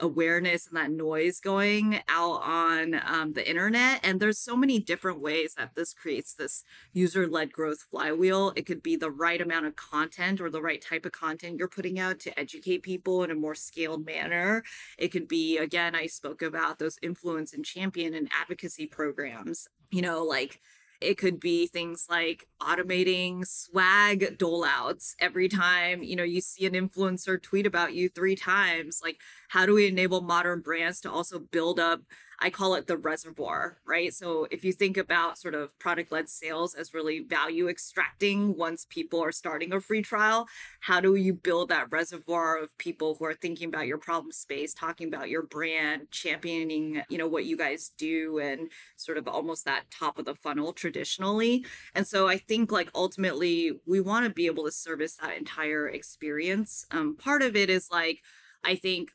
awareness 0.00 0.66
and 0.66 0.76
that 0.76 0.90
noise 0.90 1.40
going 1.40 2.00
out 2.08 2.42
on 2.42 3.00
um, 3.06 3.32
the 3.34 3.48
internet. 3.48 4.00
And 4.02 4.20
there's 4.20 4.38
so 4.38 4.56
many 4.56 4.78
different 4.78 5.20
ways 5.20 5.54
that 5.54 5.74
this 5.74 5.92
creates 5.92 6.34
this 6.34 6.64
user 6.92 7.26
led 7.26 7.52
growth 7.52 7.86
flywheel. 7.90 8.52
It 8.56 8.66
could 8.66 8.82
be 8.82 8.96
the 8.96 9.10
right 9.10 9.40
amount 9.40 9.66
of 9.66 9.76
content 9.76 10.40
or 10.40 10.50
the 10.50 10.62
right 10.62 10.82
type 10.82 11.06
of 11.06 11.12
content 11.12 11.58
you're 11.58 11.68
putting 11.68 11.98
out 11.98 12.18
to 12.20 12.38
educate 12.38 12.82
people 12.82 13.22
in 13.22 13.30
a 13.30 13.34
more 13.34 13.54
scaled 13.54 14.04
manner. 14.06 14.62
It 14.98 15.08
could 15.08 15.28
be, 15.28 15.58
again, 15.58 15.94
I 15.94 16.06
spoke 16.06 16.42
about 16.42 16.78
those 16.78 16.98
influence 17.02 17.52
and 17.52 17.64
champion 17.64 18.14
and 18.14 18.28
advocacy 18.38 18.86
programs, 18.86 19.68
you 19.90 20.02
know, 20.02 20.24
like 20.24 20.60
it 21.00 21.16
could 21.16 21.40
be 21.40 21.66
things 21.66 22.06
like 22.10 22.46
automating 22.60 23.46
swag 23.46 24.36
doleouts 24.38 25.14
every 25.18 25.48
time, 25.48 26.02
you 26.02 26.14
know, 26.14 26.22
you 26.22 26.40
see 26.42 26.66
an 26.66 26.74
influencer 26.74 27.40
tweet 27.40 27.66
about 27.66 27.94
you 27.94 28.08
three 28.08 28.36
times. 28.36 29.00
Like, 29.02 29.18
how 29.50 29.66
do 29.66 29.74
we 29.74 29.86
enable 29.86 30.20
modern 30.20 30.60
brands 30.60 31.00
to 31.00 31.10
also 31.10 31.38
build 31.38 31.78
up 31.78 32.02
I 32.42 32.48
call 32.48 32.74
it 32.74 32.86
the 32.86 32.96
reservoir, 32.96 33.76
right? 33.84 34.14
So 34.14 34.46
if 34.50 34.64
you 34.64 34.72
think 34.72 34.96
about 34.96 35.36
sort 35.36 35.54
of 35.54 35.78
product 35.78 36.10
led 36.10 36.30
sales 36.30 36.74
as 36.74 36.94
really 36.94 37.20
value 37.20 37.68
extracting 37.68 38.56
once 38.56 38.86
people 38.88 39.22
are 39.22 39.32
starting 39.32 39.74
a 39.74 39.80
free 39.80 40.00
trial, 40.00 40.48
how 40.80 41.02
do 41.02 41.14
you 41.16 41.34
build 41.34 41.68
that 41.68 41.92
reservoir 41.92 42.56
of 42.56 42.76
people 42.78 43.16
who 43.18 43.26
are 43.26 43.34
thinking 43.34 43.68
about 43.68 43.86
your 43.86 43.98
problem 43.98 44.32
space, 44.32 44.72
talking 44.72 45.06
about 45.06 45.28
your 45.28 45.42
brand, 45.42 46.10
championing, 46.10 47.02
you 47.10 47.18
know, 47.18 47.28
what 47.28 47.44
you 47.44 47.58
guys 47.58 47.90
do 47.98 48.38
and 48.38 48.70
sort 48.96 49.18
of 49.18 49.28
almost 49.28 49.66
that 49.66 49.90
top 49.90 50.18
of 50.18 50.24
the 50.24 50.34
funnel 50.34 50.72
traditionally. 50.72 51.66
And 51.94 52.06
so 52.06 52.26
I 52.26 52.38
think 52.38 52.72
like 52.72 52.90
ultimately 52.94 53.72
we 53.86 54.00
want 54.00 54.24
to 54.24 54.32
be 54.32 54.46
able 54.46 54.64
to 54.64 54.72
service 54.72 55.16
that 55.16 55.36
entire 55.36 55.88
experience. 55.88 56.86
Um, 56.90 57.16
part 57.16 57.42
of 57.42 57.54
it 57.54 57.68
is 57.68 57.88
like, 57.90 58.20
I 58.64 58.76
think 58.76 59.10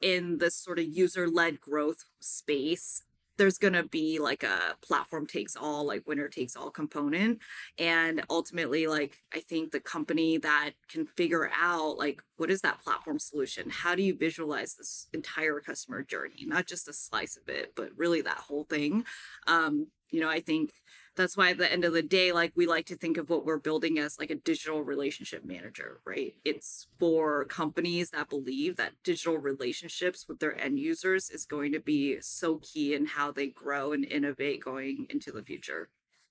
in 0.00 0.38
this 0.38 0.54
sort 0.54 0.78
of 0.78 0.86
user 0.86 1.28
led 1.28 1.60
growth 1.60 2.04
space, 2.20 3.02
there's 3.38 3.58
going 3.58 3.74
to 3.74 3.82
be 3.82 4.18
like 4.18 4.42
a 4.42 4.76
platform 4.80 5.26
takes 5.26 5.56
all, 5.56 5.86
like 5.86 6.06
winner 6.06 6.28
takes 6.28 6.56
all 6.56 6.70
component. 6.70 7.38
And 7.78 8.24
ultimately, 8.30 8.86
like, 8.86 9.18
I 9.34 9.40
think 9.40 9.72
the 9.72 9.80
company 9.80 10.38
that 10.38 10.70
can 10.90 11.06
figure 11.06 11.50
out, 11.54 11.98
like, 11.98 12.22
what 12.36 12.50
is 12.50 12.62
that 12.62 12.82
platform 12.82 13.18
solution? 13.18 13.68
How 13.68 13.94
do 13.94 14.02
you 14.02 14.16
visualize 14.16 14.74
this 14.74 15.08
entire 15.12 15.60
customer 15.60 16.02
journey? 16.02 16.44
Not 16.46 16.66
just 16.66 16.88
a 16.88 16.92
slice 16.92 17.36
of 17.36 17.48
it, 17.48 17.72
but 17.76 17.90
really 17.96 18.22
that 18.22 18.38
whole 18.38 18.64
thing. 18.64 19.04
Um, 19.46 19.88
you 20.10 20.20
know, 20.20 20.30
I 20.30 20.40
think 20.40 20.70
that's 21.16 21.36
why 21.36 21.50
at 21.50 21.58
the 21.58 21.70
end 21.70 21.84
of 21.84 21.92
the 21.92 22.02
day 22.02 22.32
like 22.32 22.52
we 22.54 22.66
like 22.66 22.86
to 22.86 22.96
think 22.96 23.16
of 23.16 23.28
what 23.30 23.44
we're 23.44 23.58
building 23.58 23.98
as 23.98 24.18
like 24.18 24.30
a 24.30 24.34
digital 24.34 24.82
relationship 24.82 25.44
manager 25.44 26.00
right? 26.04 26.34
It's 26.44 26.86
for 26.98 27.44
companies 27.46 28.10
that 28.10 28.28
believe 28.28 28.76
that 28.76 28.92
digital 29.02 29.38
relationships 29.38 30.26
with 30.28 30.38
their 30.38 30.58
end 30.58 30.78
users 30.78 31.30
is 31.30 31.44
going 31.44 31.72
to 31.72 31.80
be 31.80 32.20
so 32.20 32.60
key 32.62 32.94
in 32.94 33.06
how 33.06 33.32
they 33.32 33.48
grow 33.48 33.92
and 33.92 34.04
innovate 34.04 34.62
going 34.62 35.06
into 35.10 35.32
the 35.32 35.42
future. 35.42 35.88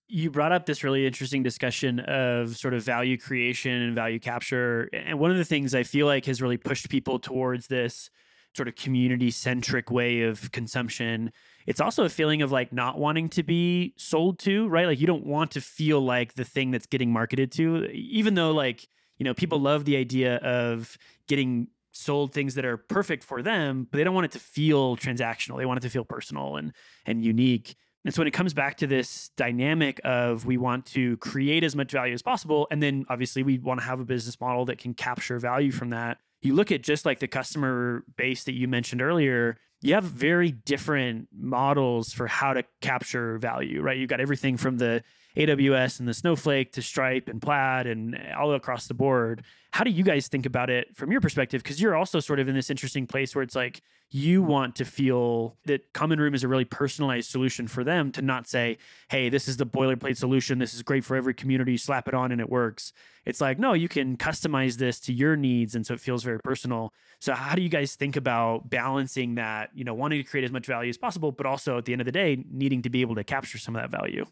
You 0.07 0.29
brought 0.29 0.51
up 0.51 0.67
this 0.67 0.83
really 0.83 1.07
interesting 1.07 1.41
discussion 1.41 1.99
of 2.01 2.55
sort 2.55 2.75
of 2.75 2.83
value 2.83 3.17
creation 3.17 3.71
and 3.71 3.95
value 3.95 4.19
capture 4.19 4.89
and 4.93 5.19
one 5.19 5.31
of 5.31 5.37
the 5.37 5.45
things 5.45 5.73
i 5.73 5.81
feel 5.81 6.05
like 6.05 6.25
has 6.25 6.43
really 6.43 6.57
pushed 6.57 6.89
people 6.89 7.17
towards 7.17 7.67
this 7.67 8.11
sort 8.55 8.67
of 8.67 8.75
community 8.75 9.29
centric 9.31 9.91
way 9.91 10.21
of 10.21 10.51
consumption 10.51 11.31
it's 11.65 11.81
also 11.81 12.03
a 12.03 12.09
feeling 12.09 12.41
of 12.41 12.51
like 12.51 12.71
not 12.71 12.97
wanting 12.97 13.29
to 13.29 13.43
be 13.43 13.93
sold 13.97 14.39
to, 14.39 14.67
right? 14.67 14.85
Like 14.85 14.99
you 14.99 15.07
don't 15.07 15.25
want 15.25 15.51
to 15.51 15.61
feel 15.61 15.99
like 15.99 16.35
the 16.35 16.43
thing 16.43 16.71
that's 16.71 16.85
getting 16.85 17.11
marketed 17.11 17.51
to, 17.53 17.87
even 17.91 18.35
though 18.35 18.51
like, 18.51 18.87
you 19.17 19.23
know, 19.23 19.33
people 19.33 19.59
love 19.59 19.85
the 19.85 19.97
idea 19.97 20.35
of 20.37 20.97
getting 21.27 21.67
sold 21.91 22.33
things 22.33 22.55
that 22.55 22.65
are 22.65 22.77
perfect 22.77 23.23
for 23.23 23.41
them, 23.41 23.87
but 23.89 23.97
they 23.97 24.03
don't 24.03 24.13
want 24.13 24.25
it 24.25 24.31
to 24.33 24.39
feel 24.39 24.95
transactional. 24.97 25.57
They 25.57 25.65
want 25.65 25.77
it 25.77 25.83
to 25.83 25.89
feel 25.89 26.05
personal 26.05 26.57
and 26.57 26.73
and 27.05 27.23
unique. 27.23 27.75
And 28.03 28.13
so 28.13 28.21
when 28.21 28.27
it 28.27 28.31
comes 28.31 28.53
back 28.53 28.77
to 28.77 28.87
this 28.87 29.31
dynamic 29.35 29.99
of 30.03 30.45
we 30.45 30.57
want 30.57 30.85
to 30.87 31.17
create 31.17 31.63
as 31.63 31.75
much 31.75 31.91
value 31.91 32.13
as 32.13 32.21
possible, 32.21 32.67
and 32.69 32.83
then 32.83 33.05
obviously 33.09 33.41
we 33.41 33.57
want 33.57 33.79
to 33.79 33.85
have 33.85 33.99
a 33.99 34.05
business 34.05 34.39
model 34.39 34.65
that 34.65 34.77
can 34.77 34.93
capture 34.93 35.39
value 35.39 35.71
from 35.71 35.89
that. 35.89 36.19
You 36.41 36.53
look 36.53 36.71
at 36.71 36.83
just 36.83 37.05
like 37.05 37.19
the 37.19 37.27
customer 37.27 38.03
base 38.17 38.43
that 38.43 38.53
you 38.53 38.67
mentioned 38.67 39.01
earlier, 39.01 39.57
you 39.81 39.93
have 39.93 40.03
very 40.03 40.51
different 40.51 41.27
models 41.35 42.13
for 42.13 42.27
how 42.27 42.53
to 42.53 42.63
capture 42.81 43.37
value, 43.37 43.81
right? 43.81 43.97
You've 43.97 44.09
got 44.09 44.19
everything 44.19 44.57
from 44.57 44.77
the 44.77 45.03
AWS 45.37 45.99
and 45.99 46.07
the 46.07 46.13
Snowflake 46.13 46.71
to 46.73 46.81
Stripe 46.81 47.27
and 47.27 47.41
Plaid 47.41 47.87
and 47.87 48.17
all 48.37 48.53
across 48.53 48.87
the 48.87 48.93
board. 48.93 49.43
How 49.71 49.83
do 49.83 49.91
you 49.91 50.03
guys 50.03 50.27
think 50.27 50.45
about 50.45 50.69
it 50.69 50.95
from 50.95 51.11
your 51.11 51.21
perspective? 51.21 51.61
Because 51.61 51.81
you're 51.81 51.95
also 51.95 52.19
sort 52.19 52.39
of 52.39 52.47
in 52.47 52.55
this 52.55 52.69
interesting 52.69 53.05
place 53.05 53.35
where 53.35 53.43
it's 53.43 53.55
like 53.55 53.81
you 54.11 54.41
want 54.41 54.75
to 54.75 54.85
feel 54.85 55.57
that 55.65 55.91
Common 55.93 56.19
Room 56.19 56.33
is 56.33 56.43
a 56.43 56.47
really 56.47 56.65
personalized 56.65 57.29
solution 57.29 57.67
for 57.67 57.83
them 57.83 58.11
to 58.13 58.21
not 58.21 58.47
say, 58.47 58.77
hey, 59.09 59.29
this 59.29 59.47
is 59.47 59.57
the 59.57 59.65
boilerplate 59.65 60.17
solution. 60.17 60.59
This 60.59 60.73
is 60.73 60.83
great 60.83 61.03
for 61.03 61.15
every 61.15 61.33
community. 61.33 61.75
Slap 61.75 62.07
it 62.07 62.13
on 62.13 62.31
and 62.31 62.39
it 62.39 62.49
works. 62.49 62.93
It's 63.25 63.41
like, 63.41 63.59
no, 63.59 63.73
you 63.73 63.89
can 63.89 64.15
customize 64.15 64.77
this 64.77 64.99
to 65.01 65.13
your 65.13 65.35
needs. 65.35 65.75
And 65.75 65.85
so 65.85 65.93
it 65.95 65.99
feels 65.99 66.23
very 66.23 66.39
personal. 66.39 66.93
So, 67.19 67.33
how 67.33 67.55
do 67.55 67.61
you 67.61 67.69
guys 67.69 67.95
think 67.95 68.15
about 68.15 68.69
balancing 68.69 69.35
that, 69.35 69.71
you 69.73 69.83
know, 69.83 69.93
wanting 69.93 70.23
to 70.23 70.29
create 70.29 70.43
as 70.43 70.51
much 70.51 70.67
value 70.67 70.89
as 70.89 70.97
possible, 70.97 71.31
but 71.31 71.45
also 71.45 71.77
at 71.77 71.85
the 71.85 71.91
end 71.91 72.01
of 72.01 72.05
the 72.05 72.11
day, 72.11 72.43
needing 72.49 72.83
to 72.83 72.89
be 72.89 73.01
able 73.01 73.15
to 73.15 73.23
capture 73.23 73.57
some 73.57 73.75
of 73.75 73.81
that 73.81 73.89
value? 73.89 74.25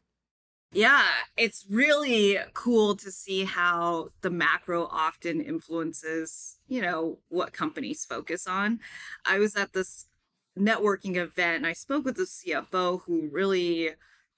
Yeah, 0.74 1.06
it's 1.38 1.66
really 1.70 2.40
cool 2.54 2.96
to 2.96 3.12
see 3.12 3.46
how 3.46 4.10
the 4.22 4.32
macro 4.32 4.88
often 4.88 5.40
influences, 5.40 6.58
you 6.68 6.82
know, 6.82 7.20
what 7.30 7.54
companies 7.54 8.06
focus 8.06 8.48
on. 8.48 8.80
I 9.24 9.38
was 9.38 9.56
at 9.56 9.74
this 9.74 10.08
networking 10.58 11.16
event 11.16 11.58
and 11.58 11.68
I 11.68 11.74
spoke 11.74 12.06
with 12.06 12.16
the 12.16 12.24
CFO 12.24 13.02
who 13.04 13.30
really 13.32 13.92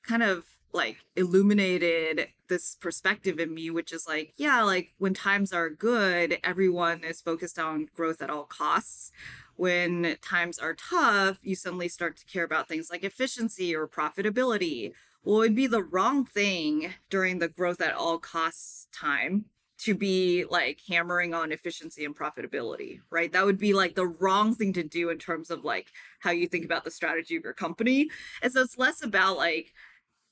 kind 0.03 0.23
of 0.23 0.43
like 0.73 0.97
illuminated 1.15 2.27
this 2.49 2.75
perspective 2.75 3.39
in 3.39 3.53
me 3.53 3.69
which 3.69 3.93
is 3.93 4.05
like 4.07 4.33
yeah 4.35 4.61
like 4.61 4.93
when 4.97 5.13
times 5.13 5.53
are 5.53 5.69
good 5.69 6.37
everyone 6.43 7.01
is 7.03 7.21
focused 7.21 7.57
on 7.57 7.87
growth 7.95 8.21
at 8.21 8.29
all 8.29 8.43
costs 8.43 9.11
when 9.55 10.17
times 10.21 10.59
are 10.59 10.73
tough 10.73 11.39
you 11.41 11.55
suddenly 11.55 11.87
start 11.87 12.17
to 12.17 12.25
care 12.25 12.43
about 12.43 12.67
things 12.67 12.89
like 12.91 13.05
efficiency 13.05 13.73
or 13.73 13.87
profitability 13.87 14.91
well, 15.25 15.41
it'd 15.41 15.55
be 15.55 15.67
the 15.67 15.83
wrong 15.83 16.23
thing 16.23 16.93
during 17.09 17.39
the 17.39 17.47
growth 17.47 17.81
at 17.81 17.95
all 17.95 18.19
costs 18.19 18.87
time 18.93 19.45
to 19.77 19.93
be 19.93 20.45
like 20.49 20.79
hammering 20.87 21.33
on 21.33 21.51
efficiency 21.51 22.05
and 22.05 22.15
profitability, 22.15 22.99
right? 23.09 23.31
That 23.33 23.45
would 23.45 23.57
be 23.57 23.73
like 23.73 23.95
the 23.95 24.07
wrong 24.07 24.55
thing 24.55 24.71
to 24.73 24.83
do 24.83 25.09
in 25.09 25.17
terms 25.17 25.49
of 25.49 25.65
like 25.65 25.87
how 26.19 26.31
you 26.31 26.47
think 26.47 26.63
about 26.63 26.85
the 26.85 26.91
strategy 26.91 27.35
of 27.35 27.43
your 27.43 27.53
company. 27.53 28.09
And 28.41 28.53
so 28.53 28.61
it's 28.61 28.77
less 28.77 29.03
about 29.03 29.35
like, 29.35 29.73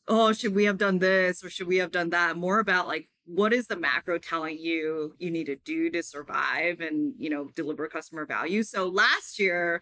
oh, 0.08 0.32
should 0.32 0.56
we 0.56 0.66
have 0.66 0.78
done 0.78 1.00
this 1.00 1.44
or 1.44 1.50
should 1.50 1.68
we 1.68 1.78
have 1.78 1.92
done 1.92 2.12
that? 2.12 2.38
More 2.38 2.60
about 2.60 2.88
like, 2.88 3.10
what 3.26 3.54
is 3.54 3.68
the 3.68 3.76
macro 3.76 4.18
telling 4.18 4.58
you 4.58 5.16
you 5.18 5.32
need 5.32 5.46
to 5.46 5.56
do 5.56 5.90
to 5.90 6.04
survive 6.04 6.82
and, 6.82 7.14
you 7.18 7.30
know, 7.30 7.50
deliver 7.56 7.88
customer 7.88 8.26
value? 8.26 8.64
So 8.64 8.88
last 8.88 9.40
year, 9.40 9.82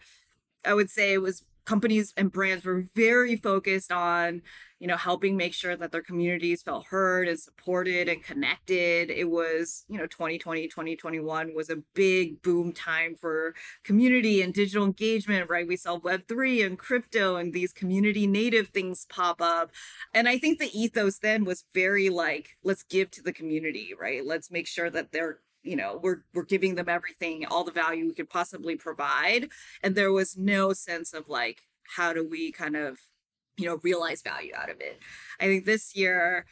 I 0.65 0.73
would 0.73 0.89
say 0.89 1.13
it 1.13 1.21
was 1.21 1.43
companies 1.65 2.13
and 2.17 2.31
brands 2.31 2.65
were 2.65 2.85
very 2.95 3.35
focused 3.35 3.91
on 3.91 4.41
you 4.79 4.87
know 4.87 4.97
helping 4.97 5.37
make 5.37 5.53
sure 5.53 5.75
that 5.75 5.91
their 5.91 6.01
communities 6.01 6.63
felt 6.63 6.87
heard 6.87 7.27
and 7.27 7.39
supported 7.39 8.09
and 8.09 8.23
connected. 8.23 9.11
It 9.11 9.29
was 9.29 9.85
you 9.87 9.97
know 9.97 10.07
2020 10.07 10.67
2021 10.67 11.53
was 11.55 11.69
a 11.69 11.83
big 11.93 12.41
boom 12.41 12.73
time 12.73 13.15
for 13.15 13.53
community 13.83 14.41
and 14.41 14.53
digital 14.53 14.85
engagement 14.85 15.49
right? 15.49 15.67
We 15.67 15.77
saw 15.77 15.99
web3 15.99 16.65
and 16.65 16.79
crypto 16.79 17.35
and 17.35 17.53
these 17.53 17.73
community 17.73 18.25
native 18.25 18.69
things 18.69 19.05
pop 19.09 19.41
up. 19.41 19.71
And 20.13 20.27
i 20.27 20.37
think 20.37 20.59
the 20.59 20.71
ethos 20.77 21.19
then 21.19 21.45
was 21.45 21.65
very 21.73 22.09
like 22.09 22.57
let's 22.63 22.83
give 22.83 23.11
to 23.11 23.21
the 23.21 23.33
community 23.33 23.93
right? 23.99 24.25
Let's 24.25 24.49
make 24.51 24.67
sure 24.67 24.89
that 24.89 25.11
they're 25.11 25.39
you 25.63 25.75
know 25.75 25.99
we're 26.01 26.23
we're 26.33 26.43
giving 26.43 26.75
them 26.75 26.89
everything 26.89 27.45
all 27.45 27.63
the 27.63 27.71
value 27.71 28.07
we 28.07 28.13
could 28.13 28.29
possibly 28.29 28.75
provide. 28.75 29.49
And 29.83 29.95
there 29.95 30.11
was 30.11 30.37
no 30.37 30.73
sense 30.73 31.13
of 31.13 31.29
like 31.29 31.61
how 31.95 32.13
do 32.13 32.27
we 32.27 32.51
kind 32.51 32.75
of 32.75 32.99
you 33.57 33.65
know 33.65 33.79
realize 33.83 34.21
value 34.21 34.53
out 34.55 34.69
of 34.69 34.81
it. 34.81 34.99
I 35.39 35.45
think 35.45 35.65
this 35.65 35.95
year 35.95 36.45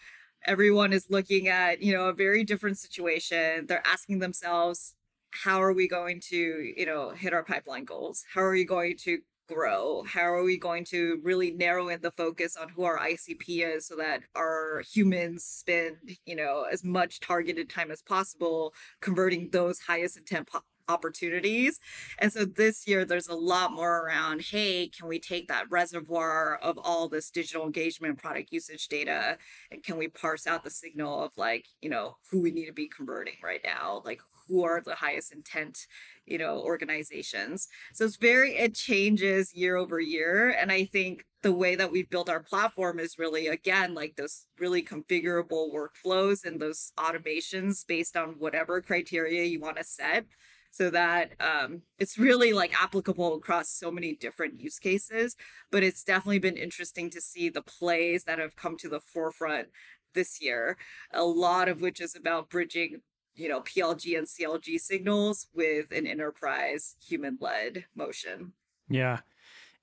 everyone 0.45 0.93
is 0.93 1.07
looking 1.09 1.47
at 1.47 1.81
you 1.81 1.93
know 1.93 2.05
a 2.05 2.13
very 2.13 2.43
different 2.43 2.77
situation. 2.77 3.65
They're 3.67 3.85
asking 3.85 4.19
themselves 4.19 4.95
how 5.31 5.61
are 5.61 5.73
we 5.73 5.87
going 5.87 6.21
to 6.29 6.35
you 6.35 6.85
know 6.85 7.11
hit 7.11 7.33
our 7.33 7.43
pipeline 7.43 7.85
goals? 7.85 8.23
How 8.33 8.41
are 8.41 8.51
we 8.51 8.65
going 8.65 8.97
to 9.03 9.19
grow? 9.53 10.03
How 10.07 10.31
are 10.33 10.43
we 10.43 10.57
going 10.57 10.85
to 10.85 11.19
really 11.23 11.51
narrow 11.51 11.89
in 11.89 12.01
the 12.01 12.11
focus 12.11 12.55
on 12.55 12.69
who 12.69 12.83
our 12.83 12.99
ICP 12.99 13.75
is 13.75 13.87
so 13.87 13.95
that 13.95 14.21
our 14.35 14.83
humans 14.93 15.43
spend, 15.43 15.97
you 16.25 16.35
know, 16.35 16.65
as 16.71 16.83
much 16.83 17.19
targeted 17.19 17.69
time 17.69 17.91
as 17.91 18.01
possible 18.01 18.73
converting 19.01 19.49
those 19.51 19.79
highest 19.79 20.17
intent 20.17 20.47
po- 20.47 20.61
opportunities. 20.89 21.79
And 22.17 22.33
so 22.33 22.45
this 22.45 22.87
year 22.87 23.05
there's 23.05 23.27
a 23.27 23.35
lot 23.35 23.71
more 23.71 23.99
around, 23.99 24.41
hey, 24.41 24.87
can 24.87 25.07
we 25.07 25.19
take 25.19 25.47
that 25.47 25.69
reservoir 25.69 26.57
of 26.57 26.77
all 26.77 27.07
this 27.07 27.29
digital 27.29 27.65
engagement 27.65 28.17
product 28.17 28.51
usage 28.51 28.87
data 28.87 29.37
and 29.71 29.83
can 29.83 29.97
we 29.97 30.07
parse 30.07 30.47
out 30.47 30.63
the 30.63 30.71
signal 30.71 31.23
of 31.23 31.31
like, 31.37 31.67
you 31.81 31.89
know, 31.89 32.17
who 32.31 32.41
we 32.41 32.51
need 32.51 32.65
to 32.65 32.73
be 32.73 32.87
converting 32.87 33.35
right 33.43 33.61
now? 33.63 34.01
Like 34.03 34.21
who 34.47 34.63
are 34.63 34.81
the 34.81 34.95
highest 34.95 35.31
intent 35.31 35.85
you 36.29 36.37
know 36.37 36.59
organizations. 36.59 37.67
So 37.93 38.05
it's 38.05 38.17
very 38.17 38.55
it 38.57 38.75
changes 38.75 39.53
year 39.53 39.75
over 39.75 39.99
year 39.99 40.49
and 40.49 40.71
i 40.71 40.85
think 40.85 41.25
the 41.41 41.53
way 41.53 41.75
that 41.75 41.91
we've 41.91 42.09
built 42.09 42.29
our 42.29 42.41
platform 42.41 42.99
is 42.99 43.17
really 43.17 43.47
again 43.47 43.93
like 43.93 44.15
those 44.15 44.45
really 44.59 44.83
configurable 44.83 45.69
workflows 45.73 46.43
and 46.45 46.59
those 46.59 46.91
automations 46.97 47.85
based 47.87 48.17
on 48.17 48.35
whatever 48.39 48.81
criteria 48.81 49.43
you 49.43 49.59
want 49.59 49.77
to 49.77 49.83
set 49.83 50.25
so 50.71 50.89
that 50.89 51.31
um, 51.39 51.81
it's 51.97 52.17
really 52.17 52.53
like 52.53 52.79
applicable 52.79 53.35
across 53.35 53.69
so 53.71 53.89
many 53.89 54.15
different 54.15 54.59
use 54.59 54.77
cases. 54.77 55.35
But 55.71 55.81
it's 55.81 56.03
definitely 56.03 56.37
been 56.37 56.57
interesting 56.57 57.09
to 57.09 57.21
see 57.21 57.49
the 57.49 57.63
plays 57.63 58.25
that 58.25 58.37
have 58.37 58.55
come 58.55 58.77
to 58.77 58.89
the 58.89 58.99
forefront 58.99 59.69
this 60.13 60.41
year 60.41 60.77
a 61.13 61.23
lot 61.23 61.69
of 61.69 61.81
which 61.81 62.01
is 62.01 62.15
about 62.15 62.49
bridging 62.49 63.01
you 63.39 63.49
know, 63.49 63.61
PLG 63.61 64.17
and 64.17 64.27
CLG 64.27 64.79
signals 64.79 65.47
with 65.53 65.91
an 65.91 66.05
enterprise 66.05 66.95
human 67.05 67.37
led 67.39 67.85
motion. 67.95 68.53
Yeah. 68.89 69.19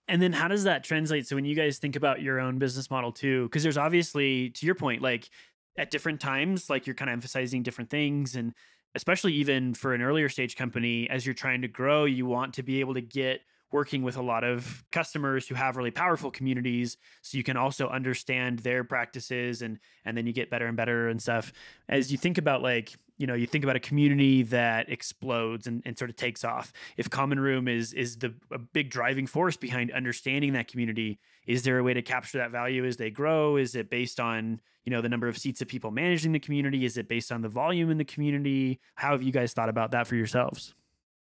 And 0.08 0.22
then 0.22 0.32
how 0.32 0.48
does 0.48 0.64
that 0.64 0.84
translate? 0.84 1.26
So 1.26 1.34
when 1.34 1.44
you 1.44 1.56
guys 1.56 1.78
think 1.78 1.96
about 1.96 2.22
your 2.22 2.38
own 2.38 2.58
business 2.58 2.90
model 2.90 3.12
too, 3.12 3.44
because 3.44 3.62
there's 3.62 3.78
obviously, 3.78 4.50
to 4.50 4.66
your 4.66 4.74
point, 4.74 5.02
like 5.02 5.30
at 5.78 5.90
different 5.90 6.20
times, 6.20 6.70
like 6.70 6.86
you're 6.86 6.94
kind 6.94 7.08
of 7.10 7.14
emphasizing 7.14 7.62
different 7.62 7.90
things. 7.90 8.36
And 8.36 8.52
especially 8.94 9.32
even 9.34 9.74
for 9.74 9.94
an 9.94 10.02
earlier 10.02 10.28
stage 10.28 10.54
company, 10.54 11.08
as 11.10 11.26
you're 11.26 11.34
trying 11.34 11.62
to 11.62 11.68
grow, 11.68 12.04
you 12.04 12.26
want 12.26 12.54
to 12.54 12.62
be 12.62 12.80
able 12.80 12.94
to 12.94 13.00
get 13.00 13.40
working 13.72 14.02
with 14.02 14.16
a 14.16 14.22
lot 14.22 14.44
of 14.44 14.84
customers 14.92 15.48
who 15.48 15.54
have 15.54 15.76
really 15.76 15.90
powerful 15.90 16.30
communities 16.30 16.96
so 17.22 17.36
you 17.36 17.44
can 17.44 17.56
also 17.56 17.88
understand 17.88 18.60
their 18.60 18.84
practices 18.84 19.62
and 19.62 19.78
and 20.04 20.16
then 20.16 20.26
you 20.26 20.32
get 20.32 20.50
better 20.50 20.66
and 20.66 20.76
better 20.76 21.08
and 21.08 21.20
stuff. 21.20 21.52
As 21.88 22.12
you 22.12 22.18
think 22.18 22.38
about 22.38 22.62
like 22.62 22.94
you 23.18 23.26
know 23.26 23.34
you 23.34 23.46
think 23.46 23.64
about 23.64 23.76
a 23.76 23.80
community 23.80 24.42
that 24.44 24.90
explodes 24.90 25.66
and, 25.66 25.82
and 25.84 25.98
sort 25.98 26.10
of 26.10 26.16
takes 26.16 26.44
off 26.44 26.72
if 26.96 27.08
common 27.08 27.40
room 27.40 27.66
is 27.66 27.92
is 27.92 28.16
the 28.18 28.34
a 28.50 28.58
big 28.58 28.90
driving 28.90 29.26
force 29.26 29.56
behind 29.56 29.90
understanding 29.90 30.52
that 30.52 30.68
community 30.68 31.18
is 31.46 31.62
there 31.62 31.78
a 31.78 31.82
way 31.82 31.94
to 31.94 32.02
capture 32.02 32.38
that 32.38 32.50
value 32.50 32.84
as 32.84 32.96
they 32.96 33.10
grow? 33.10 33.56
Is 33.56 33.74
it 33.74 33.88
based 33.88 34.20
on 34.20 34.60
you 34.84 34.90
know 34.90 35.00
the 35.00 35.08
number 35.08 35.28
of 35.28 35.38
seats 35.38 35.60
of 35.60 35.68
people 35.68 35.90
managing 35.90 36.32
the 36.32 36.40
community? 36.40 36.84
Is 36.84 36.96
it 36.96 37.08
based 37.08 37.32
on 37.32 37.42
the 37.42 37.48
volume 37.48 37.90
in 37.90 37.98
the 37.98 38.04
community? 38.04 38.80
How 38.94 39.12
have 39.12 39.22
you 39.22 39.32
guys 39.32 39.52
thought 39.52 39.68
about 39.68 39.92
that 39.92 40.06
for 40.06 40.16
yourselves 40.16 40.74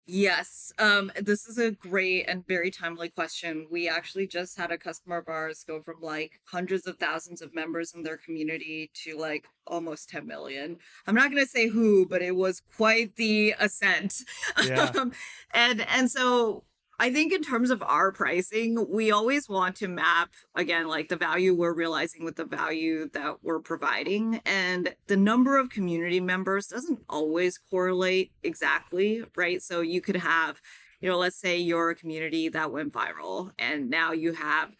Yes, 0.05 0.73
um, 0.79 1.11
this 1.21 1.47
is 1.47 1.59
a 1.59 1.69
great 1.69 2.25
and 2.27 2.45
very 2.47 2.71
timely 2.71 3.09
question. 3.09 3.67
We 3.69 3.87
actually 3.87 4.25
just 4.25 4.57
had 4.57 4.71
a 4.71 4.77
customer 4.77 5.17
of 5.17 5.27
ours 5.27 5.63
go 5.67 5.81
from 5.81 6.01
like 6.01 6.39
hundreds 6.45 6.87
of 6.87 6.97
thousands 6.97 7.43
of 7.43 7.53
members 7.53 7.93
in 7.93 8.01
their 8.01 8.17
community 8.17 8.89
to 9.05 9.17
like 9.17 9.45
almost 9.67 10.09
10 10.09 10.25
million. 10.25 10.77
I'm 11.05 11.13
not 11.13 11.29
going 11.29 11.43
to 11.43 11.49
say 11.49 11.67
who, 11.67 12.07
but 12.07 12.23
it 12.23 12.35
was 12.35 12.63
quite 12.75 13.15
the 13.17 13.53
ascent. 13.59 14.23
Yeah. 14.65 14.91
Um, 14.95 15.13
and 15.53 15.85
and 15.87 16.11
so 16.11 16.63
I 17.01 17.13
think 17.13 17.31
in 17.31 17.41
terms 17.41 17.71
of 17.71 17.81
our 17.81 18.11
pricing, 18.11 18.85
we 18.89 19.09
always 19.09 19.47
want 19.47 19.77
to 19.77 19.87
map 19.87 20.31
again 20.53 20.89
like 20.89 21.07
the 21.07 21.15
value 21.15 21.55
we're 21.55 21.73
realizing 21.73 22.25
with 22.25 22.35
the 22.35 22.43
value 22.43 23.09
that 23.13 23.37
we're 23.41 23.61
providing 23.61 24.41
and 24.45 24.93
the 25.07 25.15
number 25.15 25.57
of 25.57 25.69
community 25.69 26.19
members 26.19 26.67
doesn't 26.67 26.99
always 27.07 27.57
correlate 27.57 28.33
exactly, 28.43 29.23
right? 29.37 29.61
So 29.61 29.79
you 29.79 30.01
could 30.01 30.17
have 30.17 30.59
you 31.01 31.09
know, 31.09 31.17
let's 31.17 31.39
say 31.39 31.57
you're 31.57 31.91
a 31.91 31.95
community 31.95 32.49
that 32.49 32.73
went 32.73 32.91
viral 32.91 33.51
and 33.57 33.89
now 33.89 34.11
you 34.11 34.33
have 34.33 34.71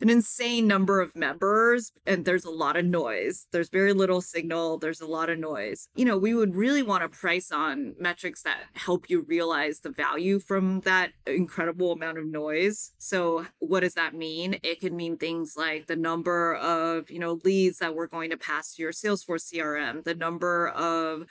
an 0.00 0.10
insane 0.10 0.66
number 0.66 1.00
of 1.00 1.16
members 1.16 1.92
and 2.06 2.24
there's 2.24 2.44
a 2.44 2.50
lot 2.50 2.76
of 2.76 2.84
noise. 2.84 3.46
There's 3.50 3.68
very 3.68 3.92
little 3.92 4.20
signal, 4.20 4.78
there's 4.78 5.00
a 5.00 5.06
lot 5.06 5.28
of 5.28 5.38
noise. 5.38 5.88
You 5.94 6.04
know, 6.04 6.16
we 6.16 6.34
would 6.34 6.54
really 6.54 6.82
want 6.82 7.02
to 7.02 7.08
price 7.08 7.50
on 7.50 7.94
metrics 7.98 8.42
that 8.42 8.58
help 8.74 9.10
you 9.10 9.22
realize 9.22 9.80
the 9.80 9.90
value 9.90 10.38
from 10.38 10.80
that 10.80 11.12
incredible 11.26 11.92
amount 11.92 12.18
of 12.18 12.26
noise. 12.26 12.92
So, 12.98 13.46
what 13.58 13.80
does 13.80 13.94
that 13.94 14.14
mean? 14.14 14.58
It 14.62 14.80
could 14.80 14.92
mean 14.92 15.16
things 15.16 15.54
like 15.56 15.86
the 15.86 15.96
number 15.96 16.54
of, 16.54 17.10
you 17.10 17.18
know, 17.18 17.40
leads 17.44 17.78
that 17.78 17.94
we're 17.94 18.06
going 18.06 18.30
to 18.30 18.36
pass 18.36 18.74
to 18.74 18.82
your 18.82 18.92
Salesforce 18.92 19.52
CRM, 19.52 20.04
the 20.04 20.14
number 20.14 20.68
of 20.68 21.26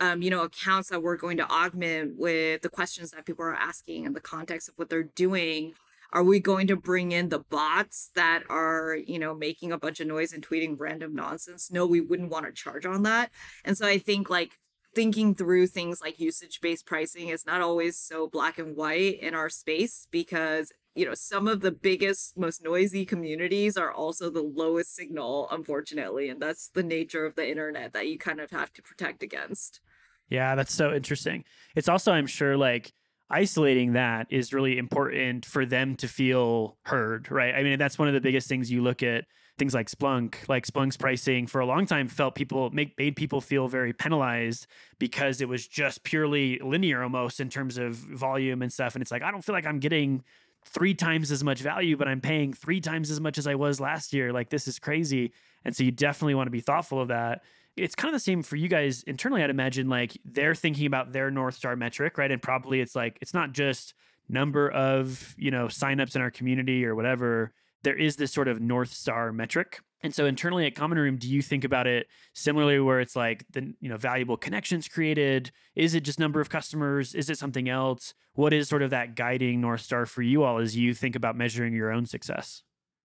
um, 0.00 0.22
you 0.22 0.30
know, 0.30 0.42
accounts 0.42 0.88
that 0.88 1.02
we're 1.02 1.18
going 1.18 1.36
to 1.36 1.50
augment 1.50 2.14
with 2.16 2.62
the 2.62 2.70
questions 2.70 3.10
that 3.10 3.26
people 3.26 3.44
are 3.44 3.54
asking 3.54 4.06
and 4.06 4.16
the 4.16 4.20
context 4.20 4.68
of 4.68 4.74
what 4.76 4.88
they're 4.88 5.02
doing 5.02 5.74
are 6.12 6.24
we 6.24 6.40
going 6.40 6.66
to 6.66 6.76
bring 6.76 7.12
in 7.12 7.28
the 7.28 7.38
bots 7.38 8.10
that 8.14 8.42
are 8.48 8.96
you 8.96 9.18
know 9.18 9.34
making 9.34 9.72
a 9.72 9.78
bunch 9.78 10.00
of 10.00 10.06
noise 10.06 10.32
and 10.32 10.46
tweeting 10.46 10.76
random 10.78 11.14
nonsense? 11.14 11.70
No 11.70 11.86
we 11.86 12.00
wouldn't 12.00 12.30
want 12.30 12.46
to 12.46 12.52
charge 12.52 12.86
on 12.86 13.02
that. 13.04 13.30
And 13.64 13.76
so 13.76 13.86
i 13.86 13.98
think 13.98 14.30
like 14.30 14.58
thinking 14.94 15.34
through 15.34 15.66
things 15.66 16.00
like 16.00 16.18
usage 16.18 16.60
based 16.60 16.86
pricing 16.86 17.28
is 17.28 17.46
not 17.46 17.60
always 17.60 17.96
so 17.96 18.28
black 18.28 18.58
and 18.58 18.76
white 18.76 19.20
in 19.20 19.34
our 19.34 19.48
space 19.48 20.08
because 20.10 20.72
you 20.94 21.06
know 21.06 21.14
some 21.14 21.46
of 21.46 21.60
the 21.60 21.70
biggest 21.70 22.36
most 22.36 22.62
noisy 22.62 23.04
communities 23.04 23.76
are 23.76 23.92
also 23.92 24.30
the 24.30 24.42
lowest 24.42 24.94
signal 24.94 25.46
unfortunately 25.50 26.28
and 26.28 26.40
that's 26.42 26.70
the 26.70 26.82
nature 26.82 27.24
of 27.24 27.36
the 27.36 27.48
internet 27.48 27.92
that 27.92 28.08
you 28.08 28.18
kind 28.18 28.40
of 28.40 28.50
have 28.50 28.72
to 28.72 28.82
protect 28.82 29.22
against. 29.22 29.80
Yeah 30.28 30.54
that's 30.54 30.74
so 30.74 30.92
interesting. 30.92 31.44
It's 31.76 31.88
also 31.88 32.12
i'm 32.12 32.26
sure 32.26 32.56
like 32.56 32.92
isolating 33.30 33.92
that 33.92 34.26
is 34.30 34.52
really 34.52 34.78
important 34.78 35.44
for 35.46 35.64
them 35.64 35.96
to 35.96 36.08
feel 36.08 36.76
heard, 36.84 37.30
right? 37.30 37.54
I 37.54 37.62
mean, 37.62 37.78
that's 37.78 37.98
one 37.98 38.08
of 38.08 38.14
the 38.14 38.20
biggest 38.20 38.48
things 38.48 38.70
you 38.70 38.82
look 38.82 39.02
at 39.02 39.24
things 39.60 39.74
like 39.74 39.90
Splunk, 39.90 40.36
like 40.48 40.66
Splunk's 40.66 40.96
pricing 40.96 41.46
for 41.46 41.60
a 41.60 41.66
long 41.66 41.84
time 41.84 42.08
felt 42.08 42.34
people 42.34 42.70
make 42.70 42.98
made 42.98 43.14
people 43.14 43.42
feel 43.42 43.68
very 43.68 43.92
penalized 43.92 44.66
because 44.98 45.42
it 45.42 45.48
was 45.48 45.68
just 45.68 46.02
purely 46.02 46.58
linear 46.60 47.02
almost 47.02 47.40
in 47.40 47.50
terms 47.50 47.76
of 47.76 47.94
volume 47.94 48.62
and 48.62 48.72
stuff. 48.72 48.94
And 48.94 49.02
it's 49.02 49.10
like, 49.10 49.22
I 49.22 49.30
don't 49.30 49.44
feel 49.44 49.54
like 49.54 49.66
I'm 49.66 49.78
getting 49.78 50.24
three 50.64 50.94
times 50.94 51.30
as 51.30 51.44
much 51.44 51.60
value, 51.60 51.96
but 51.98 52.08
I'm 52.08 52.22
paying 52.22 52.54
three 52.54 52.80
times 52.80 53.10
as 53.10 53.20
much 53.20 53.36
as 53.36 53.46
I 53.46 53.54
was 53.54 53.80
last 53.80 54.14
year. 54.14 54.32
Like 54.32 54.48
this 54.48 54.66
is 54.66 54.78
crazy. 54.78 55.32
And 55.64 55.76
so 55.76 55.84
you 55.84 55.90
definitely 55.90 56.34
want 56.34 56.46
to 56.46 56.52
be 56.52 56.60
thoughtful 56.60 57.00
of 57.00 57.08
that 57.08 57.42
it's 57.76 57.94
kind 57.94 58.14
of 58.14 58.20
the 58.20 58.24
same 58.24 58.42
for 58.42 58.56
you 58.56 58.68
guys 58.68 59.02
internally. 59.04 59.42
I'd 59.42 59.50
imagine 59.50 59.88
like 59.88 60.18
they're 60.24 60.54
thinking 60.54 60.86
about 60.86 61.12
their 61.12 61.30
North 61.30 61.54
Star 61.54 61.76
metric, 61.76 62.18
right? 62.18 62.30
And 62.30 62.42
probably 62.42 62.80
it's 62.80 62.94
like, 62.94 63.18
it's 63.20 63.34
not 63.34 63.52
just 63.52 63.94
number 64.28 64.70
of, 64.70 65.34
you 65.38 65.50
know, 65.50 65.66
signups 65.66 66.14
in 66.14 66.22
our 66.22 66.30
community 66.30 66.84
or 66.84 66.94
whatever. 66.94 67.52
there 67.82 67.96
is 67.96 68.16
this 68.16 68.32
sort 68.32 68.48
of 68.48 68.60
North 68.60 68.92
Star 68.92 69.32
metric. 69.32 69.80
And 70.02 70.14
so 70.14 70.24
internally 70.26 70.66
at 70.66 70.74
Common 70.74 70.98
Room, 70.98 71.16
do 71.16 71.28
you 71.28 71.42
think 71.42 71.64
about 71.64 71.86
it 71.86 72.06
similarly 72.32 72.80
where 72.80 73.00
it's 73.00 73.16
like 73.16 73.44
the 73.52 73.74
you 73.80 73.88
know 73.88 73.96
valuable 73.96 74.36
connections 74.36 74.88
created? 74.88 75.50
Is 75.74 75.94
it 75.94 76.00
just 76.00 76.18
number 76.18 76.40
of 76.40 76.48
customers? 76.48 77.14
Is 77.14 77.28
it 77.28 77.38
something 77.38 77.68
else? 77.68 78.14
What 78.34 78.52
is 78.52 78.68
sort 78.68 78.82
of 78.82 78.90
that 78.90 79.14
guiding 79.14 79.60
North 79.60 79.82
Star 79.82 80.06
for 80.06 80.22
you 80.22 80.42
all 80.42 80.58
as 80.58 80.76
you 80.76 80.94
think 80.94 81.16
about 81.16 81.36
measuring 81.36 81.74
your 81.74 81.90
own 81.90 82.06
success? 82.06 82.62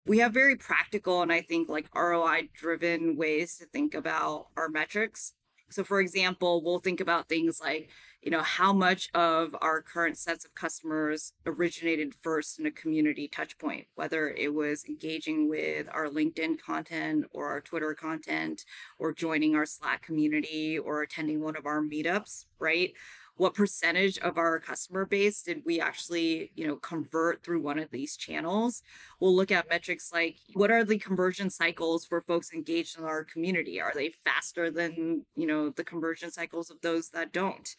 We 0.06 0.18
have 0.18 0.34
very 0.34 0.56
practical 0.56 1.22
and 1.22 1.32
I 1.32 1.40
think 1.40 1.68
like 1.68 1.88
ROI 1.94 2.50
driven 2.52 3.16
ways 3.16 3.56
to 3.58 3.64
think 3.64 3.94
about 3.94 4.48
our 4.56 4.68
metrics. 4.68 5.32
So, 5.70 5.82
for 5.82 5.98
example, 5.98 6.62
we'll 6.62 6.78
think 6.78 7.00
about 7.00 7.28
things 7.28 7.58
like, 7.60 7.88
you 8.22 8.30
know, 8.30 8.42
how 8.42 8.72
much 8.72 9.08
of 9.14 9.56
our 9.62 9.80
current 9.80 10.18
sets 10.18 10.44
of 10.44 10.54
customers 10.54 11.32
originated 11.46 12.14
first 12.14 12.58
in 12.60 12.66
a 12.66 12.70
community 12.70 13.28
touchpoint, 13.28 13.86
whether 13.94 14.28
it 14.28 14.52
was 14.54 14.84
engaging 14.86 15.48
with 15.48 15.88
our 15.90 16.08
LinkedIn 16.08 16.60
content 16.60 17.24
or 17.32 17.48
our 17.48 17.62
Twitter 17.62 17.94
content 17.94 18.64
or 18.98 19.12
joining 19.12 19.56
our 19.56 19.66
Slack 19.66 20.02
community 20.02 20.78
or 20.78 21.02
attending 21.02 21.42
one 21.42 21.56
of 21.56 21.64
our 21.64 21.80
meetups, 21.80 22.44
right? 22.58 22.92
What 23.36 23.54
percentage 23.54 24.18
of 24.18 24.38
our 24.38 24.60
customer 24.60 25.04
base 25.04 25.42
did 25.42 25.62
we 25.64 25.80
actually 25.80 26.52
you 26.54 26.66
know 26.66 26.76
convert 26.76 27.42
through 27.42 27.60
one 27.60 27.78
of 27.78 27.90
these 27.90 28.16
channels? 28.16 28.82
We'll 29.20 29.34
look 29.34 29.50
at 29.50 29.68
metrics 29.68 30.12
like 30.12 30.36
what 30.52 30.70
are 30.70 30.84
the 30.84 30.98
conversion 30.98 31.50
cycles 31.50 32.04
for 32.04 32.20
folks 32.20 32.52
engaged 32.52 32.98
in 32.98 33.04
our 33.04 33.24
community? 33.24 33.80
Are 33.80 33.92
they 33.94 34.10
faster 34.10 34.70
than 34.70 35.24
you 35.36 35.46
know 35.46 35.70
the 35.70 35.84
conversion 35.84 36.30
cycles 36.30 36.70
of 36.70 36.80
those 36.80 37.10
that 37.10 37.32
don't 37.32 37.74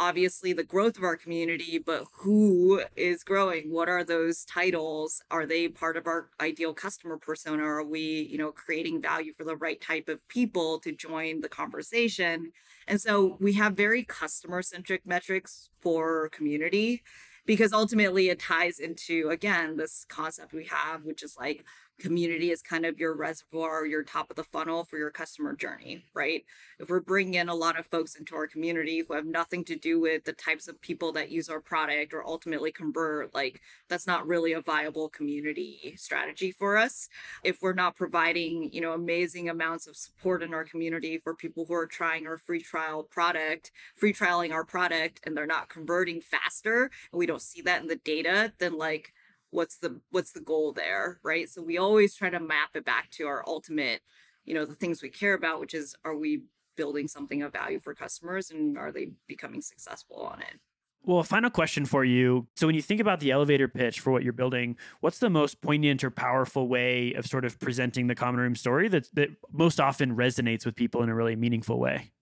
obviously 0.00 0.54
the 0.54 0.64
growth 0.64 0.96
of 0.96 1.04
our 1.04 1.16
community, 1.16 1.78
but 1.78 2.06
who 2.20 2.82
is 2.96 3.22
growing? 3.22 3.70
What 3.70 3.88
are 3.90 4.02
those 4.02 4.44
titles? 4.46 5.22
Are 5.30 5.44
they 5.44 5.68
part 5.68 5.98
of 5.98 6.06
our 6.06 6.30
ideal 6.40 6.72
customer 6.72 7.18
persona? 7.18 7.62
Are 7.62 7.84
we, 7.84 8.26
you 8.30 8.38
know, 8.38 8.50
creating 8.50 9.02
value 9.02 9.34
for 9.34 9.44
the 9.44 9.56
right 9.56 9.78
type 9.78 10.08
of 10.08 10.26
people 10.26 10.80
to 10.80 10.92
join 10.92 11.42
the 11.42 11.50
conversation? 11.50 12.52
And 12.88 12.98
so 12.98 13.36
we 13.40 13.52
have 13.52 13.74
very 13.76 14.02
customer 14.02 14.62
centric 14.62 15.06
metrics 15.06 15.68
for 15.80 16.30
community 16.30 17.02
because 17.50 17.72
ultimately 17.72 18.28
it 18.28 18.38
ties 18.38 18.78
into 18.78 19.28
again 19.28 19.76
this 19.76 20.06
concept 20.08 20.52
we 20.52 20.66
have 20.66 21.04
which 21.04 21.20
is 21.20 21.36
like 21.36 21.64
community 22.00 22.50
is 22.50 22.62
kind 22.62 22.84
of 22.84 22.98
your 22.98 23.14
reservoir, 23.14 23.86
your 23.86 24.02
top 24.02 24.30
of 24.30 24.36
the 24.36 24.42
funnel 24.42 24.84
for 24.84 24.98
your 24.98 25.10
customer 25.10 25.54
journey, 25.54 26.04
right? 26.14 26.44
If 26.78 26.88
we're 26.88 27.00
bringing 27.00 27.34
in 27.34 27.48
a 27.48 27.54
lot 27.54 27.78
of 27.78 27.86
folks 27.86 28.14
into 28.14 28.34
our 28.34 28.46
community 28.46 29.04
who 29.06 29.14
have 29.14 29.26
nothing 29.26 29.64
to 29.66 29.76
do 29.76 30.00
with 30.00 30.24
the 30.24 30.32
types 30.32 30.66
of 30.66 30.80
people 30.80 31.12
that 31.12 31.30
use 31.30 31.48
our 31.48 31.60
product 31.60 32.12
or 32.12 32.26
ultimately 32.26 32.72
convert, 32.72 33.34
like 33.34 33.60
that's 33.88 34.06
not 34.06 34.26
really 34.26 34.52
a 34.52 34.60
viable 34.60 35.08
community 35.10 35.94
strategy 35.96 36.50
for 36.50 36.76
us. 36.76 37.08
If 37.44 37.58
we're 37.60 37.74
not 37.74 37.96
providing, 37.96 38.72
you 38.72 38.80
know, 38.80 38.92
amazing 38.92 39.48
amounts 39.48 39.86
of 39.86 39.96
support 39.96 40.42
in 40.42 40.54
our 40.54 40.64
community 40.64 41.18
for 41.18 41.34
people 41.34 41.66
who 41.66 41.74
are 41.74 41.86
trying 41.86 42.26
our 42.26 42.38
free 42.38 42.60
trial 42.60 43.02
product, 43.02 43.70
free 43.94 44.12
trialing 44.12 44.52
our 44.52 44.64
product, 44.64 45.20
and 45.24 45.36
they're 45.36 45.46
not 45.46 45.68
converting 45.68 46.20
faster, 46.20 46.90
and 47.12 47.18
we 47.18 47.26
don't 47.40 47.46
see 47.46 47.62
that 47.62 47.82
in 47.82 47.88
the 47.88 47.96
data, 47.96 48.52
then 48.58 48.76
like 48.76 49.12
what's 49.50 49.78
the 49.78 50.00
what's 50.10 50.32
the 50.32 50.40
goal 50.40 50.72
there 50.72 51.18
right 51.24 51.48
so 51.48 51.60
we 51.60 51.76
always 51.76 52.14
try 52.14 52.30
to 52.30 52.38
map 52.38 52.70
it 52.76 52.84
back 52.84 53.10
to 53.10 53.26
our 53.26 53.42
ultimate 53.48 54.00
you 54.44 54.54
know 54.54 54.64
the 54.64 54.76
things 54.76 55.02
we 55.02 55.08
care 55.08 55.34
about 55.34 55.58
which 55.58 55.74
is 55.74 55.96
are 56.04 56.16
we 56.16 56.44
building 56.76 57.08
something 57.08 57.42
of 57.42 57.52
value 57.52 57.80
for 57.80 57.92
customers 57.92 58.52
and 58.52 58.78
are 58.78 58.92
they 58.92 59.10
becoming 59.26 59.60
successful 59.60 60.22
on 60.22 60.40
it 60.40 60.60
well, 61.02 61.22
final 61.22 61.48
question 61.48 61.86
for 61.86 62.04
you. 62.04 62.46
So, 62.56 62.66
when 62.66 62.76
you 62.76 62.82
think 62.82 63.00
about 63.00 63.20
the 63.20 63.30
elevator 63.30 63.68
pitch 63.68 64.00
for 64.00 64.10
what 64.10 64.22
you're 64.22 64.34
building, 64.34 64.76
what's 65.00 65.18
the 65.18 65.30
most 65.30 65.62
poignant 65.62 66.04
or 66.04 66.10
powerful 66.10 66.68
way 66.68 67.14
of 67.14 67.26
sort 67.26 67.46
of 67.46 67.58
presenting 67.58 68.06
the 68.06 68.14
common 68.14 68.38
room 68.38 68.54
story 68.54 68.86
that 68.88 69.08
that 69.14 69.30
most 69.50 69.80
often 69.80 70.14
resonates 70.14 70.66
with 70.66 70.76
people 70.76 71.02
in 71.02 71.08
a 71.08 71.14
really 71.14 71.36
meaningful 71.36 71.78
way? 71.78 72.12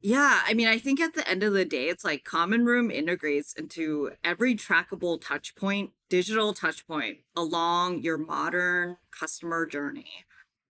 Yeah, 0.00 0.42
I 0.46 0.54
mean, 0.54 0.68
I 0.68 0.78
think 0.78 1.00
at 1.00 1.14
the 1.14 1.28
end 1.28 1.42
of 1.42 1.52
the 1.52 1.64
day, 1.64 1.88
it's 1.88 2.04
like 2.04 2.22
Common 2.24 2.64
Room 2.64 2.90
integrates 2.90 3.52
into 3.52 4.12
every 4.22 4.54
trackable 4.54 5.20
touch 5.20 5.56
point, 5.56 5.90
digital 6.08 6.54
touch 6.54 6.86
point 6.86 7.18
along 7.34 8.02
your 8.02 8.16
modern 8.16 8.98
customer 9.10 9.66
journey. 9.66 10.24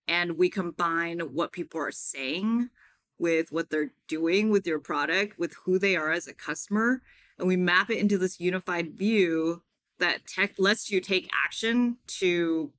And 0.07 0.37
we 0.37 0.49
combine 0.49 1.19
what 1.19 1.51
people 1.51 1.79
are 1.79 1.91
saying 1.91 2.71
with 3.19 3.51
what 3.51 3.69
they're 3.69 3.91
doing 4.07 4.49
with 4.49 4.65
your 4.65 4.79
product, 4.79 5.37
with 5.37 5.53
who 5.65 5.77
they 5.77 5.95
are 5.95 6.11
as 6.11 6.27
a 6.27 6.33
customer. 6.33 7.03
And 7.37 7.47
we 7.47 7.55
map 7.55 7.91
it 7.91 7.99
into 7.99 8.17
this 8.17 8.39
unified 8.39 8.97
view 8.97 9.61
that 9.99 10.25
tech 10.25 10.53
lets 10.57 10.89
you 10.89 11.01
take 11.01 11.29
action 11.45 11.97
to 12.07 12.71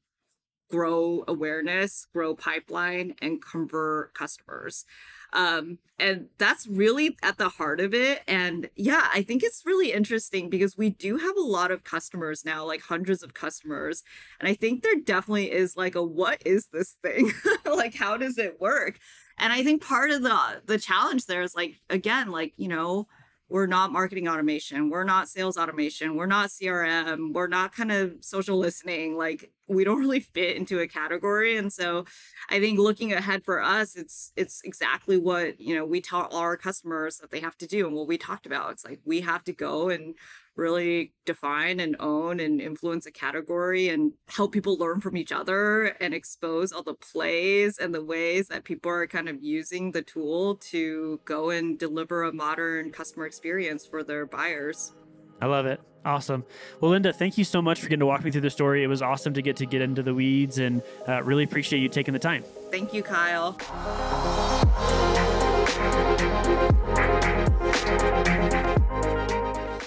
grow 0.70 1.24
awareness, 1.28 2.07
grow 2.12 2.34
pipeline, 2.34 3.14
and 3.20 3.42
convert 3.42 4.14
customers. 4.14 4.84
Um, 5.33 5.78
and 5.99 6.26
that's 6.39 6.66
really 6.66 7.16
at 7.22 7.39
the 7.39 7.51
heart 7.51 7.81
of 7.81 7.93
it. 7.95 8.22
And 8.26 8.70
yeah, 8.74 9.09
I 9.12 9.22
think 9.22 9.43
it's 9.43 9.66
really 9.66 9.93
interesting 9.93 10.49
because 10.49 10.76
we 10.76 10.91
do 10.91 11.18
have 11.18 11.37
a 11.37 11.43
lot 11.43 11.70
of 11.70 11.85
customers 11.85 12.45
now, 12.45 12.64
like 12.64 12.81
hundreds 12.83 13.22
of 13.22 13.35
customers. 13.35 14.03
And 14.41 14.49
I 14.49 14.55
think 14.55 14.83
there 14.83 14.97
definitely 14.97 15.53
is 15.53 15.76
like 15.76 15.95
a 15.95 16.03
what 16.03 16.43
is 16.45 16.68
this 16.72 16.97
thing? 17.03 17.33
like, 17.66 17.95
how 17.95 18.16
does 18.16 18.39
it 18.39 18.61
work? 18.61 18.99
And 19.39 19.53
I 19.53 19.62
think 19.62 19.83
part 19.83 20.11
of 20.11 20.22
the 20.22 20.62
the 20.66 20.78
challenge 20.78 21.26
there 21.26 21.43
is 21.43 21.55
like, 21.55 21.81
again, 21.89 22.31
like, 22.31 22.55
you 22.57 22.68
know, 22.68 23.07
we're 23.51 23.66
not 23.66 23.92
marketing 23.92 24.28
automation 24.28 24.88
we're 24.88 25.05
not 25.05 25.28
sales 25.28 25.59
automation 25.59 26.16
we're 26.16 26.26
not 26.26 26.48
crm 26.48 27.34
we're 27.34 27.46
not 27.46 27.74
kind 27.74 27.92
of 27.92 28.14
social 28.20 28.57
listening 28.57 29.16
like 29.16 29.51
we 29.66 29.84
don't 29.84 30.01
really 30.05 30.20
fit 30.20 30.57
into 30.57 30.80
a 30.80 30.88
category. 30.88 31.57
And 31.57 31.72
so 31.72 32.05
i 32.48 32.61
think 32.61 32.78
looking 32.78 33.12
ahead 33.12 33.44
for 33.44 33.62
us 33.62 33.96
it's 33.96 34.32
it's 34.36 34.62
exactly 34.64 35.18
what 35.18 35.61
you 35.61 35.74
know 35.74 35.84
we 35.84 36.01
tell 36.01 36.28
our 36.32 36.57
customers 36.57 37.18
that 37.18 37.30
they 37.30 37.40
have 37.40 37.57
to 37.59 37.66
do 37.66 37.86
and 37.86 37.94
what 37.94 38.07
we 38.07 38.16
talked 38.16 38.46
about. 38.46 38.72
It's 38.72 38.84
like 38.84 39.01
we 39.05 39.20
have 39.20 39.44
to 39.44 39.53
go 39.53 39.90
and 39.90 40.14
really 40.61 41.12
define 41.24 41.80
and 41.80 41.96
own 41.98 42.38
and 42.38 42.61
influence 42.61 43.06
a 43.06 43.11
category 43.11 43.88
and 43.88 44.12
help 44.28 44.52
people 44.52 44.76
learn 44.76 45.00
from 45.00 45.16
each 45.16 45.32
other 45.32 45.86
and 46.00 46.14
expose 46.14 46.70
all 46.70 46.82
the 46.82 46.94
plays 46.94 47.78
and 47.78 47.94
the 47.94 48.04
ways 48.04 48.48
that 48.48 48.62
people 48.62 48.90
are 48.90 49.06
kind 49.06 49.28
of 49.28 49.42
using 49.42 49.90
the 49.90 50.02
tool 50.02 50.56
to 50.56 51.18
go 51.24 51.50
and 51.50 51.78
deliver 51.78 52.22
a 52.22 52.32
modern 52.32 52.92
customer 52.92 53.26
experience 53.26 53.86
for 53.86 54.04
their 54.04 54.26
buyers. 54.26 54.92
I 55.40 55.46
love 55.46 55.66
it. 55.66 55.80
Awesome. 56.04 56.44
Well, 56.80 56.90
Linda, 56.92 57.12
thank 57.12 57.36
you 57.36 57.44
so 57.44 57.61
much 57.61 57.80
for 57.80 57.86
getting 57.86 58.00
to 58.00 58.06
walk 58.06 58.24
me 58.24 58.30
through 58.30 58.40
the 58.42 58.50
story. 58.50 58.82
It 58.82 58.86
was 58.86 59.02
awesome 59.02 59.34
to 59.34 59.42
get 59.42 59.56
to 59.56 59.66
get 59.66 59.82
into 59.82 60.02
the 60.02 60.14
weeds 60.14 60.58
and 60.58 60.82
uh, 61.08 61.22
really 61.22 61.44
appreciate 61.44 61.80
you 61.80 61.88
taking 61.88 62.12
the 62.12 62.20
time. 62.20 62.44
Thank 62.70 62.94
you, 62.94 63.02
Kyle. 63.02 63.56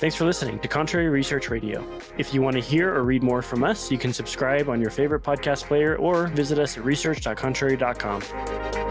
Thanks 0.03 0.17
for 0.17 0.25
listening 0.25 0.59
to 0.59 0.67
Contrary 0.67 1.07
Research 1.07 1.49
Radio. 1.49 1.81
If 2.17 2.33
you 2.33 2.41
want 2.41 2.57
to 2.57 2.61
hear 2.61 2.93
or 2.93 3.05
read 3.05 3.23
more 3.23 3.41
from 3.41 3.63
us, 3.63 3.89
you 3.89 3.97
can 3.97 4.11
subscribe 4.11 4.67
on 4.67 4.81
your 4.81 4.89
favorite 4.89 5.23
podcast 5.23 5.63
player 5.63 5.95
or 5.95 6.27
visit 6.27 6.59
us 6.59 6.77
at 6.77 6.83
research.contrary.com. 6.83 8.82